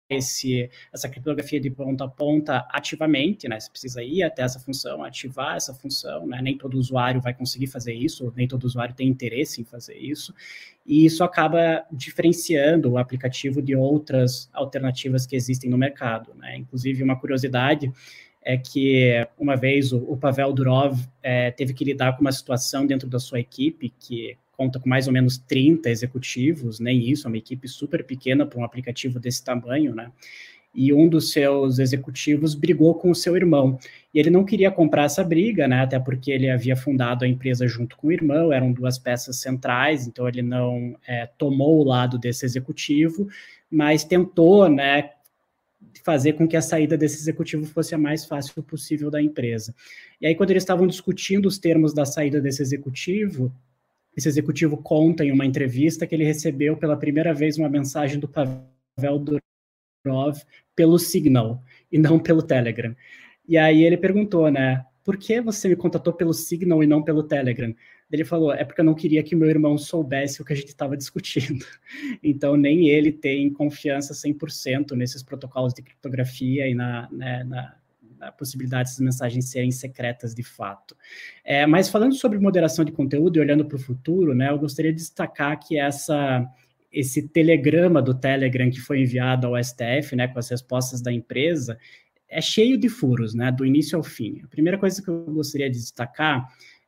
esse, 0.08 0.70
essa 0.92 1.08
criptografia 1.08 1.60
de 1.60 1.70
ponta 1.70 2.04
a 2.04 2.08
ponta 2.08 2.66
ativamente, 2.70 3.46
né? 3.48 3.60
Você 3.60 3.70
precisa 3.70 4.02
ir 4.02 4.22
até 4.22 4.42
essa 4.42 4.58
função, 4.58 5.04
ativar 5.04 5.56
essa 5.56 5.74
função, 5.74 6.26
né? 6.26 6.40
Nem 6.40 6.56
todo 6.56 6.78
usuário 6.78 7.20
vai 7.20 7.34
conseguir 7.34 7.66
fazer 7.66 7.92
isso, 7.92 8.32
nem 8.34 8.48
todo 8.48 8.64
usuário 8.64 8.94
tem 8.94 9.08
interesse 9.08 9.60
em 9.60 9.64
fazer 9.64 9.96
isso, 9.96 10.34
e 10.86 11.04
isso 11.04 11.22
acaba 11.22 11.84
diferenciando 11.92 12.92
o 12.92 12.98
aplicativo 12.98 13.60
de 13.60 13.76
outras 13.76 14.48
alternativas 14.52 15.26
que 15.26 15.36
existem 15.36 15.68
no 15.68 15.76
mercado, 15.76 16.34
né? 16.34 16.56
Inclusive, 16.56 17.02
uma 17.02 17.18
curiosidade 17.18 17.92
é 18.42 18.56
que 18.56 19.26
uma 19.38 19.56
vez 19.56 19.92
o, 19.92 19.98
o 19.98 20.16
Pavel 20.16 20.52
Durov 20.54 20.98
é, 21.22 21.50
teve 21.50 21.74
que 21.74 21.84
lidar 21.84 22.14
com 22.14 22.22
uma 22.22 22.32
situação 22.32 22.86
dentro 22.86 23.06
da 23.06 23.18
sua 23.18 23.40
equipe 23.40 23.92
que 24.00 24.38
conta 24.58 24.80
com 24.80 24.88
mais 24.88 25.06
ou 25.06 25.12
menos 25.12 25.38
30 25.38 25.88
executivos, 25.88 26.80
nem 26.80 27.08
isso, 27.08 27.26
é 27.26 27.30
uma 27.30 27.38
equipe 27.38 27.68
super 27.68 28.04
pequena 28.04 28.44
para 28.44 28.58
um 28.58 28.64
aplicativo 28.64 29.20
desse 29.20 29.44
tamanho, 29.44 29.94
né? 29.94 30.10
E 30.74 30.92
um 30.92 31.08
dos 31.08 31.30
seus 31.32 31.78
executivos 31.78 32.56
brigou 32.56 32.94
com 32.96 33.10
o 33.10 33.14
seu 33.14 33.36
irmão. 33.36 33.78
E 34.12 34.18
ele 34.18 34.30
não 34.30 34.44
queria 34.44 34.70
comprar 34.70 35.04
essa 35.04 35.22
briga, 35.22 35.68
né? 35.68 35.80
Até 35.80 35.98
porque 35.98 36.32
ele 36.32 36.50
havia 36.50 36.76
fundado 36.76 37.24
a 37.24 37.28
empresa 37.28 37.68
junto 37.68 37.96
com 37.96 38.08
o 38.08 38.12
irmão, 38.12 38.52
eram 38.52 38.72
duas 38.72 38.98
peças 38.98 39.40
centrais, 39.40 40.08
então 40.08 40.28
ele 40.28 40.42
não 40.42 40.96
é, 41.06 41.26
tomou 41.38 41.78
o 41.78 41.84
lado 41.84 42.18
desse 42.18 42.44
executivo, 42.44 43.28
mas 43.70 44.02
tentou, 44.02 44.68
né? 44.68 45.10
fazer 46.04 46.32
com 46.34 46.48
que 46.48 46.56
a 46.56 46.62
saída 46.62 46.96
desse 46.96 47.16
executivo 47.16 47.66
fosse 47.66 47.94
a 47.94 47.98
mais 47.98 48.24
fácil 48.24 48.62
possível 48.62 49.10
da 49.10 49.20
empresa. 49.20 49.74
E 50.20 50.26
aí, 50.26 50.34
quando 50.34 50.50
eles 50.50 50.62
estavam 50.62 50.86
discutindo 50.86 51.46
os 51.46 51.58
termos 51.58 51.92
da 51.92 52.04
saída 52.04 52.40
desse 52.40 52.62
executivo, 52.62 53.52
esse 54.18 54.28
executivo 54.28 54.76
conta 54.76 55.24
em 55.24 55.30
uma 55.30 55.46
entrevista 55.46 56.04
que 56.04 56.12
ele 56.14 56.24
recebeu 56.24 56.76
pela 56.76 56.96
primeira 56.96 57.32
vez 57.32 57.56
uma 57.56 57.68
mensagem 57.68 58.18
do 58.18 58.28
Pavel 58.28 59.40
Durov 60.04 60.42
pelo 60.74 60.98
Signal 60.98 61.62
e 61.90 61.98
não 61.98 62.18
pelo 62.18 62.42
Telegram. 62.42 62.96
E 63.46 63.56
aí 63.56 63.84
ele 63.84 63.96
perguntou, 63.96 64.50
né, 64.50 64.84
por 65.04 65.16
que 65.16 65.40
você 65.40 65.68
me 65.68 65.76
contatou 65.76 66.12
pelo 66.12 66.34
Signal 66.34 66.82
e 66.82 66.86
não 66.86 67.00
pelo 67.00 67.22
Telegram? 67.22 67.72
Ele 68.10 68.24
falou, 68.24 68.52
é 68.52 68.64
porque 68.64 68.80
eu 68.80 68.84
não 68.84 68.94
queria 68.94 69.22
que 69.22 69.36
meu 69.36 69.48
irmão 69.48 69.78
soubesse 69.78 70.42
o 70.42 70.44
que 70.44 70.52
a 70.52 70.56
gente 70.56 70.68
estava 70.68 70.96
discutindo. 70.96 71.64
Então, 72.20 72.56
nem 72.56 72.88
ele 72.88 73.12
tem 73.12 73.48
confiança 73.52 74.12
100% 74.12 74.96
nesses 74.96 75.22
protocolos 75.22 75.72
de 75.72 75.82
criptografia 75.82 76.66
e 76.66 76.74
na, 76.74 77.08
né, 77.12 77.44
na, 77.44 77.77
a 78.20 78.32
possibilidade 78.32 78.88
dessas 78.88 79.00
mensagens 79.00 79.50
serem 79.50 79.70
secretas 79.70 80.34
de 80.34 80.42
fato. 80.42 80.96
É, 81.44 81.66
mas 81.66 81.88
falando 81.88 82.14
sobre 82.14 82.38
moderação 82.38 82.84
de 82.84 82.92
conteúdo 82.92 83.36
e 83.36 83.40
olhando 83.40 83.64
para 83.64 83.76
o 83.76 83.80
futuro, 83.80 84.34
né, 84.34 84.50
eu 84.50 84.58
gostaria 84.58 84.92
de 84.92 84.98
destacar 84.98 85.58
que 85.58 85.78
essa 85.78 86.46
esse 86.90 87.28
telegrama 87.28 88.00
do 88.00 88.14
Telegram 88.14 88.70
que 88.70 88.80
foi 88.80 89.02
enviado 89.02 89.46
ao 89.46 89.62
STF, 89.62 90.16
né, 90.16 90.26
com 90.26 90.38
as 90.38 90.48
respostas 90.48 91.02
da 91.02 91.12
empresa, 91.12 91.78
é 92.28 92.40
cheio 92.40 92.78
de 92.78 92.88
furos, 92.88 93.34
né, 93.34 93.52
do 93.52 93.64
início 93.64 93.96
ao 93.96 94.02
fim. 94.02 94.40
A 94.42 94.48
primeira 94.48 94.78
coisa 94.78 95.02
que 95.02 95.08
eu 95.08 95.24
gostaria 95.26 95.70
de 95.70 95.78
destacar 95.78 96.46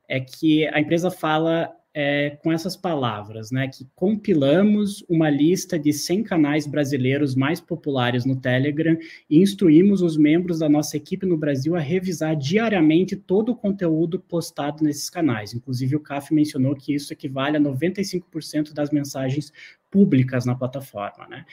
é 0.09 0.19
que 0.19 0.67
a 0.69 0.81
empresa 0.81 1.11
fala 1.11 1.71
é, 1.93 2.31
com 2.43 2.53
essas 2.53 2.77
palavras, 2.77 3.51
né, 3.51 3.67
que 3.67 3.87
compilamos 3.95 5.05
uma 5.09 5.29
lista 5.29 5.79
de 5.79 5.93
100 5.93 6.23
canais 6.23 6.67
brasileiros 6.67 7.35
mais 7.35 7.61
populares 7.61 8.25
no 8.25 8.37
Telegram 8.37 8.97
e 9.29 9.39
instruímos 9.39 10.01
os 10.01 10.17
membros 10.17 10.61
da 10.61 10.69
nossa 10.69 10.97
equipe 10.97 11.27
no 11.27 11.37
Brasil 11.37 11.75
a 11.75 11.81
revisar 11.81 12.37
diariamente 12.37 13.17
todo 13.17 13.51
o 13.51 13.57
conteúdo 13.57 14.21
postado 14.21 14.85
nesses 14.85 15.11
canais. 15.11 15.53
Inclusive, 15.53 15.97
o 15.97 16.01
CAF 16.01 16.33
mencionou 16.33 16.77
que 16.77 16.95
isso 16.95 17.13
equivale 17.13 17.57
a 17.57 17.61
95% 17.61 18.73
das 18.73 18.91
mensagens 18.91 19.53
públicas 19.91 20.47
na 20.47 20.55
plataforma, 20.55 21.27
né? 21.27 21.45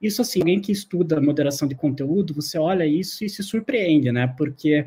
Isso, 0.00 0.20
assim, 0.20 0.40
alguém 0.40 0.60
que 0.60 0.72
estuda 0.72 1.20
moderação 1.20 1.68
de 1.68 1.76
conteúdo, 1.76 2.34
você 2.34 2.58
olha 2.58 2.84
isso 2.84 3.24
e 3.24 3.28
se 3.28 3.40
surpreende, 3.40 4.10
né? 4.10 4.26
Porque 4.26 4.84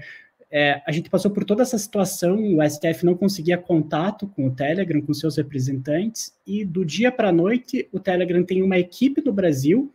é, 0.57 0.81
a 0.87 0.91
gente 0.93 1.09
passou 1.09 1.29
por 1.29 1.43
toda 1.43 1.63
essa 1.63 1.77
situação, 1.77 2.55
o 2.55 2.63
STF 2.63 3.05
não 3.05 3.13
conseguia 3.13 3.57
contato 3.57 4.25
com 4.25 4.47
o 4.47 4.51
Telegram, 4.51 5.01
com 5.01 5.13
seus 5.13 5.35
representantes, 5.35 6.33
e 6.47 6.63
do 6.63 6.85
dia 6.85 7.11
para 7.11 7.27
a 7.27 7.33
noite 7.33 7.89
o 7.91 7.99
Telegram 7.99 8.41
tem 8.41 8.63
uma 8.63 8.79
equipe 8.79 9.21
no 9.21 9.33
Brasil, 9.33 9.91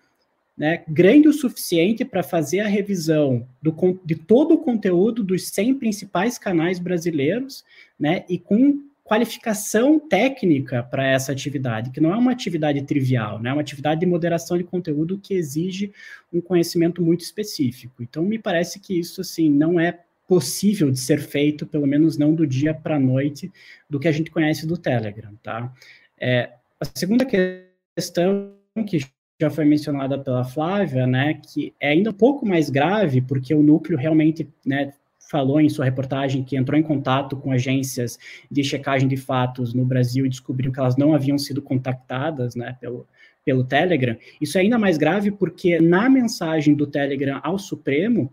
né, 0.54 0.82
grande 0.86 1.28
o 1.28 1.32
suficiente 1.32 2.04
para 2.04 2.22
fazer 2.22 2.61
a 2.61 2.68
revisão 2.68 3.48
do, 3.62 3.74
de 4.04 4.14
todo 4.14 4.52
o 4.52 4.58
conteúdo 4.58 5.24
dos 5.24 5.48
100 5.48 5.76
principais 5.76 6.36
canais 6.36 6.78
brasileiros, 6.78 7.64
né, 7.98 8.26
e 8.28 8.38
com 8.38 8.82
qualificação 9.02 9.98
técnica 9.98 10.82
para 10.82 11.06
essa 11.06 11.32
atividade, 11.32 11.90
que 11.90 12.02
não 12.02 12.12
é 12.12 12.16
uma 12.18 12.32
atividade 12.32 12.82
trivial, 12.82 13.40
né? 13.40 13.48
é 13.48 13.52
uma 13.52 13.62
atividade 13.62 14.00
de 14.00 14.06
moderação 14.06 14.56
de 14.56 14.62
conteúdo 14.62 15.18
que 15.18 15.34
exige 15.34 15.90
um 16.32 16.40
conhecimento 16.40 17.02
muito 17.02 17.22
específico. 17.22 18.04
Então, 18.04 18.24
me 18.24 18.38
parece 18.38 18.78
que 18.78 18.96
isso, 18.96 19.20
assim, 19.20 19.50
não 19.50 19.80
é 19.80 19.98
possível 20.31 20.93
de 20.93 21.01
ser 21.01 21.18
feito, 21.18 21.66
pelo 21.66 21.89
menos 21.89 22.16
não 22.16 22.33
do 22.33 22.47
dia 22.47 22.72
para 22.72 22.95
a 22.95 23.01
noite, 23.01 23.51
do 23.89 23.99
que 23.99 24.07
a 24.07 24.12
gente 24.12 24.31
conhece 24.31 24.64
do 24.64 24.76
Telegram, 24.76 25.35
tá? 25.43 25.74
É, 26.16 26.51
a 26.78 26.85
segunda 26.85 27.26
questão 27.26 28.53
que 28.87 29.01
já 29.43 29.51
foi 29.51 29.64
mencionada 29.64 30.16
pela 30.16 30.45
Flávia, 30.45 31.05
né, 31.05 31.35
que 31.35 31.74
é 31.81 31.89
ainda 31.89 32.11
um 32.11 32.14
pouco 32.14 32.47
mais 32.47 32.70
grave, 32.70 33.20
porque 33.20 33.53
o 33.53 33.61
núcleo 33.61 33.99
realmente, 33.99 34.49
né, 34.64 34.93
falou 35.28 35.61
em 35.61 35.68
sua 35.68 35.85
reportagem 35.85 36.45
que 36.45 36.57
entrou 36.57 36.78
em 36.78 36.83
contato 36.85 37.37
com 37.37 37.51
agências 37.51 38.16
de 38.49 38.62
checagem 38.62 39.09
de 39.09 39.16
fatos 39.16 39.74
no 39.74 39.85
Brasil 39.85 40.24
e 40.24 40.28
descobriu 40.28 40.70
que 40.70 40.78
elas 40.78 40.97
não 40.97 41.12
haviam 41.12 41.39
sido 41.39 41.61
contactadas, 41.61 42.55
né, 42.55 42.76
pelo, 42.81 43.05
pelo 43.45 43.64
Telegram. 43.64 44.16
Isso 44.41 44.59
é 44.59 44.61
ainda 44.61 44.78
mais 44.78 44.97
grave 44.97 45.33
porque 45.33 45.81
na 45.81 46.09
mensagem 46.09 46.72
do 46.72 46.87
Telegram 46.87 47.41
ao 47.43 47.59
Supremo, 47.59 48.33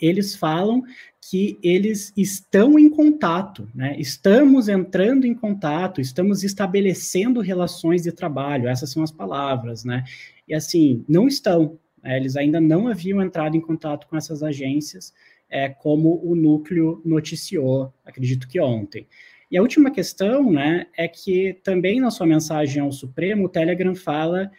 eles 0.00 0.34
falam 0.34 0.82
que 1.20 1.58
eles 1.62 2.12
estão 2.16 2.78
em 2.78 2.88
contato, 2.88 3.68
né? 3.74 3.96
Estamos 3.98 4.68
entrando 4.68 5.26
em 5.26 5.34
contato, 5.34 6.00
estamos 6.00 6.42
estabelecendo 6.42 7.40
relações 7.40 8.02
de 8.02 8.12
trabalho. 8.12 8.68
Essas 8.68 8.90
são 8.90 9.02
as 9.02 9.12
palavras, 9.12 9.84
né? 9.84 10.04
E 10.46 10.54
assim, 10.54 11.04
não 11.08 11.26
estão, 11.26 11.78
Né? 12.02 12.16
Eles 12.16 12.36
ainda 12.36 12.60
não 12.60 12.88
haviam 12.88 13.20
entrado 13.20 13.56
em 13.56 13.60
contato 13.60 14.06
com 14.06 14.16
essas 14.16 14.42
agências, 14.42 15.12
é, 15.50 15.68
como 15.68 16.20
o 16.24 16.34
núcleo 16.34 17.02
noticiou, 17.04 17.92
acredito 18.04 18.48
que 18.48 18.60
ontem. 18.60 19.06
E 19.50 19.56
a 19.56 19.62
última 19.62 19.90
questão 19.90 20.50
né, 20.50 20.86
é 20.96 21.08
que 21.08 21.58
também 21.64 22.00
na 22.00 22.10
sua 22.10 22.26
mensagem 22.26 22.82
ao 22.82 22.92
Supremo, 22.92 23.46
o 23.46 23.48
Telegram 23.48 23.94
fala 23.94 24.50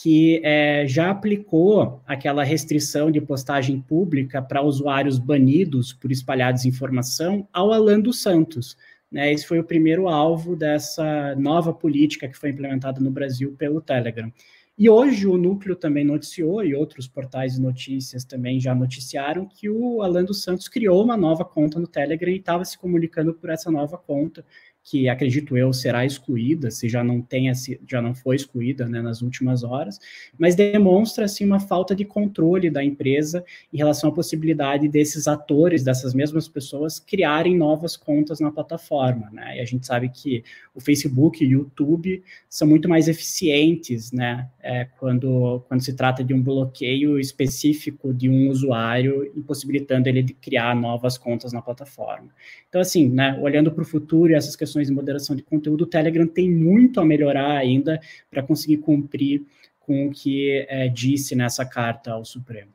que 0.00 0.40
é, 0.44 0.86
já 0.86 1.10
aplicou 1.10 2.00
aquela 2.06 2.44
restrição 2.44 3.10
de 3.10 3.20
postagem 3.20 3.80
pública 3.80 4.40
para 4.40 4.62
usuários 4.62 5.18
banidos 5.18 5.92
por 5.92 6.12
espalhar 6.12 6.52
desinformação 6.52 7.48
ao 7.52 7.72
Alan 7.72 8.00
dos 8.00 8.22
Santos. 8.22 8.76
Né? 9.10 9.32
Esse 9.32 9.46
foi 9.46 9.58
o 9.58 9.64
primeiro 9.64 10.06
alvo 10.06 10.54
dessa 10.54 11.34
nova 11.36 11.72
política 11.72 12.28
que 12.28 12.36
foi 12.36 12.50
implementada 12.50 13.00
no 13.00 13.10
Brasil 13.10 13.54
pelo 13.58 13.80
Telegram. 13.80 14.32
E 14.78 14.88
hoje 14.88 15.26
o 15.26 15.36
Núcleo 15.36 15.74
também 15.74 16.04
noticiou, 16.04 16.64
e 16.64 16.72
outros 16.72 17.08
portais 17.08 17.54
de 17.54 17.60
notícias 17.60 18.24
também 18.24 18.60
já 18.60 18.72
noticiaram, 18.76 19.44
que 19.44 19.68
o 19.68 20.02
Alan 20.02 20.22
dos 20.22 20.44
Santos 20.44 20.68
criou 20.68 21.02
uma 21.02 21.16
nova 21.16 21.44
conta 21.44 21.80
no 21.80 21.88
Telegram 21.88 22.30
e 22.30 22.36
estava 22.36 22.64
se 22.64 22.78
comunicando 22.78 23.34
por 23.34 23.50
essa 23.50 23.72
nova 23.72 23.98
conta 23.98 24.44
que 24.90 25.06
acredito 25.06 25.54
eu 25.54 25.70
será 25.70 26.06
excluída, 26.06 26.70
se 26.70 26.88
já 26.88 27.04
não 27.04 27.20
tenha, 27.20 27.52
já 27.86 28.00
não 28.00 28.14
foi 28.14 28.36
excluída 28.36 28.88
né, 28.88 29.02
nas 29.02 29.20
últimas 29.20 29.62
horas, 29.62 30.00
mas 30.38 30.56
demonstra 30.56 31.26
assim 31.26 31.44
uma 31.44 31.60
falta 31.60 31.94
de 31.94 32.06
controle 32.06 32.70
da 32.70 32.82
empresa 32.82 33.44
em 33.70 33.76
relação 33.76 34.08
à 34.08 34.12
possibilidade 34.14 34.88
desses 34.88 35.28
atores, 35.28 35.84
dessas 35.84 36.14
mesmas 36.14 36.48
pessoas 36.48 36.98
criarem 36.98 37.54
novas 37.54 37.98
contas 37.98 38.40
na 38.40 38.50
plataforma, 38.50 39.28
né? 39.30 39.58
E 39.58 39.60
a 39.60 39.64
gente 39.66 39.86
sabe 39.86 40.08
que 40.08 40.42
o 40.74 40.80
Facebook 40.80 41.44
e 41.44 41.48
o 41.48 41.50
YouTube 41.50 42.22
são 42.48 42.66
muito 42.66 42.88
mais 42.88 43.08
eficientes, 43.08 44.10
né? 44.10 44.48
É, 44.62 44.86
quando 44.98 45.62
quando 45.68 45.82
se 45.82 45.92
trata 45.94 46.24
de 46.24 46.32
um 46.32 46.42
bloqueio 46.42 47.18
específico 47.18 48.14
de 48.14 48.30
um 48.30 48.48
usuário, 48.48 49.30
impossibilitando 49.36 50.08
ele 50.08 50.22
de 50.22 50.32
criar 50.32 50.74
novas 50.74 51.18
contas 51.18 51.52
na 51.52 51.60
plataforma. 51.60 52.28
Então 52.68 52.80
assim, 52.80 53.08
né? 53.08 53.38
Olhando 53.42 53.70
para 53.70 53.82
o 53.82 53.86
futuro 53.86 54.32
e 54.32 54.34
essas 54.34 54.56
questões 54.56 54.77
de 54.86 54.92
moderação 54.92 55.34
de 55.34 55.42
conteúdo, 55.42 55.82
o 55.82 55.86
Telegram 55.86 56.26
tem 56.26 56.50
muito 56.50 57.00
a 57.00 57.04
melhorar 57.04 57.56
ainda 57.56 58.00
para 58.30 58.42
conseguir 58.42 58.78
cumprir 58.78 59.44
com 59.80 60.06
o 60.06 60.10
que 60.10 60.66
é, 60.68 60.88
disse 60.88 61.34
nessa 61.34 61.64
carta 61.64 62.12
ao 62.12 62.24
Supremo. 62.24 62.72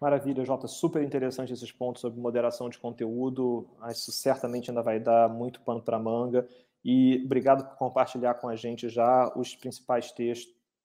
Maravilha, 0.00 0.44
Jota. 0.44 0.66
Super 0.66 1.02
interessante 1.02 1.52
esses 1.52 1.70
pontos 1.70 2.02
sobre 2.02 2.20
moderação 2.20 2.68
de 2.68 2.76
conteúdo. 2.76 3.68
Isso 3.90 4.10
certamente 4.10 4.68
ainda 4.70 4.82
vai 4.82 4.98
dar 4.98 5.28
muito 5.28 5.60
pano 5.60 5.80
para 5.80 5.98
manga. 5.98 6.46
E 6.84 7.22
obrigado 7.24 7.64
por 7.64 7.76
compartilhar 7.76 8.34
com 8.34 8.48
a 8.48 8.56
gente 8.56 8.88
já 8.88 9.32
os 9.36 9.54
principais 9.54 10.12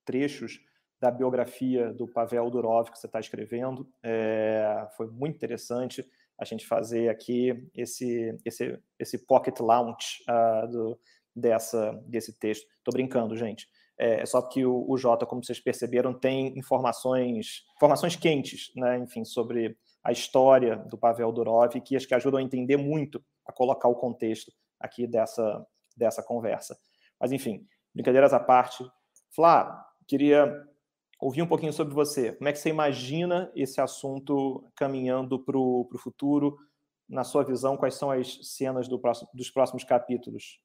trechos 0.06 0.62
da 1.02 1.12
biografia 1.12 1.92
do 1.92 2.08
Pavel 2.08 2.50
Durov 2.50 2.92
que 2.92 3.00
você 3.00 3.08
está 3.08 3.20
escrevendo. 3.20 3.88
É, 4.04 4.88
foi 4.96 5.08
muito 5.08 5.36
interessante 5.36 6.08
a 6.40 6.46
gente 6.46 6.68
fazer 6.68 7.10
aqui 7.10 7.68
esse, 7.74 8.38
esse, 8.46 8.80
esse 9.00 9.26
pocket 9.26 9.60
launch 9.60 10.24
uh, 10.30 10.68
do, 10.68 11.00
dessa, 11.36 11.92
desse 12.06 12.38
texto. 12.38 12.66
Estou 12.78 12.94
brincando, 12.94 13.36
gente. 13.36 13.68
É, 13.98 14.22
é 14.22 14.26
só 14.26 14.42
que 14.42 14.66
o, 14.66 14.86
o 14.88 14.98
Jota, 14.98 15.26
como 15.26 15.44
vocês 15.44 15.60
perceberam, 15.60 16.14
tem 16.14 16.58
informações, 16.58 17.64
informações 17.76 18.16
quentes, 18.16 18.72
né, 18.76 18.98
enfim, 18.98 19.26
sobre 19.26 19.78
a 20.04 20.12
história 20.12 20.78
do 20.78 20.98
Pavel 20.98 21.32
Durov, 21.32 21.74
que 21.82 21.96
acho 21.96 22.08
que 22.08 22.16
ajudam 22.16 22.40
a 22.40 22.44
entender 22.44 22.78
muito, 22.78 23.24
a 23.46 23.52
colocar 23.52 23.90
o 23.90 23.96
contexto 23.96 24.52
aqui 24.80 25.08
dessa, 25.08 25.66
dessa 25.98 26.24
conversa. 26.24 26.78
Mas, 27.20 27.32
enfim, 27.32 27.66
brincadeiras 27.94 28.34
à 28.34 28.40
parte. 28.40 28.86
Flá, 29.36 29.86
queria 30.08 30.54
ouvir 31.20 31.42
um 31.42 31.48
pouquinho 31.48 31.74
sobre 31.74 31.94
você. 31.94 32.34
Como 32.34 32.48
é 32.48 32.54
que 32.54 32.60
você 32.60 32.70
imagina 32.70 33.52
esse 33.56 33.82
assunto 33.82 34.64
caminhando 34.76 35.40
para 35.40 35.58
o 35.58 35.88
futuro? 35.98 36.58
Na 37.10 37.24
sua 37.24 37.44
visão, 37.44 37.78
quais 37.78 37.96
são 37.96 38.12
as 38.12 38.40
cenas 38.44 38.88
do 38.88 39.00
próximo, 39.00 39.30
dos 39.34 39.50
próximos 39.50 39.84
capítulos? 39.84 40.60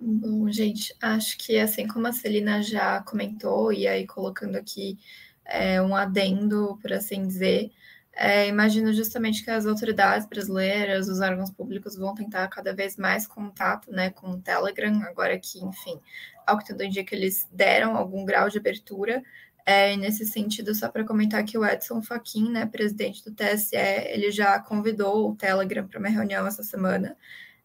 Bom, 0.00 0.50
gente, 0.50 0.94
acho 1.00 1.38
que 1.38 1.56
assim 1.58 1.86
como 1.86 2.06
a 2.06 2.12
Celina 2.12 2.60
já 2.62 3.00
comentou, 3.02 3.72
e 3.72 3.86
aí 3.86 4.06
colocando 4.06 4.56
aqui 4.56 4.98
é, 5.44 5.80
um 5.80 5.94
adendo, 5.94 6.78
por 6.82 6.92
assim 6.92 7.26
dizer, 7.26 7.70
é, 8.16 8.46
imagino 8.46 8.92
justamente 8.92 9.42
que 9.42 9.50
as 9.50 9.66
autoridades 9.66 10.26
brasileiras, 10.26 11.08
os 11.08 11.20
órgãos 11.20 11.50
públicos 11.50 11.96
vão 11.96 12.14
tentar 12.14 12.46
cada 12.48 12.72
vez 12.74 12.96
mais 12.96 13.26
contato 13.26 13.90
né, 13.90 14.10
com 14.10 14.30
o 14.30 14.40
Telegram, 14.40 15.02
agora 15.02 15.38
que, 15.38 15.58
enfim, 15.64 16.00
ao 16.46 16.58
que 16.58 16.66
tudo 16.66 16.84
indica, 16.84 17.14
eles 17.14 17.48
deram 17.52 17.96
algum 17.96 18.24
grau 18.24 18.48
de 18.48 18.58
abertura, 18.58 19.22
é, 19.66 19.96
nesse 19.96 20.26
sentido, 20.26 20.74
só 20.74 20.88
para 20.90 21.04
comentar 21.04 21.42
que 21.44 21.56
o 21.56 21.64
Edson 21.64 22.02
Fachin, 22.02 22.50
né, 22.50 22.66
presidente 22.66 23.24
do 23.24 23.34
TSE, 23.34 23.76
ele 23.76 24.30
já 24.30 24.58
convidou 24.60 25.30
o 25.30 25.34
Telegram 25.34 25.86
para 25.86 25.98
uma 25.98 26.08
reunião 26.08 26.46
essa 26.46 26.62
semana, 26.62 27.16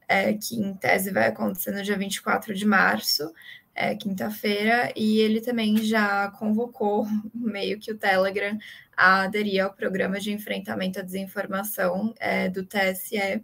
é, 0.07 0.33
que 0.33 0.55
em 0.55 0.73
tese 0.73 1.11
vai 1.11 1.27
acontecer 1.27 1.71
no 1.71 1.83
dia 1.83 1.97
24 1.97 2.53
de 2.55 2.65
março, 2.65 3.31
é, 3.75 3.95
quinta-feira, 3.95 4.91
e 4.95 5.19
ele 5.19 5.41
também 5.41 5.77
já 5.77 6.31
convocou 6.31 7.05
meio 7.35 7.77
que 7.79 7.91
o 7.91 7.97
Telegram 7.97 8.57
a 8.99 9.21
aderir 9.21 9.63
ao 9.63 9.73
programa 9.73 10.19
de 10.19 10.29
enfrentamento 10.29 10.99
à 10.99 11.01
desinformação 11.01 12.13
é, 12.19 12.49
do 12.49 12.65
TSE, 12.65 13.41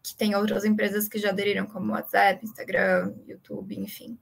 que 0.00 0.14
tem 0.14 0.36
outras 0.36 0.64
empresas 0.64 1.08
que 1.08 1.18
já 1.18 1.30
aderiram, 1.30 1.66
como 1.66 1.90
WhatsApp, 1.90 2.44
Instagram, 2.44 3.12
YouTube, 3.26 3.76
enfim. 3.80 4.16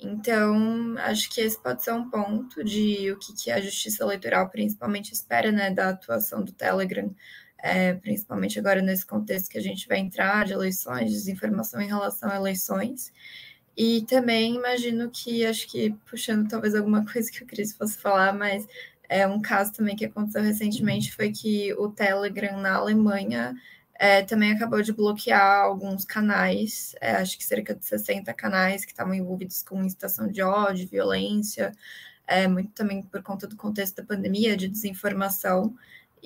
Então, 0.00 0.96
acho 0.98 1.30
que 1.30 1.40
esse 1.40 1.62
pode 1.62 1.84
ser 1.84 1.92
um 1.92 2.10
ponto 2.10 2.64
de 2.64 3.12
o 3.12 3.18
que, 3.20 3.32
que 3.36 3.50
a 3.52 3.60
justiça 3.60 4.02
eleitoral 4.02 4.50
principalmente 4.50 5.12
espera 5.12 5.52
né, 5.52 5.70
da 5.70 5.90
atuação 5.90 6.42
do 6.42 6.50
Telegram, 6.50 7.14
é, 7.56 7.94
principalmente 7.94 8.58
agora 8.58 8.82
nesse 8.82 9.06
contexto 9.06 9.48
que 9.48 9.58
a 9.58 9.62
gente 9.62 9.86
vai 9.86 9.98
entrar 9.98 10.44
de 10.44 10.52
eleições, 10.52 11.12
desinformação 11.12 11.80
em 11.80 11.86
relação 11.86 12.28
a 12.28 12.36
eleições. 12.36 13.12
E 13.76 14.02
também 14.08 14.56
imagino 14.56 15.08
que, 15.08 15.46
acho 15.46 15.68
que 15.68 15.94
puxando 16.04 16.48
talvez 16.48 16.74
alguma 16.74 17.04
coisa 17.04 17.30
que 17.30 17.44
o 17.44 17.46
Cris 17.46 17.76
fosse 17.76 17.96
falar, 17.98 18.32
mas 18.32 18.66
é 19.08 19.26
um 19.26 19.40
caso 19.40 19.72
também 19.72 19.96
que 19.96 20.04
aconteceu 20.04 20.42
recentemente 20.42 21.14
foi 21.14 21.30
que 21.32 21.72
o 21.74 21.88
Telegram 21.88 22.58
na 22.60 22.74
Alemanha 22.74 23.54
é, 23.98 24.22
também 24.22 24.52
acabou 24.52 24.82
de 24.82 24.92
bloquear 24.92 25.64
alguns 25.64 26.04
canais, 26.04 26.94
é, 27.00 27.12
acho 27.12 27.38
que 27.38 27.44
cerca 27.44 27.74
de 27.74 27.84
60 27.84 28.32
canais 28.34 28.84
que 28.84 28.92
estavam 28.92 29.14
envolvidos 29.14 29.62
com 29.62 29.82
incitação 29.82 30.28
de 30.28 30.42
ódio, 30.42 30.88
violência, 30.88 31.72
é, 32.26 32.46
muito 32.48 32.72
também 32.72 33.02
por 33.02 33.22
conta 33.22 33.46
do 33.46 33.56
contexto 33.56 33.96
da 33.96 34.04
pandemia, 34.04 34.56
de 34.56 34.68
desinformação. 34.68 35.74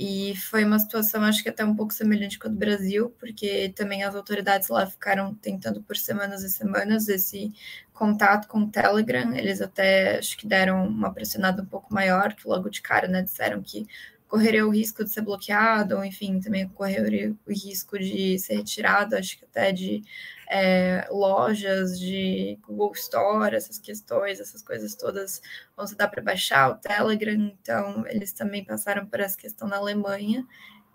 E 0.02 0.34
foi 0.34 0.64
uma 0.64 0.78
situação, 0.78 1.22
acho 1.24 1.42
que 1.42 1.50
até 1.50 1.62
um 1.62 1.76
pouco 1.76 1.92
semelhante 1.92 2.38
com 2.38 2.48
a 2.48 2.50
do 2.50 2.56
Brasil, 2.56 3.14
porque 3.18 3.70
também 3.76 4.02
as 4.02 4.14
autoridades 4.14 4.68
lá 4.70 4.86
ficaram 4.86 5.34
tentando 5.34 5.82
por 5.82 5.94
semanas 5.94 6.42
e 6.42 6.48
semanas 6.48 7.06
esse 7.06 7.52
contato 7.92 8.48
com 8.48 8.60
o 8.60 8.70
Telegram. 8.70 9.34
Eles 9.34 9.60
até 9.60 10.16
acho 10.16 10.38
que 10.38 10.46
deram 10.46 10.86
uma 10.86 11.12
pressionada 11.12 11.62
um 11.62 11.66
pouco 11.66 11.92
maior, 11.92 12.34
que 12.34 12.48
logo 12.48 12.70
de 12.70 12.80
cara 12.80 13.08
né, 13.08 13.20
disseram 13.20 13.60
que 13.62 13.86
correria 14.30 14.64
o 14.64 14.70
risco 14.70 15.02
de 15.02 15.10
ser 15.10 15.22
bloqueado, 15.22 15.96
ou 15.96 16.04
enfim, 16.04 16.38
também 16.38 16.68
correria 16.68 17.34
o 17.44 17.52
risco 17.52 17.98
de 17.98 18.38
ser 18.38 18.54
retirado, 18.58 19.16
acho 19.16 19.36
que 19.36 19.44
até 19.44 19.72
de 19.72 20.04
é, 20.48 21.08
lojas, 21.10 21.98
de 21.98 22.56
Google 22.62 22.92
Store, 22.92 23.56
essas 23.56 23.76
questões, 23.76 24.38
essas 24.38 24.62
coisas 24.62 24.94
todas 24.94 25.42
vão 25.76 25.84
se 25.84 25.96
dar 25.96 26.06
para 26.06 26.22
baixar 26.22 26.70
o 26.70 26.76
Telegram, 26.76 27.52
então 27.60 28.06
eles 28.06 28.32
também 28.32 28.64
passaram 28.64 29.04
por 29.04 29.18
essa 29.18 29.36
questão 29.36 29.66
na 29.66 29.78
Alemanha 29.78 30.46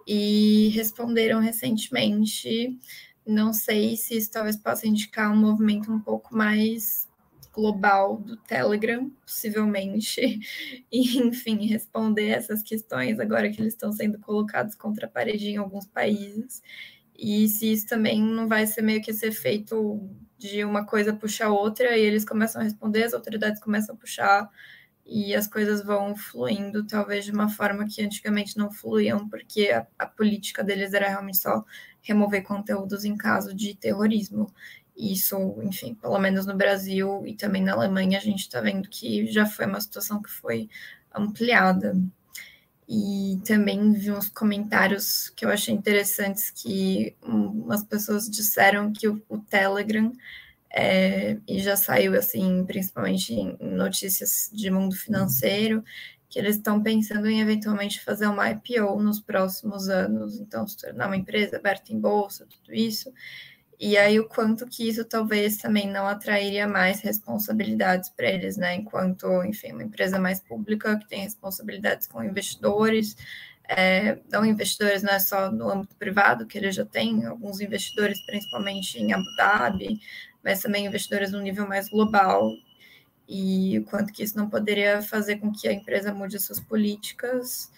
e 0.08 0.70
responderam 0.70 1.42
recentemente. 1.42 2.80
Não 3.28 3.52
sei 3.52 3.98
se 3.98 4.16
isso 4.16 4.32
talvez 4.32 4.56
possa 4.56 4.88
indicar 4.88 5.30
um 5.30 5.36
movimento 5.36 5.92
um 5.92 6.00
pouco 6.00 6.34
mais 6.34 7.05
global 7.56 8.18
do 8.18 8.36
Telegram, 8.38 9.10
possivelmente, 9.26 10.22
e, 10.92 11.20
enfim, 11.20 11.66
responder 11.66 12.28
essas 12.28 12.62
questões 12.62 13.20
agora 13.20 13.50
que 13.50 13.62
eles 13.62 13.74
estão 13.74 13.92
sendo 13.92 14.20
colocados 14.20 14.76
contra 14.76 15.08
a 15.08 15.10
parede 15.10 15.50
em 15.50 15.58
alguns 15.58 15.88
países. 15.88 16.62
E 17.18 17.48
se 17.48 17.72
isso 17.72 17.88
também 17.88 18.22
não 18.22 18.48
vai 18.48 18.68
ser 18.68 18.82
meio 18.82 19.02
que 19.02 19.14
ser 19.14 19.32
feito 19.32 20.02
de 20.38 20.64
uma 20.66 20.86
coisa 20.86 21.14
puxar 21.14 21.50
outra, 21.50 21.98
e 21.98 22.02
eles 22.02 22.26
começam 22.26 22.62
a 22.62 22.64
responder, 22.66 23.04
as 23.04 23.14
autoridades 23.14 23.62
começam 23.62 23.96
a 23.96 23.98
puxar, 23.98 24.50
e 25.06 25.36
as 25.36 25.48
coisas 25.48 25.84
vão 25.84 26.16
fluindo, 26.16 26.86
talvez 26.86 27.26
de 27.26 27.32
uma 27.32 27.48
forma 27.48 27.86
que 27.88 28.02
antigamente 28.02 28.58
não 28.58 28.72
fluíam, 28.72 29.30
porque 29.30 29.70
a, 29.70 29.86
a 30.00 30.08
política 30.08 30.64
deles 30.64 30.94
era 30.94 31.08
realmente 31.08 31.38
só 31.38 31.64
remover 32.02 32.44
conteúdos 32.44 33.06
em 33.06 33.16
caso 33.16 33.54
de 33.54 33.76
terrorismo. 33.76 34.52
Isso, 34.96 35.58
enfim, 35.62 35.94
pelo 35.96 36.18
menos 36.20 36.46
no 36.46 36.56
Brasil 36.56 37.24
e 37.26 37.36
também 37.36 37.62
na 37.62 37.74
Alemanha, 37.74 38.18
a 38.18 38.22
gente 38.22 38.42
está 38.42 38.62
vendo 38.62 38.88
que 38.90 39.28
já 39.28 39.46
foi 39.46 39.66
uma 39.66 39.82
situação 39.82 40.22
que 40.22 40.30
foi 40.30 40.70
ampliada. 41.14 41.96
E 42.88 43.42
também 43.46 43.92
vi 43.94 44.12
uns 44.12 44.30
comentários 44.30 45.30
que 45.30 45.44
eu 45.44 45.50
achei 45.50 45.74
interessantes 45.74 46.52
que 46.52 47.16
umas 47.22 47.84
pessoas 47.84 48.30
disseram 48.30 48.94
que 48.94 49.08
o, 49.08 49.22
o 49.28 49.40
Telegram 49.40 50.14
é, 50.72 51.38
e 51.48 51.60
já 51.62 51.76
saiu 51.76 52.14
assim, 52.18 52.64
principalmente 52.66 53.34
em 53.34 53.58
notícias 53.62 54.50
de 54.54 54.70
mundo 54.70 54.96
financeiro, 54.96 55.84
que 56.30 56.38
eles 56.38 56.58
estão 56.58 56.84
pensando 56.84 57.28
em 57.28 57.40
eventualmente 57.40 58.04
fazer 58.04 58.28
uma 58.28 58.52
IPO 58.52 59.02
nos 59.02 59.22
próximos 59.22 59.88
anos, 59.88 60.38
então 60.40 60.68
se 60.68 60.78
tornar 60.78 61.08
uma 61.08 61.16
empresa 61.16 61.56
aberta 61.56 61.94
em 61.94 62.00
bolsa, 62.00 62.46
tudo 62.46 62.76
isso. 62.76 63.12
E 63.80 63.98
aí 63.98 64.20
o 64.20 64.28
quanto 64.28 64.66
que 64.68 64.88
isso 64.88 65.04
talvez 65.04 65.58
também 65.58 65.90
não 65.92 66.08
atrairia 66.08 66.68
mais 66.68 67.02
responsabilidades 67.02 68.10
para 68.10 68.30
eles, 68.30 68.58
né? 68.58 68.76
Enquanto, 68.76 69.44
enfim, 69.44 69.74
uma 69.74 69.84
empresa 69.84 70.18
mais 70.20 70.40
pública 70.40 70.98
que 70.98 71.08
tem 71.08 71.22
responsabilidades 71.24 72.08
com 72.08 72.24
investidores, 72.24 73.18
é, 73.68 74.20
não 74.32 74.46
investidores 74.46 75.04
não 75.04 75.14
é 75.14 75.20
só 75.20 75.52
no 75.52 75.70
âmbito 75.70 75.96
privado, 75.96 76.46
que 76.46 76.58
ele 76.58 76.72
já 76.72 76.86
tem 76.86 77.26
alguns 77.26 77.60
investidores, 77.60 78.24
principalmente 78.26 78.98
em 79.00 79.14
Abu 79.14 79.26
Dhabi, 79.36 80.00
mas 80.44 80.62
também 80.62 80.86
investidores 80.86 81.32
no 81.32 81.42
nível 81.42 81.68
mais 81.68 81.90
global, 81.90 82.52
e 83.28 83.80
o 83.80 83.86
quanto 83.86 84.14
que 84.14 84.24
isso 84.24 84.38
não 84.38 84.50
poderia 84.50 85.02
fazer 85.02 85.38
com 85.38 85.52
que 85.52 85.68
a 85.68 85.74
empresa 85.74 86.14
mude 86.14 86.40
suas 86.40 86.60
políticas, 86.60 87.72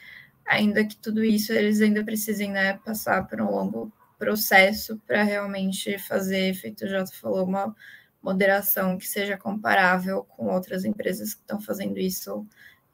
ainda 0.46 0.86
que 0.86 0.96
tudo 0.98 1.24
isso 1.24 1.54
eles 1.54 1.82
ainda 1.82 2.04
precisem 2.04 2.52
né, 2.52 2.74
passar 2.86 3.28
por 3.28 3.42
um 3.42 3.50
longo 3.50 3.92
processo 4.18 5.02
para 5.06 5.24
realmente 5.24 5.98
fazer, 6.00 6.54
feito 6.54 6.86
o 6.86 6.88
Jota 6.88 7.12
falou, 7.14 7.46
uma 7.46 7.76
moderação 8.22 8.98
que 8.98 9.08
seja 9.08 9.38
comparável 9.38 10.24
com 10.24 10.48
outras 10.48 10.84
empresas 10.84 11.34
que 11.34 11.42
estão 11.42 11.62
fazendo 11.62 11.98
isso, 11.98 12.46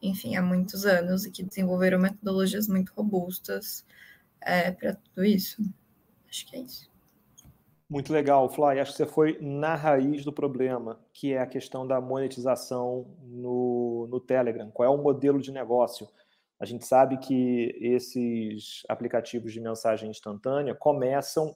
enfim, 0.01 0.35
há 0.35 0.41
muitos 0.41 0.85
anos 0.85 1.25
e 1.25 1.31
que 1.31 1.43
desenvolveram 1.43 1.99
metodologias 1.99 2.67
muito 2.67 2.91
robustas 2.95 3.85
é, 4.41 4.71
para 4.71 4.95
tudo 4.95 5.25
isso. 5.25 5.61
Acho 6.29 6.45
que 6.47 6.55
é 6.55 6.59
isso. 6.59 6.93
Muito 7.89 8.11
legal, 8.11 8.49
Fly. 8.49 8.79
Acho 8.79 8.91
que 8.91 8.97
você 8.97 9.05
foi 9.05 9.37
na 9.39 9.75
raiz 9.75 10.25
do 10.25 10.33
problema, 10.33 10.99
que 11.13 11.33
é 11.33 11.39
a 11.39 11.45
questão 11.45 11.85
da 11.85 12.01
monetização 12.01 13.05
no, 13.21 14.07
no 14.09 14.19
Telegram. 14.19 14.71
Qual 14.71 14.91
é 14.91 14.91
o 14.91 15.01
modelo 15.01 15.39
de 15.39 15.51
negócio? 15.51 16.07
A 16.63 16.65
gente 16.65 16.85
sabe 16.85 17.17
que 17.17 17.77
esses 17.81 18.83
aplicativos 18.87 19.51
de 19.51 19.59
mensagem 19.59 20.09
instantânea 20.09 20.73
começam, 20.73 21.53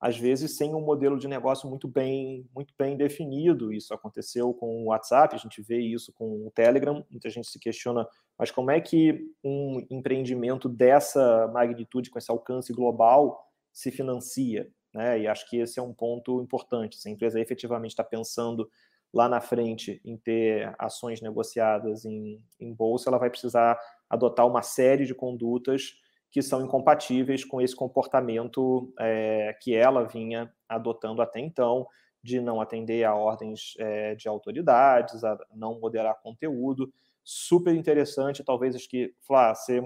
às 0.00 0.18
vezes, 0.18 0.56
sem 0.56 0.74
um 0.74 0.80
modelo 0.80 1.16
de 1.16 1.28
negócio 1.28 1.70
muito 1.70 1.86
bem, 1.86 2.44
muito 2.52 2.74
bem 2.76 2.96
definido. 2.96 3.72
Isso 3.72 3.94
aconteceu 3.94 4.52
com 4.52 4.82
o 4.82 4.86
WhatsApp, 4.86 5.36
a 5.36 5.38
gente 5.38 5.62
vê 5.62 5.78
isso 5.78 6.12
com 6.12 6.44
o 6.44 6.50
Telegram. 6.50 7.06
Muita 7.08 7.30
gente 7.30 7.46
se 7.46 7.56
questiona, 7.60 8.04
mas 8.36 8.50
como 8.50 8.72
é 8.72 8.80
que 8.80 9.30
um 9.44 9.86
empreendimento 9.88 10.68
dessa 10.68 11.46
magnitude, 11.54 12.10
com 12.10 12.18
esse 12.18 12.28
alcance 12.32 12.72
global, 12.72 13.40
se 13.72 13.92
financia? 13.92 14.68
Né? 14.92 15.20
E 15.20 15.28
acho 15.28 15.48
que 15.48 15.58
esse 15.58 15.78
é 15.78 15.82
um 15.82 15.94
ponto 15.94 16.42
importante. 16.42 16.96
Se 16.96 17.08
a 17.08 17.12
empresa 17.12 17.40
efetivamente 17.40 17.92
está 17.92 18.02
pensando 18.02 18.68
lá 19.14 19.28
na 19.28 19.40
frente 19.40 20.00
em 20.04 20.16
ter 20.16 20.74
ações 20.80 21.20
negociadas 21.20 22.04
em, 22.04 22.42
em 22.58 22.74
bolsa, 22.74 23.08
ela 23.08 23.18
vai 23.18 23.30
precisar 23.30 23.78
adotar 24.08 24.46
uma 24.46 24.62
série 24.62 25.06
de 25.06 25.14
condutas 25.14 25.94
que 26.30 26.42
são 26.42 26.62
incompatíveis 26.64 27.44
com 27.44 27.60
esse 27.60 27.74
comportamento 27.74 28.92
é, 28.98 29.56
que 29.60 29.74
ela 29.74 30.04
vinha 30.04 30.52
adotando 30.68 31.22
até 31.22 31.40
então, 31.40 31.86
de 32.22 32.40
não 32.40 32.60
atender 32.60 33.04
a 33.04 33.14
ordens 33.14 33.74
é, 33.78 34.14
de 34.14 34.28
autoridades, 34.28 35.24
a 35.24 35.38
não 35.54 35.80
moderar 35.80 36.20
conteúdo. 36.22 36.92
Super 37.24 37.74
interessante, 37.74 38.44
talvez 38.44 38.74
acho 38.76 38.88
que, 38.88 39.14
Flá, 39.26 39.54
você, 39.54 39.80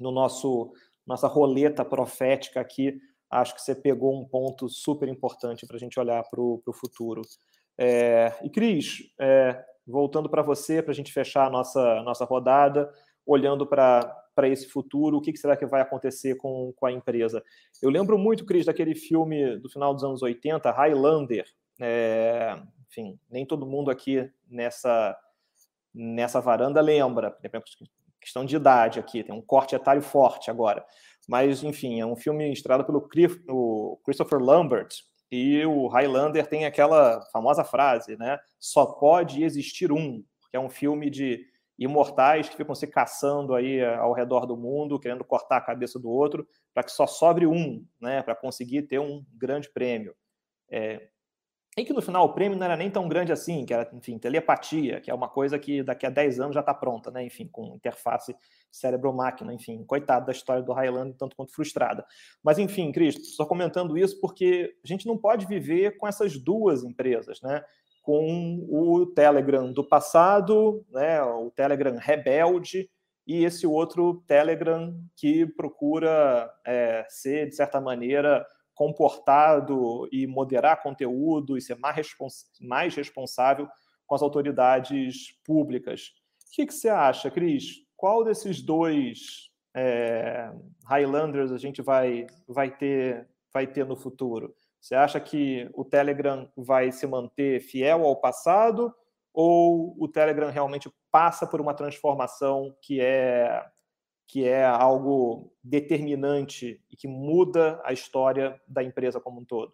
no 0.00 0.10
nosso 0.10 0.72
nossa 1.06 1.26
roleta 1.26 1.84
profética 1.84 2.60
aqui, 2.60 2.96
acho 3.28 3.54
que 3.54 3.62
você 3.62 3.74
pegou 3.74 4.14
um 4.14 4.24
ponto 4.24 4.68
super 4.68 5.08
importante 5.08 5.66
para 5.66 5.76
a 5.76 5.80
gente 5.80 5.98
olhar 5.98 6.22
para 6.30 6.40
o 6.40 6.62
futuro. 6.72 7.22
É, 7.76 8.32
e 8.42 8.50
Cris, 8.50 9.12
é, 9.20 9.64
voltando 9.86 10.28
para 10.28 10.42
você, 10.42 10.82
para 10.82 10.92
a 10.92 10.94
gente 10.94 11.12
fechar 11.12 11.46
a 11.46 11.50
nossa, 11.50 12.02
nossa 12.02 12.24
rodada, 12.24 12.92
olhando 13.26 13.66
para 13.66 14.24
esse 14.44 14.68
futuro, 14.68 15.16
o 15.16 15.20
que, 15.20 15.32
que, 15.32 15.38
será 15.38 15.56
que 15.56 15.66
vai 15.66 15.80
acontecer 15.80 16.36
com, 16.36 16.72
com 16.76 16.86
a 16.86 16.92
empresa? 16.92 17.42
Eu 17.80 17.90
lembro 17.90 18.18
muito, 18.18 18.44
Cris, 18.44 18.66
daquele 18.66 18.94
filme 18.94 19.58
do 19.58 19.68
final 19.68 19.94
dos 19.94 20.04
anos 20.04 20.22
80, 20.22 20.70
Highlander. 20.70 21.46
É, 21.80 22.58
enfim, 22.88 23.18
nem 23.30 23.46
todo 23.46 23.66
mundo 23.66 23.90
aqui 23.90 24.30
nessa, 24.48 25.16
nessa 25.94 26.40
varanda 26.40 26.80
lembra, 26.80 27.36
questão 28.20 28.44
de 28.44 28.54
idade 28.54 29.00
aqui, 29.00 29.24
tem 29.24 29.34
um 29.34 29.42
corte 29.42 29.74
etário 29.74 30.02
forte 30.02 30.50
agora. 30.50 30.84
Mas, 31.28 31.62
enfim, 31.62 32.00
é 32.00 32.06
um 32.06 32.16
filme 32.16 32.52
estrelado 32.52 32.84
pelo 32.84 33.08
Christopher 34.04 34.38
Lambert, 34.38 34.90
e 35.32 35.64
o 35.64 35.88
Highlander 35.88 36.46
tem 36.46 36.66
aquela 36.66 37.22
famosa 37.32 37.64
frase, 37.64 38.18
né? 38.18 38.38
Só 38.60 38.84
pode 38.84 39.42
existir 39.42 39.90
um, 39.90 40.22
que 40.50 40.56
é 40.58 40.60
um 40.60 40.68
filme 40.68 41.08
de 41.08 41.42
imortais 41.84 42.48
que 42.48 42.56
ficam 42.56 42.74
se 42.74 42.86
caçando 42.86 43.54
aí 43.54 43.78
eh, 43.78 43.94
ao 43.96 44.12
redor 44.12 44.46
do 44.46 44.56
mundo, 44.56 44.98
querendo 44.98 45.24
cortar 45.24 45.58
a 45.58 45.60
cabeça 45.60 45.98
do 45.98 46.10
outro, 46.10 46.46
para 46.72 46.82
que 46.82 46.92
só 46.92 47.06
sobre 47.06 47.46
um, 47.46 47.84
né? 48.00 48.22
Para 48.22 48.34
conseguir 48.34 48.82
ter 48.82 48.98
um 48.98 49.24
grande 49.36 49.70
prêmio. 49.70 50.14
É, 50.70 51.08
e 51.76 51.84
que 51.86 51.92
no 51.94 52.02
final 52.02 52.26
o 52.26 52.34
prêmio 52.34 52.58
não 52.58 52.66
era 52.66 52.76
nem 52.76 52.90
tão 52.90 53.08
grande 53.08 53.32
assim, 53.32 53.64
que 53.64 53.72
era, 53.72 53.88
enfim, 53.94 54.18
telepatia, 54.18 55.00
que 55.00 55.10
é 55.10 55.14
uma 55.14 55.28
coisa 55.28 55.58
que 55.58 55.82
daqui 55.82 56.04
a 56.04 56.10
10 56.10 56.38
anos 56.38 56.54
já 56.54 56.60
está 56.60 56.74
pronta, 56.74 57.10
né? 57.10 57.24
Enfim, 57.24 57.48
com 57.50 57.74
interface 57.74 58.36
cérebro-máquina, 58.70 59.54
enfim, 59.54 59.82
coitado 59.84 60.26
da 60.26 60.32
história 60.32 60.62
do 60.62 60.72
Highlander, 60.74 61.16
tanto 61.16 61.34
quanto 61.34 61.54
frustrada. 61.54 62.04
Mas, 62.42 62.58
enfim, 62.58 62.92
Cristo, 62.92 63.24
só 63.24 63.46
comentando 63.46 63.96
isso 63.96 64.20
porque 64.20 64.76
a 64.84 64.86
gente 64.86 65.06
não 65.06 65.16
pode 65.16 65.46
viver 65.46 65.96
com 65.96 66.06
essas 66.06 66.36
duas 66.36 66.84
empresas, 66.84 67.40
né? 67.40 67.64
Com 68.02 68.66
o 68.68 69.06
Telegram 69.06 69.72
do 69.72 69.84
passado, 69.84 70.84
né? 70.90 71.22
O 71.22 71.50
Telegram 71.50 71.96
rebelde, 71.96 72.90
e 73.26 73.44
esse 73.44 73.66
outro 73.66 74.22
Telegram 74.26 74.94
que 75.16 75.46
procura 75.46 76.52
é, 76.66 77.06
ser, 77.08 77.48
de 77.48 77.54
certa 77.54 77.80
maneira, 77.80 78.44
comportado 78.74 80.08
e 80.10 80.26
moderar 80.26 80.82
conteúdo 80.82 81.56
e 81.56 81.60
ser 81.60 81.76
mais, 81.76 81.94
respons 81.94 82.44
mais 82.60 82.94
responsável 82.94 83.68
com 84.06 84.14
as 84.14 84.22
autoridades 84.22 85.38
públicas. 85.44 86.12
O 86.48 86.54
que, 86.54 86.66
que 86.66 86.74
você 86.74 86.88
acha, 86.88 87.30
Cris? 87.30 87.86
Qual 87.96 88.24
desses 88.24 88.60
dois 88.60 89.50
é, 89.74 90.50
Highlanders 90.84 91.52
a 91.52 91.58
gente 91.58 91.80
vai, 91.80 92.26
vai, 92.48 92.76
ter, 92.76 93.28
vai 93.52 93.66
ter 93.66 93.86
no 93.86 93.96
futuro? 93.96 94.54
Você 94.82 94.96
acha 94.96 95.20
que 95.20 95.70
o 95.74 95.84
Telegram 95.84 96.50
vai 96.56 96.90
se 96.90 97.06
manter 97.06 97.60
fiel 97.60 98.04
ao 98.04 98.16
passado 98.16 98.92
ou 99.32 99.94
o 99.96 100.08
Telegram 100.08 100.50
realmente 100.50 100.92
passa 101.08 101.46
por 101.46 101.60
uma 101.60 101.72
transformação 101.72 102.76
que 102.82 103.00
é 103.00 103.64
que 104.26 104.48
é 104.48 104.64
algo 104.64 105.52
determinante 105.62 106.82
e 106.90 106.96
que 106.96 107.06
muda 107.06 107.80
a 107.84 107.92
história 107.92 108.60
da 108.66 108.82
empresa 108.82 109.20
como 109.20 109.40
um 109.40 109.44
todo? 109.44 109.72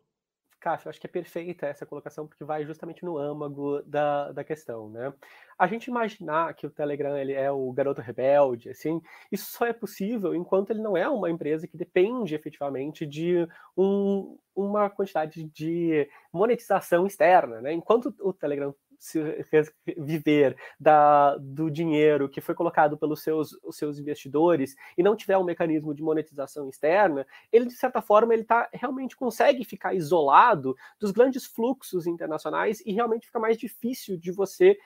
Cássio, 0.59 0.89
acho 0.89 1.01
que 1.01 1.07
é 1.07 1.11
perfeita 1.11 1.67
essa 1.67 1.87
colocação, 1.87 2.27
porque 2.27 2.45
vai 2.45 2.65
justamente 2.65 3.05
no 3.05 3.17
âmago 3.17 3.83
da, 3.83 4.33
da 4.33 4.45
questão, 4.45 4.89
né? 4.91 5.13
A 5.59 5.67
gente 5.67 5.89
imaginar 5.89 6.55
que 6.55 6.67
o 6.67 6.71
Telegram 6.71 7.17
ele 7.17 7.33
é 7.33 7.51
o 7.51 7.73
garoto 7.73 8.01
rebelde, 8.01 8.71
assim, 8.71 9.01
isso 9.31 9.51
só 9.51 9.67
é 9.67 9.73
possível 9.73 10.35
enquanto 10.35 10.71
ele 10.71 10.81
não 10.81 10.97
é 10.97 11.09
uma 11.09 11.31
empresa 11.31 11.67
que 11.67 11.77
depende 11.77 12.35
efetivamente 12.35 13.07
de 13.07 13.47
um, 13.77 14.39
uma 14.55 14.91
quantidade 14.91 15.45
de 15.45 16.09
monetização 16.33 17.07
externa, 17.07 17.61
né? 17.61 17.73
Enquanto 17.73 18.15
o 18.21 18.33
Telegram 18.33 18.75
se 18.99 19.21
viver 19.97 20.57
da, 20.79 21.37
do 21.37 21.71
dinheiro 21.71 22.29
que 22.29 22.41
foi 22.41 22.55
colocado 22.55 22.99
pelos 22.99 23.23
seus, 23.23 23.53
os 23.63 23.77
seus 23.77 23.99
investidores 23.99 24.75
e 24.97 25.03
não 25.03 25.17
tiver 25.17 25.39
um 25.39 25.45
mecanismo 25.45 25.95
de 25.95 26.03
monetização 26.03 26.69
externa, 26.69 27.27
ele, 27.53 27.67
de 27.67 27.75
certa 27.75 28.03
forma, 28.03 28.35
ele 28.35 28.45
tá, 28.45 28.69
realmente 28.73 29.17
consegue 29.17 29.65
ficar 29.65 29.95
isolado 29.95 30.77
dos 30.99 31.11
grandes 31.11 31.47
fluxos 31.47 32.07
internacionais 32.07 32.81
e 32.85 32.93
realmente 32.93 33.27
fica 33.27 33.39
mais 33.39 33.57
difícil 33.57 34.17
de 34.17 34.33
você 34.33 34.77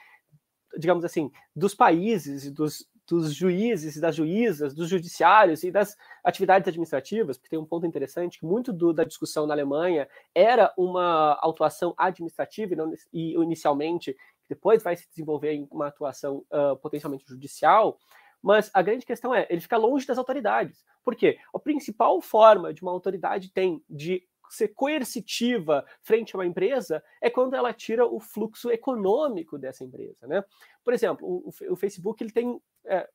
digamos 0.78 1.04
assim, 1.04 1.30
dos 1.54 1.74
países 1.74 2.46
e 2.46 2.50
dos, 2.50 2.88
dos 3.08 3.34
juízes 3.34 3.96
e 3.96 4.00
das 4.00 4.14
juízas, 4.14 4.74
dos 4.74 4.88
judiciários 4.88 5.64
e 5.64 5.70
das 5.70 5.96
atividades 6.24 6.68
administrativas, 6.68 7.36
porque 7.36 7.50
tem 7.50 7.58
um 7.58 7.66
ponto 7.66 7.86
interessante 7.86 8.38
que 8.38 8.46
muito 8.46 8.72
do, 8.72 8.92
da 8.92 9.04
discussão 9.04 9.46
na 9.46 9.54
Alemanha 9.54 10.08
era 10.34 10.72
uma 10.76 11.32
atuação 11.42 11.94
administrativa 11.96 12.72
e, 12.72 12.76
não, 12.76 12.92
e 13.12 13.34
inicialmente 13.34 14.16
depois 14.48 14.82
vai 14.82 14.96
se 14.96 15.08
desenvolver 15.08 15.52
em 15.52 15.68
uma 15.70 15.88
atuação 15.88 16.44
uh, 16.50 16.76
potencialmente 16.76 17.26
judicial, 17.26 17.98
mas 18.42 18.70
a 18.74 18.82
grande 18.82 19.06
questão 19.06 19.34
é, 19.34 19.46
ele 19.48 19.60
fica 19.60 19.76
longe 19.76 20.06
das 20.06 20.18
autoridades. 20.18 20.84
Por 21.04 21.14
quê? 21.14 21.38
A 21.54 21.58
principal 21.58 22.20
forma 22.20 22.72
de 22.72 22.82
uma 22.82 22.92
autoridade 22.92 23.50
tem 23.50 23.82
de 23.88 24.26
ser 24.52 24.68
coercitiva 24.68 25.84
frente 26.02 26.34
a 26.34 26.38
uma 26.38 26.46
empresa 26.46 27.02
é 27.20 27.30
quando 27.30 27.54
ela 27.54 27.72
tira 27.72 28.06
o 28.06 28.20
fluxo 28.20 28.70
econômico 28.70 29.58
dessa 29.58 29.84
empresa, 29.84 30.26
né? 30.26 30.44
Por 30.84 30.92
exemplo, 30.92 31.26
o, 31.26 31.72
o 31.72 31.76
Facebook 31.76 32.22
ele 32.22 32.32
tem 32.32 32.60
é, 32.84 33.08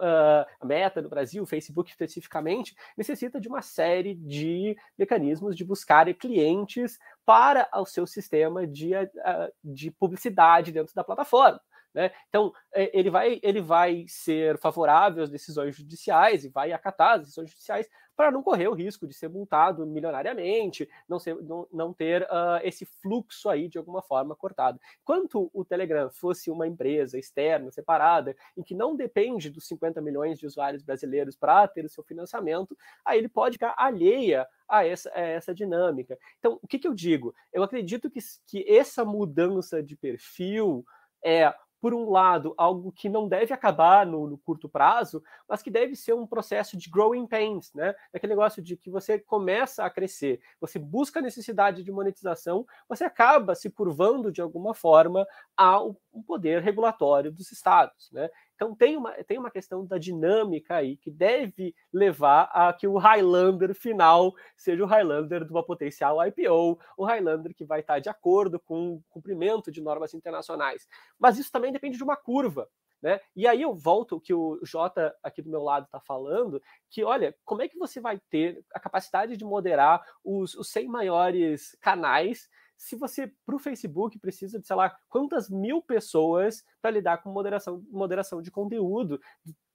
uh, 0.00 0.46
a 0.60 0.64
Meta 0.64 1.02
no 1.02 1.08
Brasil, 1.08 1.42
o 1.42 1.46
Facebook 1.46 1.90
especificamente, 1.90 2.74
necessita 2.96 3.40
de 3.40 3.48
uma 3.48 3.62
série 3.62 4.14
de 4.14 4.76
mecanismos 4.98 5.56
de 5.56 5.64
buscar 5.64 6.12
clientes 6.14 6.98
para 7.24 7.68
o 7.74 7.86
seu 7.86 8.06
sistema 8.06 8.66
de, 8.66 8.94
uh, 8.94 9.52
de 9.62 9.90
publicidade 9.90 10.72
dentro 10.72 10.94
da 10.94 11.04
plataforma. 11.04 11.60
Né? 11.94 12.10
Então, 12.28 12.52
é, 12.72 12.90
ele 12.98 13.08
vai, 13.08 13.38
ele 13.42 13.60
vai 13.60 14.04
ser 14.08 14.58
favorável 14.58 15.22
às 15.22 15.30
decisões 15.30 15.76
judiciais 15.76 16.44
e 16.44 16.48
vai 16.48 16.72
acatar 16.72 17.14
as 17.14 17.20
decisões 17.20 17.50
judiciais 17.50 17.88
para 18.16 18.30
não 18.30 18.42
correr 18.42 18.68
o 18.68 18.74
risco 18.74 19.06
de 19.06 19.14
ser 19.14 19.28
multado 19.28 19.86
milionariamente, 19.86 20.88
não, 21.08 21.18
ser, 21.18 21.34
não, 21.42 21.66
não 21.72 21.92
ter 21.92 22.22
uh, 22.22 22.60
esse 22.62 22.84
fluxo 22.84 23.48
aí 23.48 23.68
de 23.68 23.78
alguma 23.78 24.02
forma 24.02 24.36
cortado. 24.36 24.80
Quanto 25.04 25.50
o 25.52 25.64
Telegram 25.64 26.10
fosse 26.10 26.50
uma 26.50 26.66
empresa 26.66 27.18
externa, 27.18 27.70
separada, 27.70 28.36
em 28.56 28.62
que 28.62 28.74
não 28.74 28.94
depende 28.94 29.50
dos 29.50 29.66
50 29.66 30.00
milhões 30.00 30.38
de 30.38 30.46
usuários 30.46 30.82
brasileiros 30.82 31.36
para 31.36 31.66
ter 31.66 31.84
o 31.84 31.88
seu 31.88 32.04
financiamento, 32.04 32.76
aí 33.04 33.18
ele 33.18 33.28
pode 33.28 33.54
ficar 33.54 33.74
alheia 33.76 34.46
a 34.68 34.86
essa, 34.86 35.10
a 35.12 35.20
essa 35.20 35.54
dinâmica. 35.54 36.16
Então, 36.38 36.58
o 36.62 36.66
que, 36.68 36.78
que 36.78 36.86
eu 36.86 36.94
digo? 36.94 37.34
Eu 37.52 37.62
acredito 37.62 38.10
que, 38.10 38.20
que 38.46 38.64
essa 38.68 39.04
mudança 39.04 39.82
de 39.82 39.96
perfil 39.96 40.84
é 41.24 41.52
por 41.84 41.92
um 41.92 42.08
lado, 42.08 42.54
algo 42.56 42.90
que 42.90 43.10
não 43.10 43.28
deve 43.28 43.52
acabar 43.52 44.06
no, 44.06 44.26
no, 44.26 44.38
curto 44.38 44.70
prazo, 44.70 45.22
mas 45.46 45.60
que 45.60 45.70
deve 45.70 45.94
ser 45.94 46.14
um 46.14 46.26
processo 46.26 46.78
de 46.78 46.88
growing 46.88 47.26
pains, 47.26 47.74
né? 47.74 47.94
Aquele 48.10 48.32
negócio 48.32 48.62
de 48.62 48.74
que 48.74 48.88
você 48.88 49.18
começa 49.18 49.84
a 49.84 49.90
crescer, 49.90 50.40
você 50.58 50.78
busca 50.78 51.18
a 51.18 51.22
necessidade 51.22 51.82
de 51.82 51.92
monetização, 51.92 52.66
você 52.88 53.04
acaba 53.04 53.54
se 53.54 53.68
curvando 53.68 54.32
de 54.32 54.40
alguma 54.40 54.72
forma 54.72 55.26
ao 55.54 55.94
poder 56.22 56.62
regulatório 56.62 57.32
dos 57.32 57.50
estados, 57.50 58.10
né? 58.12 58.28
Então 58.54 58.74
tem 58.74 58.96
uma, 58.96 59.12
tem 59.24 59.38
uma 59.38 59.50
questão 59.50 59.84
da 59.84 59.98
dinâmica 59.98 60.76
aí 60.76 60.96
que 60.96 61.10
deve 61.10 61.74
levar 61.92 62.50
a 62.52 62.72
que 62.72 62.86
o 62.86 62.96
Highlander 62.96 63.74
final 63.74 64.32
seja 64.56 64.82
o 64.82 64.86
Highlander 64.86 65.44
de 65.44 65.50
uma 65.50 65.64
potencial 65.64 66.18
IPO, 66.26 66.78
o 66.96 67.04
Highlander 67.04 67.54
que 67.54 67.64
vai 67.64 67.80
estar 67.80 67.98
de 67.98 68.08
acordo 68.08 68.60
com 68.60 68.94
o 68.94 69.02
cumprimento 69.08 69.72
de 69.72 69.80
normas 69.80 70.14
internacionais. 70.14 70.86
Mas 71.18 71.38
isso 71.38 71.50
também 71.50 71.72
depende 71.72 71.96
de 71.96 72.04
uma 72.04 72.16
curva. 72.16 72.68
Né? 73.04 73.20
E 73.36 73.46
aí 73.46 73.60
eu 73.60 73.74
volto 73.74 74.18
que 74.18 74.32
o 74.32 74.58
Jota 74.62 75.14
aqui 75.22 75.42
do 75.42 75.50
meu 75.50 75.62
lado 75.62 75.84
está 75.84 76.00
falando, 76.00 76.62
que 76.88 77.04
olha, 77.04 77.36
como 77.44 77.60
é 77.60 77.68
que 77.68 77.76
você 77.76 78.00
vai 78.00 78.18
ter 78.30 78.64
a 78.72 78.80
capacidade 78.80 79.36
de 79.36 79.44
moderar 79.44 80.02
os, 80.24 80.54
os 80.54 80.70
100 80.70 80.88
maiores 80.88 81.76
canais 81.82 82.48
se 82.84 82.96
você, 82.96 83.32
para 83.46 83.56
o 83.56 83.58
Facebook, 83.58 84.18
precisa 84.18 84.60
de, 84.60 84.66
sei 84.66 84.76
lá, 84.76 84.94
quantas 85.08 85.48
mil 85.48 85.80
pessoas 85.80 86.62
para 86.82 86.90
lidar 86.90 87.22
com 87.22 87.30
moderação, 87.30 87.82
moderação 87.90 88.42
de 88.42 88.50
conteúdo 88.50 89.18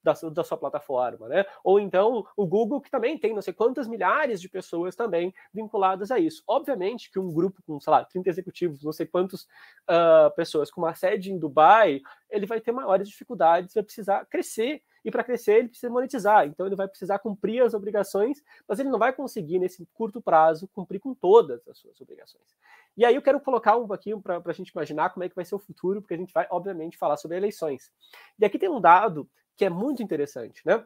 da, 0.04 0.14
da, 0.32 0.44
sua 0.44 0.60
plataforma, 0.60 1.28
né? 1.28 1.44
Ou 1.64 1.80
então 1.80 2.24
o 2.38 2.46
Google, 2.46 2.80
que 2.80 2.92
também 2.92 3.18
tem 3.18 3.34
não 3.34 3.42
sei 3.42 3.52
quantas 3.52 3.88
milhares 3.88 4.40
de 4.40 4.48
pessoas 4.48 4.96
também 4.96 5.34
vinculadas 5.52 6.12
a 6.12 6.20
isso. 6.20 6.44
Obviamente 6.48 7.12
que 7.12 7.18
um 7.18 7.34
grupo 7.34 7.64
com, 7.66 7.80
sei 7.80 7.90
lá, 7.90 8.06
30 8.06 8.30
executivos, 8.30 8.84
não 8.84 8.94
sei 8.94 9.08
quantas 9.08 9.42
uh, 9.42 10.34
pessoas 10.36 10.70
com 10.70 10.80
uma 10.80 10.94
sede 10.94 11.32
em 11.32 11.40
Dubai, 11.40 12.02
ele 12.30 12.46
vai 12.46 12.62
ter 12.62 12.72
maiores 12.72 13.10
dificuldades, 13.10 13.74
vai 13.74 13.84
precisar 13.84 14.24
crescer 14.28 14.84
e 15.04 15.12
para 15.12 15.24
crescer 15.24 15.60
ele 15.60 15.70
precisa 15.70 15.92
monetizar, 15.92 16.46
então 16.46 16.66
ele 16.66 16.76
vai 16.76 16.88
precisar 16.88 17.20
cumprir 17.20 17.64
as 17.64 17.74
obrigações, 17.74 18.44
mas 18.68 18.80
ele 18.80 18.90
não 18.90 19.00
vai 19.00 19.14
conseguir 19.14 19.60
nesse 19.60 19.86
curto 19.94 20.22
prazo 20.22 20.68
cumprir 20.70 21.00
com 21.00 21.14
todas 21.14 21.68
as 21.68 21.78
suas 21.78 22.00
obrigações. 22.02 22.56
E 22.98 23.06
aí 23.06 23.16
eu 23.16 23.22
quero 23.22 23.40
colocar 23.40 23.78
um 23.78 23.88
pouquinho 23.88 24.22
para 24.22 24.42
a 24.44 24.54
gente 24.54 24.70
imaginar 24.70 25.10
como 25.12 25.24
é 25.24 25.30
que 25.30 25.36
vai 25.36 25.46
ser 25.46 25.56
o 25.56 25.60
futuro, 25.60 26.02
porque 26.02 26.14
a 26.14 26.18
gente 26.18 26.34
vai, 26.34 26.48
obviamente, 26.50 26.98
falar 26.98 27.18
sobre 27.18 27.38
eleições. 27.38 27.92
E 28.38 28.46
aqui 28.46 28.60
tem 28.60 28.70
um 28.70 28.82
dado 28.82 29.30
que 29.56 29.66
é 29.66 29.70
muito 29.70 30.04
interessante, 30.04 30.62
né? 30.66 30.84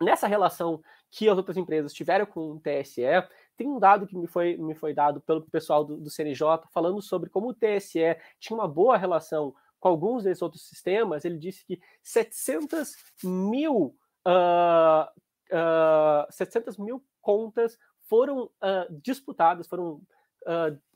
Nessa 0.00 0.26
relação 0.26 0.82
que 1.10 1.28
as 1.28 1.36
outras 1.36 1.56
empresas 1.56 1.92
tiveram 1.92 2.24
com 2.24 2.52
o 2.52 2.60
TSE, 2.60 3.02
tem 3.56 3.68
um 3.68 3.78
dado 3.78 4.06
que 4.06 4.16
me 4.16 4.26
foi, 4.26 4.56
me 4.56 4.74
foi 4.74 4.94
dado 4.94 5.20
pelo 5.20 5.42
pessoal 5.42 5.84
do, 5.84 5.98
do 5.98 6.08
CNJ 6.10 6.62
falando 6.72 7.02
sobre 7.02 7.28
como 7.28 7.48
o 7.48 7.54
TSE 7.54 8.16
tinha 8.38 8.56
uma 8.56 8.68
boa 8.68 8.96
relação 8.96 9.54
com 9.80 9.88
alguns 9.88 10.24
desses 10.24 10.42
outros 10.42 10.68
sistemas, 10.68 11.24
ele 11.24 11.38
disse 11.38 11.64
que 11.64 11.80
700 12.02 12.94
mil, 13.24 13.96
uh, 14.26 15.08
uh, 15.50 16.30
700 16.30 16.76
mil 16.76 17.02
contas 17.20 17.78
foram 18.02 18.44
uh, 18.44 19.00
disputadas, 19.02 19.66
foram 19.66 20.00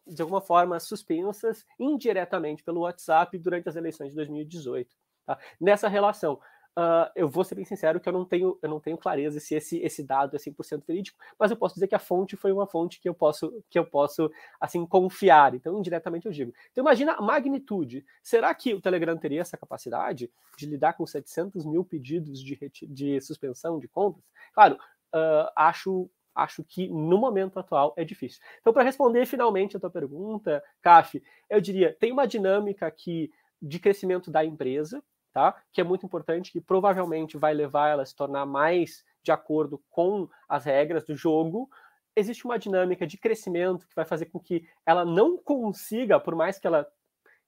de 0.07 0.22
alguma 0.22 0.41
forma 0.41 0.80
suspensas 0.80 1.66
indiretamente 1.78 2.62
pelo 2.62 2.80
WhatsApp 2.80 3.39
durante 3.39 3.68
as 3.68 3.76
eleições 3.76 4.09
de 4.09 4.16
2018. 4.16 4.97
Tá? 5.26 5.39
Nessa 5.61 5.87
relação, 5.87 6.41
Uh, 6.77 7.07
eu 7.14 7.29
vou 7.29 7.45
ser 7.45 7.55
bem 7.55 7.64
sincero 7.64 8.01
que 8.01 8.09
eu 8.09 8.12
não 8.12 8.25
tenho, 8.25 8.59
eu 8.61 8.68
não 8.68 8.81
tenho 8.81 8.99
clareza 8.99 9.39
se 9.39 9.55
esse, 9.55 9.79
esse 9.79 10.03
dado 10.03 10.35
é 10.35 10.39
100% 10.41 10.83
verídico, 10.85 11.16
mas 11.39 11.53
eu 11.53 11.57
posso 11.57 11.75
dizer 11.75 11.87
que 11.87 11.95
a 11.95 12.01
fonte 12.01 12.37
foi 12.37 12.51
uma 12.51 12.66
fonte 12.66 13.01
que 13.01 13.09
eu 13.09 13.14
posso, 13.14 13.62
que 13.70 13.79
eu 13.79 13.87
posso 13.87 14.29
assim, 14.61 14.85
confiar. 14.85 15.55
Então, 15.55 15.79
indiretamente 15.79 16.27
eu 16.27 16.33
digo. 16.33 16.53
Então, 16.72 16.83
imagina 16.83 17.12
a 17.12 17.22
magnitude. 17.22 18.05
Será 18.22 18.53
que 18.53 18.75
o 18.75 18.81
Telegram 18.81 19.16
teria 19.16 19.41
essa 19.41 19.57
capacidade 19.57 20.29
de 20.59 20.66
lidar 20.66 20.95
com 20.95 21.07
700 21.07 21.64
mil 21.64 21.85
pedidos 21.85 22.43
de, 22.43 22.59
de 22.89 23.20
suspensão 23.20 23.79
de 23.79 23.87
contas? 23.87 24.25
Claro, 24.53 24.75
uh, 25.14 25.51
acho 25.55 26.11
acho 26.35 26.64
que 26.64 26.89
no 26.89 27.16
momento 27.16 27.61
atual 27.61 27.95
é 27.97 28.05
difícil. 28.05 28.43
Então, 28.61 28.72
para 28.72 28.83
responder 28.83 29.25
finalmente 29.25 29.77
a 29.77 29.81
tua 29.81 29.89
pergunta, 29.89 30.61
Caf, 30.83 31.22
eu 31.49 31.61
diria, 31.61 31.97
tem 32.01 32.11
uma 32.11 32.27
dinâmica 32.27 32.87
aqui 32.87 33.31
de 33.62 33.79
crescimento 33.79 34.33
da 34.33 34.45
empresa, 34.45 35.01
tá? 35.35 35.61
Que 35.72 35.80
é 35.80 35.85
muito 35.85 36.07
importante, 36.07 36.53
que 36.53 36.61
provavelmente 36.61 37.37
vai 37.37 37.53
levar 37.53 37.89
ela 37.89 38.05
a 38.05 38.07
se 38.07 38.14
tornar 38.14 38.47
mais 38.47 39.05
de 39.20 39.32
acordo 39.32 39.82
com 39.91 40.28
as 40.49 40.64
regras 40.64 41.05
do 41.05 41.16
jogo. 41.16 41.68
Existe 42.14 42.45
uma 42.45 42.59
dinâmica 42.59 43.05
de 43.05 43.18
crescimento 43.18 43.89
que 43.89 43.97
vai 43.97 44.05
fazer 44.05 44.26
com 44.26 44.39
que 44.39 44.64
ela 44.87 45.05
não 45.05 45.37
consiga, 45.37 46.20
por 46.20 46.37
mais 46.37 46.61
que 46.61 46.68
ela 46.68 46.87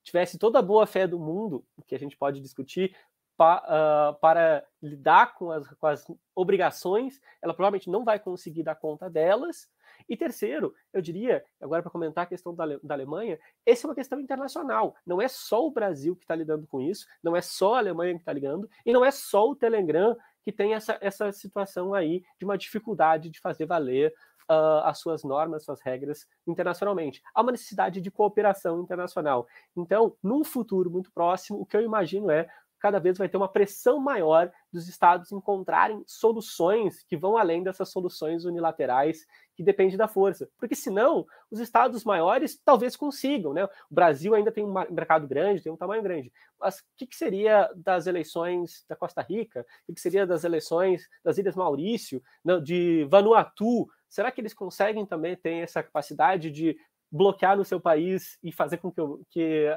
tivesse 0.02 0.36
toda 0.36 0.58
a 0.58 0.62
boa 0.62 0.84
fé 0.84 1.06
do 1.06 1.18
mundo, 1.18 1.64
que 1.86 1.94
a 1.94 1.98
gente 1.98 2.16
pode 2.16 2.40
discutir, 2.40 2.96
pa, 3.36 3.62
uh, 3.62 4.18
para 4.18 4.66
lidar 4.82 5.34
com 5.34 5.52
as, 5.52 5.68
com 5.68 5.86
as 5.86 6.04
obrigações, 6.34 7.20
ela 7.40 7.54
provavelmente 7.54 7.88
não 7.88 8.04
vai 8.04 8.18
conseguir 8.18 8.64
dar 8.64 8.74
conta 8.74 9.08
delas, 9.08 9.68
e 10.08 10.16
terceiro, 10.16 10.74
eu 10.92 11.00
diria, 11.00 11.44
agora 11.60 11.82
para 11.82 11.90
comentar 11.90 12.24
a 12.24 12.28
questão 12.28 12.54
da, 12.54 12.64
da 12.82 12.94
Alemanha, 12.94 13.38
essa 13.64 13.86
é 13.86 13.88
uma 13.88 13.94
questão 13.94 14.20
internacional. 14.20 14.94
Não 15.04 15.20
é 15.20 15.28
só 15.28 15.66
o 15.66 15.70
Brasil 15.70 16.14
que 16.16 16.24
está 16.24 16.34
lidando 16.34 16.66
com 16.66 16.80
isso, 16.80 17.06
não 17.22 17.34
é 17.34 17.40
só 17.40 17.74
a 17.74 17.78
Alemanha 17.78 18.14
que 18.14 18.20
está 18.20 18.32
ligando, 18.32 18.68
e 18.84 18.92
não 18.92 19.04
é 19.04 19.10
só 19.10 19.48
o 19.48 19.56
Telegram 19.56 20.16
que 20.44 20.52
tem 20.52 20.74
essa, 20.74 20.96
essa 21.00 21.32
situação 21.32 21.92
aí 21.92 22.22
de 22.38 22.44
uma 22.44 22.56
dificuldade 22.56 23.30
de 23.30 23.40
fazer 23.40 23.66
valer 23.66 24.14
uh, 24.50 24.84
as 24.84 24.98
suas 24.98 25.24
normas, 25.24 25.64
suas 25.64 25.80
regras 25.80 26.26
internacionalmente. 26.46 27.22
Há 27.34 27.42
uma 27.42 27.52
necessidade 27.52 28.00
de 28.00 28.10
cooperação 28.10 28.80
internacional. 28.80 29.46
Então, 29.76 30.16
num 30.22 30.44
futuro 30.44 30.90
muito 30.90 31.10
próximo, 31.12 31.60
o 31.60 31.66
que 31.66 31.76
eu 31.76 31.82
imagino 31.82 32.30
é 32.30 32.48
cada 32.78 32.98
vez 32.98 33.18
vai 33.18 33.28
ter 33.28 33.36
uma 33.36 33.48
pressão 33.48 33.98
maior 33.98 34.50
dos 34.72 34.88
estados 34.88 35.32
encontrarem 35.32 36.02
soluções 36.06 37.02
que 37.04 37.16
vão 37.16 37.36
além 37.36 37.62
dessas 37.62 37.90
soluções 37.90 38.44
unilaterais 38.44 39.26
que 39.54 39.62
dependem 39.62 39.96
da 39.96 40.06
força. 40.06 40.48
Porque 40.58 40.74
senão, 40.74 41.26
os 41.50 41.60
estados 41.60 42.04
maiores 42.04 42.60
talvez 42.64 42.94
consigam, 42.94 43.52
né? 43.52 43.64
O 43.64 43.70
Brasil 43.90 44.34
ainda 44.34 44.52
tem 44.52 44.64
um 44.64 44.72
mercado 44.90 45.26
grande, 45.26 45.62
tem 45.62 45.72
um 45.72 45.76
tamanho 45.76 46.02
grande. 46.02 46.32
Mas 46.60 46.78
o 46.78 46.82
que, 46.96 47.06
que 47.06 47.16
seria 47.16 47.70
das 47.74 48.06
eleições 48.06 48.84
da 48.88 48.94
Costa 48.94 49.22
Rica? 49.22 49.60
O 49.60 49.86
que, 49.86 49.94
que 49.94 50.00
seria 50.00 50.26
das 50.26 50.44
eleições 50.44 51.08
das 51.24 51.38
Ilhas 51.38 51.56
Maurício, 51.56 52.22
de 52.62 53.06
Vanuatu? 53.10 53.88
Será 54.08 54.30
que 54.30 54.40
eles 54.40 54.54
conseguem 54.54 55.06
também 55.06 55.36
ter 55.36 55.62
essa 55.62 55.82
capacidade 55.82 56.50
de 56.50 56.76
bloquear 57.10 57.56
no 57.56 57.64
seu 57.64 57.80
país 57.80 58.38
e 58.42 58.52
fazer 58.52 58.78
com 58.78 58.90
que, 58.90 59.00
que 59.30 59.68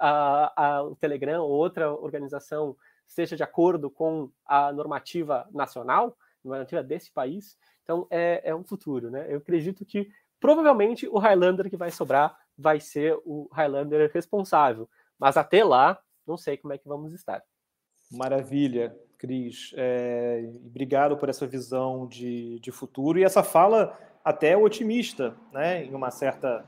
a, 0.00 0.82
o 0.82 0.96
Telegram 0.96 1.42
ou 1.42 1.50
outra 1.50 1.92
organização 1.92 2.76
esteja 3.06 3.36
de 3.36 3.42
acordo 3.42 3.90
com 3.90 4.30
a 4.46 4.72
normativa 4.72 5.48
nacional, 5.52 6.16
normativa 6.42 6.82
desse 6.82 7.10
país. 7.12 7.58
Então 7.82 8.06
é, 8.10 8.40
é 8.44 8.54
um 8.54 8.64
futuro, 8.64 9.10
né? 9.10 9.26
Eu 9.28 9.38
acredito 9.38 9.84
que 9.84 10.10
provavelmente 10.38 11.08
o 11.08 11.18
Highlander 11.18 11.68
que 11.68 11.76
vai 11.76 11.90
sobrar 11.90 12.38
vai 12.56 12.80
ser 12.80 13.18
o 13.24 13.48
Highlander 13.52 14.10
responsável, 14.12 14.88
mas 15.18 15.36
até 15.36 15.64
lá 15.64 15.98
não 16.26 16.36
sei 16.36 16.56
como 16.56 16.72
é 16.72 16.78
que 16.78 16.88
vamos 16.88 17.12
estar. 17.12 17.42
Maravilha, 18.10 18.96
Cris. 19.18 19.72
É, 19.76 20.48
obrigado 20.64 21.16
por 21.16 21.28
essa 21.28 21.46
visão 21.46 22.06
de, 22.06 22.58
de 22.60 22.72
futuro 22.72 23.18
e 23.18 23.24
essa 23.24 23.42
fala 23.42 23.98
até 24.24 24.56
otimista, 24.56 25.34
né? 25.52 25.84
Em 25.84 25.94
uma 25.94 26.10
certa 26.10 26.64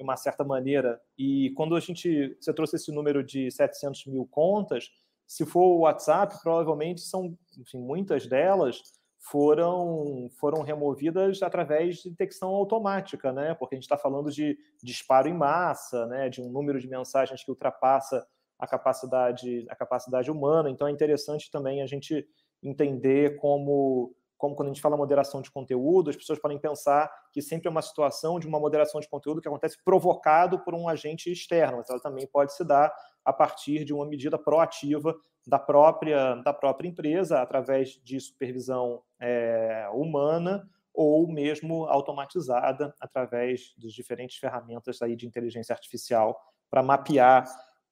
de 0.00 0.02
uma 0.02 0.16
certa 0.16 0.42
maneira. 0.42 0.98
E 1.16 1.50
quando 1.50 1.76
a 1.76 1.80
gente, 1.80 2.34
você 2.40 2.54
trouxe 2.54 2.76
esse 2.76 2.90
número 2.90 3.22
de 3.22 3.50
700 3.50 4.06
mil 4.06 4.26
contas, 4.26 4.90
se 5.26 5.44
for 5.44 5.62
o 5.62 5.80
WhatsApp, 5.80 6.40
provavelmente 6.42 7.02
são, 7.02 7.36
enfim, 7.58 7.78
muitas 7.78 8.26
delas 8.26 8.80
foram 9.18 10.30
foram 10.40 10.62
removidas 10.62 11.42
através 11.42 11.98
de 11.98 12.08
detecção 12.08 12.48
automática, 12.48 13.30
né? 13.30 13.54
Porque 13.54 13.74
a 13.74 13.76
gente 13.76 13.84
está 13.84 13.98
falando 13.98 14.30
de 14.30 14.58
disparo 14.82 15.28
em 15.28 15.34
massa, 15.34 16.06
né? 16.06 16.30
De 16.30 16.40
um 16.40 16.50
número 16.50 16.80
de 16.80 16.88
mensagens 16.88 17.44
que 17.44 17.50
ultrapassa 17.50 18.26
a 18.58 18.66
capacidade 18.66 19.66
a 19.68 19.76
capacidade 19.76 20.30
humana. 20.30 20.70
Então 20.70 20.88
é 20.88 20.90
interessante 20.90 21.50
também 21.50 21.82
a 21.82 21.86
gente 21.86 22.26
entender 22.62 23.36
como 23.36 24.14
como 24.40 24.56
quando 24.56 24.68
a 24.68 24.72
gente 24.72 24.80
fala 24.80 24.96
moderação 24.96 25.42
de 25.42 25.50
conteúdo, 25.50 26.08
as 26.08 26.16
pessoas 26.16 26.38
podem 26.38 26.58
pensar 26.58 27.12
que 27.30 27.42
sempre 27.42 27.68
é 27.68 27.70
uma 27.70 27.82
situação 27.82 28.40
de 28.40 28.46
uma 28.46 28.58
moderação 28.58 28.98
de 28.98 29.06
conteúdo 29.06 29.42
que 29.42 29.46
acontece 29.46 29.76
provocado 29.84 30.58
por 30.60 30.74
um 30.74 30.88
agente 30.88 31.30
externo, 31.30 31.76
mas 31.76 31.90
ela 31.90 32.00
também 32.00 32.26
pode 32.26 32.54
se 32.54 32.64
dar 32.64 32.90
a 33.22 33.34
partir 33.34 33.84
de 33.84 33.92
uma 33.92 34.06
medida 34.06 34.38
proativa 34.38 35.14
da 35.46 35.58
própria, 35.58 36.36
da 36.36 36.54
própria 36.54 36.88
empresa, 36.88 37.42
através 37.42 38.00
de 38.02 38.18
supervisão 38.18 39.02
é, 39.20 39.86
humana 39.92 40.66
ou 40.94 41.30
mesmo 41.30 41.84
automatizada 41.84 42.94
através 42.98 43.74
das 43.76 43.92
diferentes 43.92 44.38
ferramentas 44.38 45.02
aí 45.02 45.14
de 45.14 45.26
inteligência 45.26 45.74
artificial 45.74 46.40
para 46.70 46.82
mapear 46.82 47.44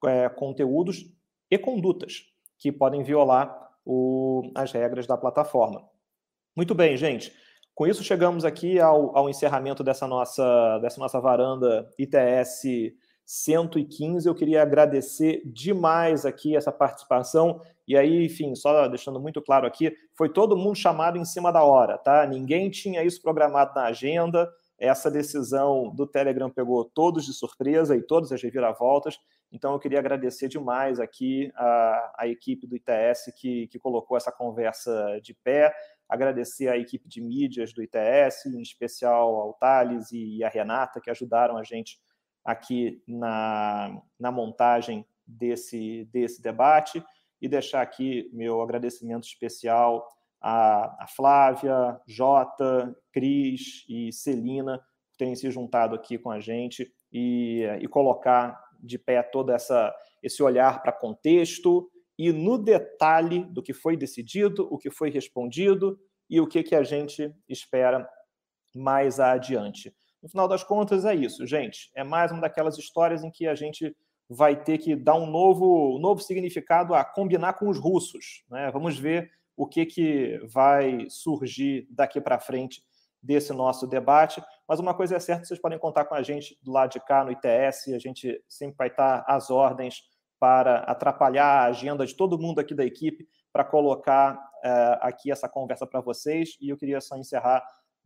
é, 0.03 0.27
conteúdos 0.29 1.05
e 1.51 1.59
condutas 1.59 2.23
que 2.57 2.71
podem 2.71 3.03
violar 3.03 3.69
o, 3.85 4.51
as 4.55 4.71
regras 4.71 5.05
da 5.05 5.15
plataforma. 5.15 5.87
Muito 6.59 6.75
bem, 6.75 6.97
gente. 6.97 7.31
Com 7.73 7.87
isso, 7.87 8.03
chegamos 8.03 8.43
aqui 8.43 8.81
ao, 8.81 9.15
ao 9.17 9.29
encerramento 9.29 9.81
dessa 9.81 10.05
nossa, 10.05 10.77
dessa 10.79 10.99
nossa 10.99 11.17
varanda 11.17 11.89
ITS 11.97 12.91
115. 13.25 14.27
Eu 14.27 14.35
queria 14.35 14.61
agradecer 14.61 15.41
demais 15.45 16.25
aqui 16.25 16.57
essa 16.57 16.69
participação. 16.69 17.61
E 17.87 17.95
aí, 17.95 18.25
enfim, 18.25 18.55
só 18.55 18.89
deixando 18.89 19.21
muito 19.21 19.41
claro 19.41 19.65
aqui, 19.65 19.95
foi 20.17 20.27
todo 20.27 20.57
mundo 20.57 20.75
chamado 20.75 21.17
em 21.17 21.23
cima 21.23 21.49
da 21.49 21.63
hora, 21.63 21.97
tá? 21.97 22.27
Ninguém 22.27 22.69
tinha 22.69 23.05
isso 23.05 23.21
programado 23.21 23.73
na 23.73 23.85
agenda. 23.85 24.51
Essa 24.77 25.09
decisão 25.09 25.95
do 25.95 26.05
Telegram 26.05 26.49
pegou 26.49 26.83
todos 26.83 27.25
de 27.25 27.31
surpresa 27.31 27.95
e 27.95 28.01
todas 28.01 28.33
as 28.33 28.43
reviravoltas. 28.43 29.17
Então, 29.51 29.73
eu 29.73 29.79
queria 29.79 29.99
agradecer 29.99 30.47
demais 30.47 30.99
aqui 30.99 31.51
a, 31.55 32.15
a 32.19 32.27
equipe 32.27 32.67
do 32.67 32.75
ITS 32.75 33.33
que, 33.37 33.67
que 33.67 33.79
colocou 33.79 34.15
essa 34.15 34.31
conversa 34.31 35.19
de 35.23 35.33
pé, 35.33 35.73
agradecer 36.09 36.67
a 36.67 36.77
equipe 36.77 37.07
de 37.07 37.21
mídias 37.21 37.71
do 37.71 37.83
ITS, 37.83 38.47
em 38.47 38.61
especial 38.61 39.35
ao 39.35 39.53
Thales 39.53 40.11
e 40.11 40.43
a 40.43 40.49
Renata, 40.49 40.99
que 40.99 41.11
ajudaram 41.11 41.55
a 41.55 41.63
gente 41.63 41.99
aqui 42.43 43.01
na, 43.07 44.01
na 44.19 44.31
montagem 44.31 45.05
desse, 45.25 46.09
desse 46.11 46.41
debate, 46.41 47.03
e 47.39 47.47
deixar 47.47 47.81
aqui 47.81 48.29
meu 48.33 48.61
agradecimento 48.61 49.25
especial 49.25 50.09
a, 50.41 51.03
a 51.03 51.07
Flávia, 51.07 51.99
Jota, 52.07 52.95
Cris 53.11 53.85
e 53.87 54.11
Celina 54.11 54.79
por 55.09 55.17
terem 55.17 55.35
se 55.35 55.49
juntado 55.51 55.95
aqui 55.95 56.17
com 56.17 56.31
a 56.31 56.39
gente 56.39 56.91
e, 57.11 57.63
e 57.79 57.87
colocar 57.87 58.59
de 58.81 58.97
pé 58.97 59.21
todo 59.21 59.51
essa, 59.51 59.93
esse 60.23 60.41
olhar 60.41 60.81
para 60.81 60.91
contexto 60.91 61.89
e 62.19 62.33
no 62.33 62.57
detalhe 62.57 63.45
do 63.45 63.63
que 63.63 63.73
foi 63.73 63.95
decidido, 63.95 64.67
o 64.69 64.77
que 64.77 64.91
foi 64.91 65.09
respondido 65.09 65.97
e 66.29 66.41
o 66.41 66.45
que, 66.45 66.61
que 66.61 66.75
a 66.75 66.83
gente 66.83 67.33
espera 67.47 68.05
mais 68.75 69.21
adiante. 69.21 69.95
No 70.21 70.27
final 70.27 70.45
das 70.45 70.61
contas, 70.61 71.05
é 71.05 71.15
isso, 71.15 71.47
gente. 71.47 71.89
É 71.95 72.03
mais 72.03 72.29
uma 72.29 72.41
daquelas 72.41 72.77
histórias 72.77 73.23
em 73.23 73.31
que 73.31 73.47
a 73.47 73.55
gente 73.55 73.95
vai 74.27 74.61
ter 74.61 74.79
que 74.79 74.97
dar 74.97 75.15
um 75.15 75.25
novo, 75.25 75.97
novo 75.97 76.19
significado 76.19 76.93
a 76.93 77.05
combinar 77.05 77.53
com 77.53 77.69
os 77.69 77.79
russos. 77.79 78.43
Né? 78.49 78.69
Vamos 78.69 78.99
ver 78.99 79.31
o 79.55 79.65
que, 79.65 79.85
que 79.85 80.41
vai 80.43 81.07
surgir 81.09 81.87
daqui 81.89 82.19
para 82.19 82.37
frente 82.37 82.83
desse 83.23 83.53
nosso 83.53 83.87
debate. 83.87 84.43
Mas 84.67 84.81
uma 84.81 84.93
coisa 84.93 85.15
é 85.15 85.19
certa, 85.21 85.45
vocês 85.45 85.59
podem 85.59 85.79
contar 85.79 86.03
com 86.03 86.15
a 86.15 86.21
gente 86.21 86.59
do 86.61 86.73
lado 86.73 86.91
de 86.91 86.99
cá 86.99 87.23
no 87.23 87.31
ITS, 87.31 87.93
a 87.93 87.97
gente 87.97 88.43
sempre 88.45 88.75
vai 88.77 88.89
estar 88.89 89.23
às 89.25 89.49
ordens 89.49 90.03
para 90.39 90.77
atrapalhar 90.79 91.45
a 91.45 91.65
agenda 91.65 92.05
de 92.05 92.15
todo 92.15 92.39
mundo 92.39 92.59
aqui 92.59 92.73
da 92.73 92.85
equipe 92.85 93.27
para 93.51 93.63
colocar 93.63 94.39
é, 94.63 94.97
aqui 95.01 95.31
essa 95.31 95.49
conversa 95.49 95.85
para 95.85 96.01
vocês. 96.01 96.57
E 96.61 96.69
eu 96.69 96.77
queria 96.77 97.01
só 97.01 97.17
encerrar 97.17 97.63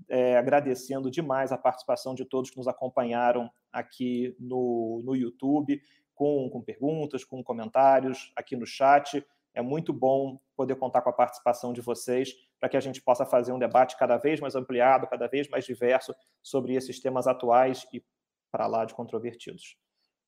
é, 0.09 0.37
agradecendo 0.37 1.11
demais 1.11 1.51
a 1.51 1.57
participação 1.57 2.15
de 2.15 2.25
todos 2.25 2.49
que 2.49 2.57
nos 2.57 2.67
acompanharam 2.67 3.49
aqui 3.71 4.35
no, 4.39 5.01
no 5.03 5.15
YouTube, 5.15 5.81
com, 6.15 6.49
com 6.49 6.61
perguntas, 6.61 7.23
com 7.23 7.43
comentários, 7.43 8.31
aqui 8.35 8.55
no 8.55 8.65
chat. 8.65 9.25
É 9.53 9.61
muito 9.61 9.93
bom 9.93 10.39
poder 10.55 10.75
contar 10.75 11.01
com 11.01 11.09
a 11.09 11.13
participação 11.13 11.73
de 11.73 11.81
vocês 11.81 12.33
para 12.59 12.69
que 12.69 12.77
a 12.77 12.79
gente 12.79 13.01
possa 13.01 13.25
fazer 13.25 13.51
um 13.51 13.59
debate 13.59 13.97
cada 13.97 14.17
vez 14.17 14.39
mais 14.39 14.55
ampliado, 14.55 15.07
cada 15.07 15.27
vez 15.27 15.47
mais 15.49 15.65
diverso 15.65 16.15
sobre 16.41 16.73
esses 16.73 16.99
temas 16.99 17.27
atuais 17.27 17.85
e 17.93 18.03
para 18.51 18.67
lá 18.67 18.85
de 18.85 18.93
controvertidos. 18.93 19.77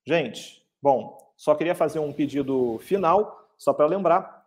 Gente, 0.05 0.63
bom, 0.81 1.24
só 1.35 1.55
queria 1.55 1.75
fazer 1.75 1.99
um 1.99 2.13
pedido 2.13 2.77
final, 2.79 3.49
só 3.57 3.73
para 3.73 3.85
lembrar, 3.85 4.45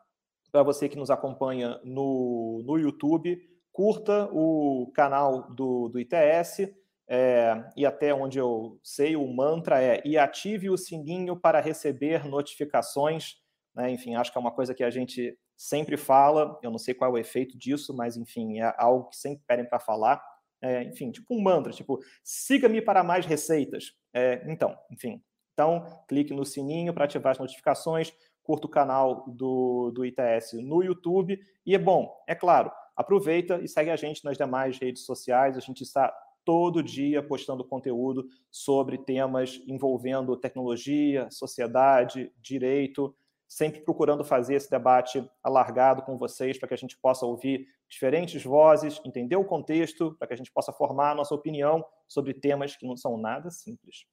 para 0.51 0.63
você 0.63 0.89
que 0.89 0.97
nos 0.97 1.11
acompanha 1.11 1.79
no, 1.85 2.63
no 2.65 2.79
YouTube, 2.79 3.41
curta 3.73 4.29
o 4.33 4.91
canal 4.95 5.51
do, 5.51 5.89
do 5.89 6.01
ITS, 6.01 6.73
é, 7.11 7.65
e 7.77 7.87
até 7.87 8.13
onde 8.13 8.39
eu 8.39 8.79
sei, 8.83 9.17
o 9.17 9.27
mantra 9.27 9.83
é 9.83 10.03
e 10.05 10.19
ative 10.19 10.69
o 10.69 10.77
sininho 10.77 11.37
para 11.37 11.61
receber 11.61 12.27
notificações 12.27 13.37
né? 13.79 13.93
Enfim, 13.93 14.17
acho 14.17 14.33
que 14.33 14.37
é 14.37 14.41
uma 14.41 14.51
coisa 14.51 14.75
que 14.75 14.83
a 14.83 14.91
gente 14.91 15.39
sempre 15.57 15.97
fala, 15.97 16.59
eu 16.65 16.71
não 16.71 16.79
sei 16.79 16.95
qual 16.95 17.13
é 17.13 17.15
o 17.15 17.19
efeito 17.19 17.57
disso, 17.57 17.95
mas 17.95 18.17
enfim, 18.17 18.59
é 18.59 18.75
algo 18.77 19.09
que 19.09 19.17
sempre 19.17 19.45
pedem 19.47 19.65
para 19.65 19.79
falar. 19.79 20.21
É, 20.61 20.83
enfim, 20.83 21.13
tipo 21.13 21.33
um 21.33 21.41
mantra, 21.41 21.73
tipo, 21.73 22.01
siga-me 22.25 22.83
para 22.83 23.05
mais 23.05 23.25
receitas. 23.25 23.93
É, 24.13 24.43
então, 24.51 24.77
enfim, 24.91 25.23
então 25.59 25.85
clique 26.07 26.33
no 26.33 26.45
sininho 26.45 26.95
para 26.95 27.05
ativar 27.05 27.33
as 27.33 27.39
notificações, 27.41 28.15
curta 28.45 28.69
o 28.69 28.71
canal 28.71 29.25
do, 29.27 29.91
do 29.91 30.07
ITS 30.07 30.53
no 30.63 30.85
YouTube 30.85 31.37
e 31.67 31.75
é 31.75 31.79
bom, 31.79 32.15
é 32.29 32.35
claro, 32.35 32.71
aproveita 32.97 33.61
e 33.61 33.67
segue 33.67 33.91
a 33.91 33.97
gente 33.97 34.25
nas 34.25 34.39
demais 34.39 34.79
redes 34.79 35.05
sociais, 35.05 35.57
a 35.57 35.61
gente 35.61 35.83
está 35.83 36.15
todo 36.45 36.81
dia 36.81 37.21
postando 37.21 37.65
conteúdo 37.65 38.29
sobre 38.49 38.99
temas 38.99 39.61
envolvendo 39.67 40.37
tecnologia, 40.37 41.29
sociedade, 41.29 42.33
direito, 42.41 43.13
sempre 43.49 43.81
procurando 43.81 44.25
fazer 44.25 44.55
esse 44.55 44.71
debate 44.71 45.29
alargado 45.43 46.03
com 46.03 46.17
vocês 46.17 46.57
para 46.57 46.69
que 46.69 46.75
a 46.75 46.79
gente 46.79 46.97
possa 46.97 47.27
ouvir 47.27 47.67
diferentes 47.89 48.45
vozes, 48.45 49.01
entender 49.05 49.35
o 49.35 49.45
contexto, 49.45 50.15
para 50.21 50.29
que 50.29 50.35
a 50.35 50.37
gente 50.37 50.53
possa 50.53 50.73
formar 50.73 51.11
a 51.11 51.15
nossa 51.17 51.35
opinião 51.35 51.85
sobre 52.07 52.33
temas 52.33 52.77
que 52.77 52.87
não 52.87 52.97
são 52.97 53.19
nada 53.19 53.51
simples. 53.51 54.07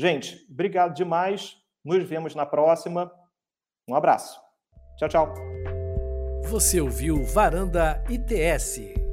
Gente, 0.00 0.46
obrigado 0.50 0.94
demais. 0.94 1.58
Nos 1.84 2.08
vemos 2.08 2.34
na 2.34 2.46
próxima. 2.46 3.12
Um 3.86 3.94
abraço. 3.94 4.40
Tchau, 4.96 5.10
tchau. 5.10 5.34
Você 6.44 6.80
ouviu 6.80 7.22
Varanda 7.22 8.02
ITS. 8.08 9.09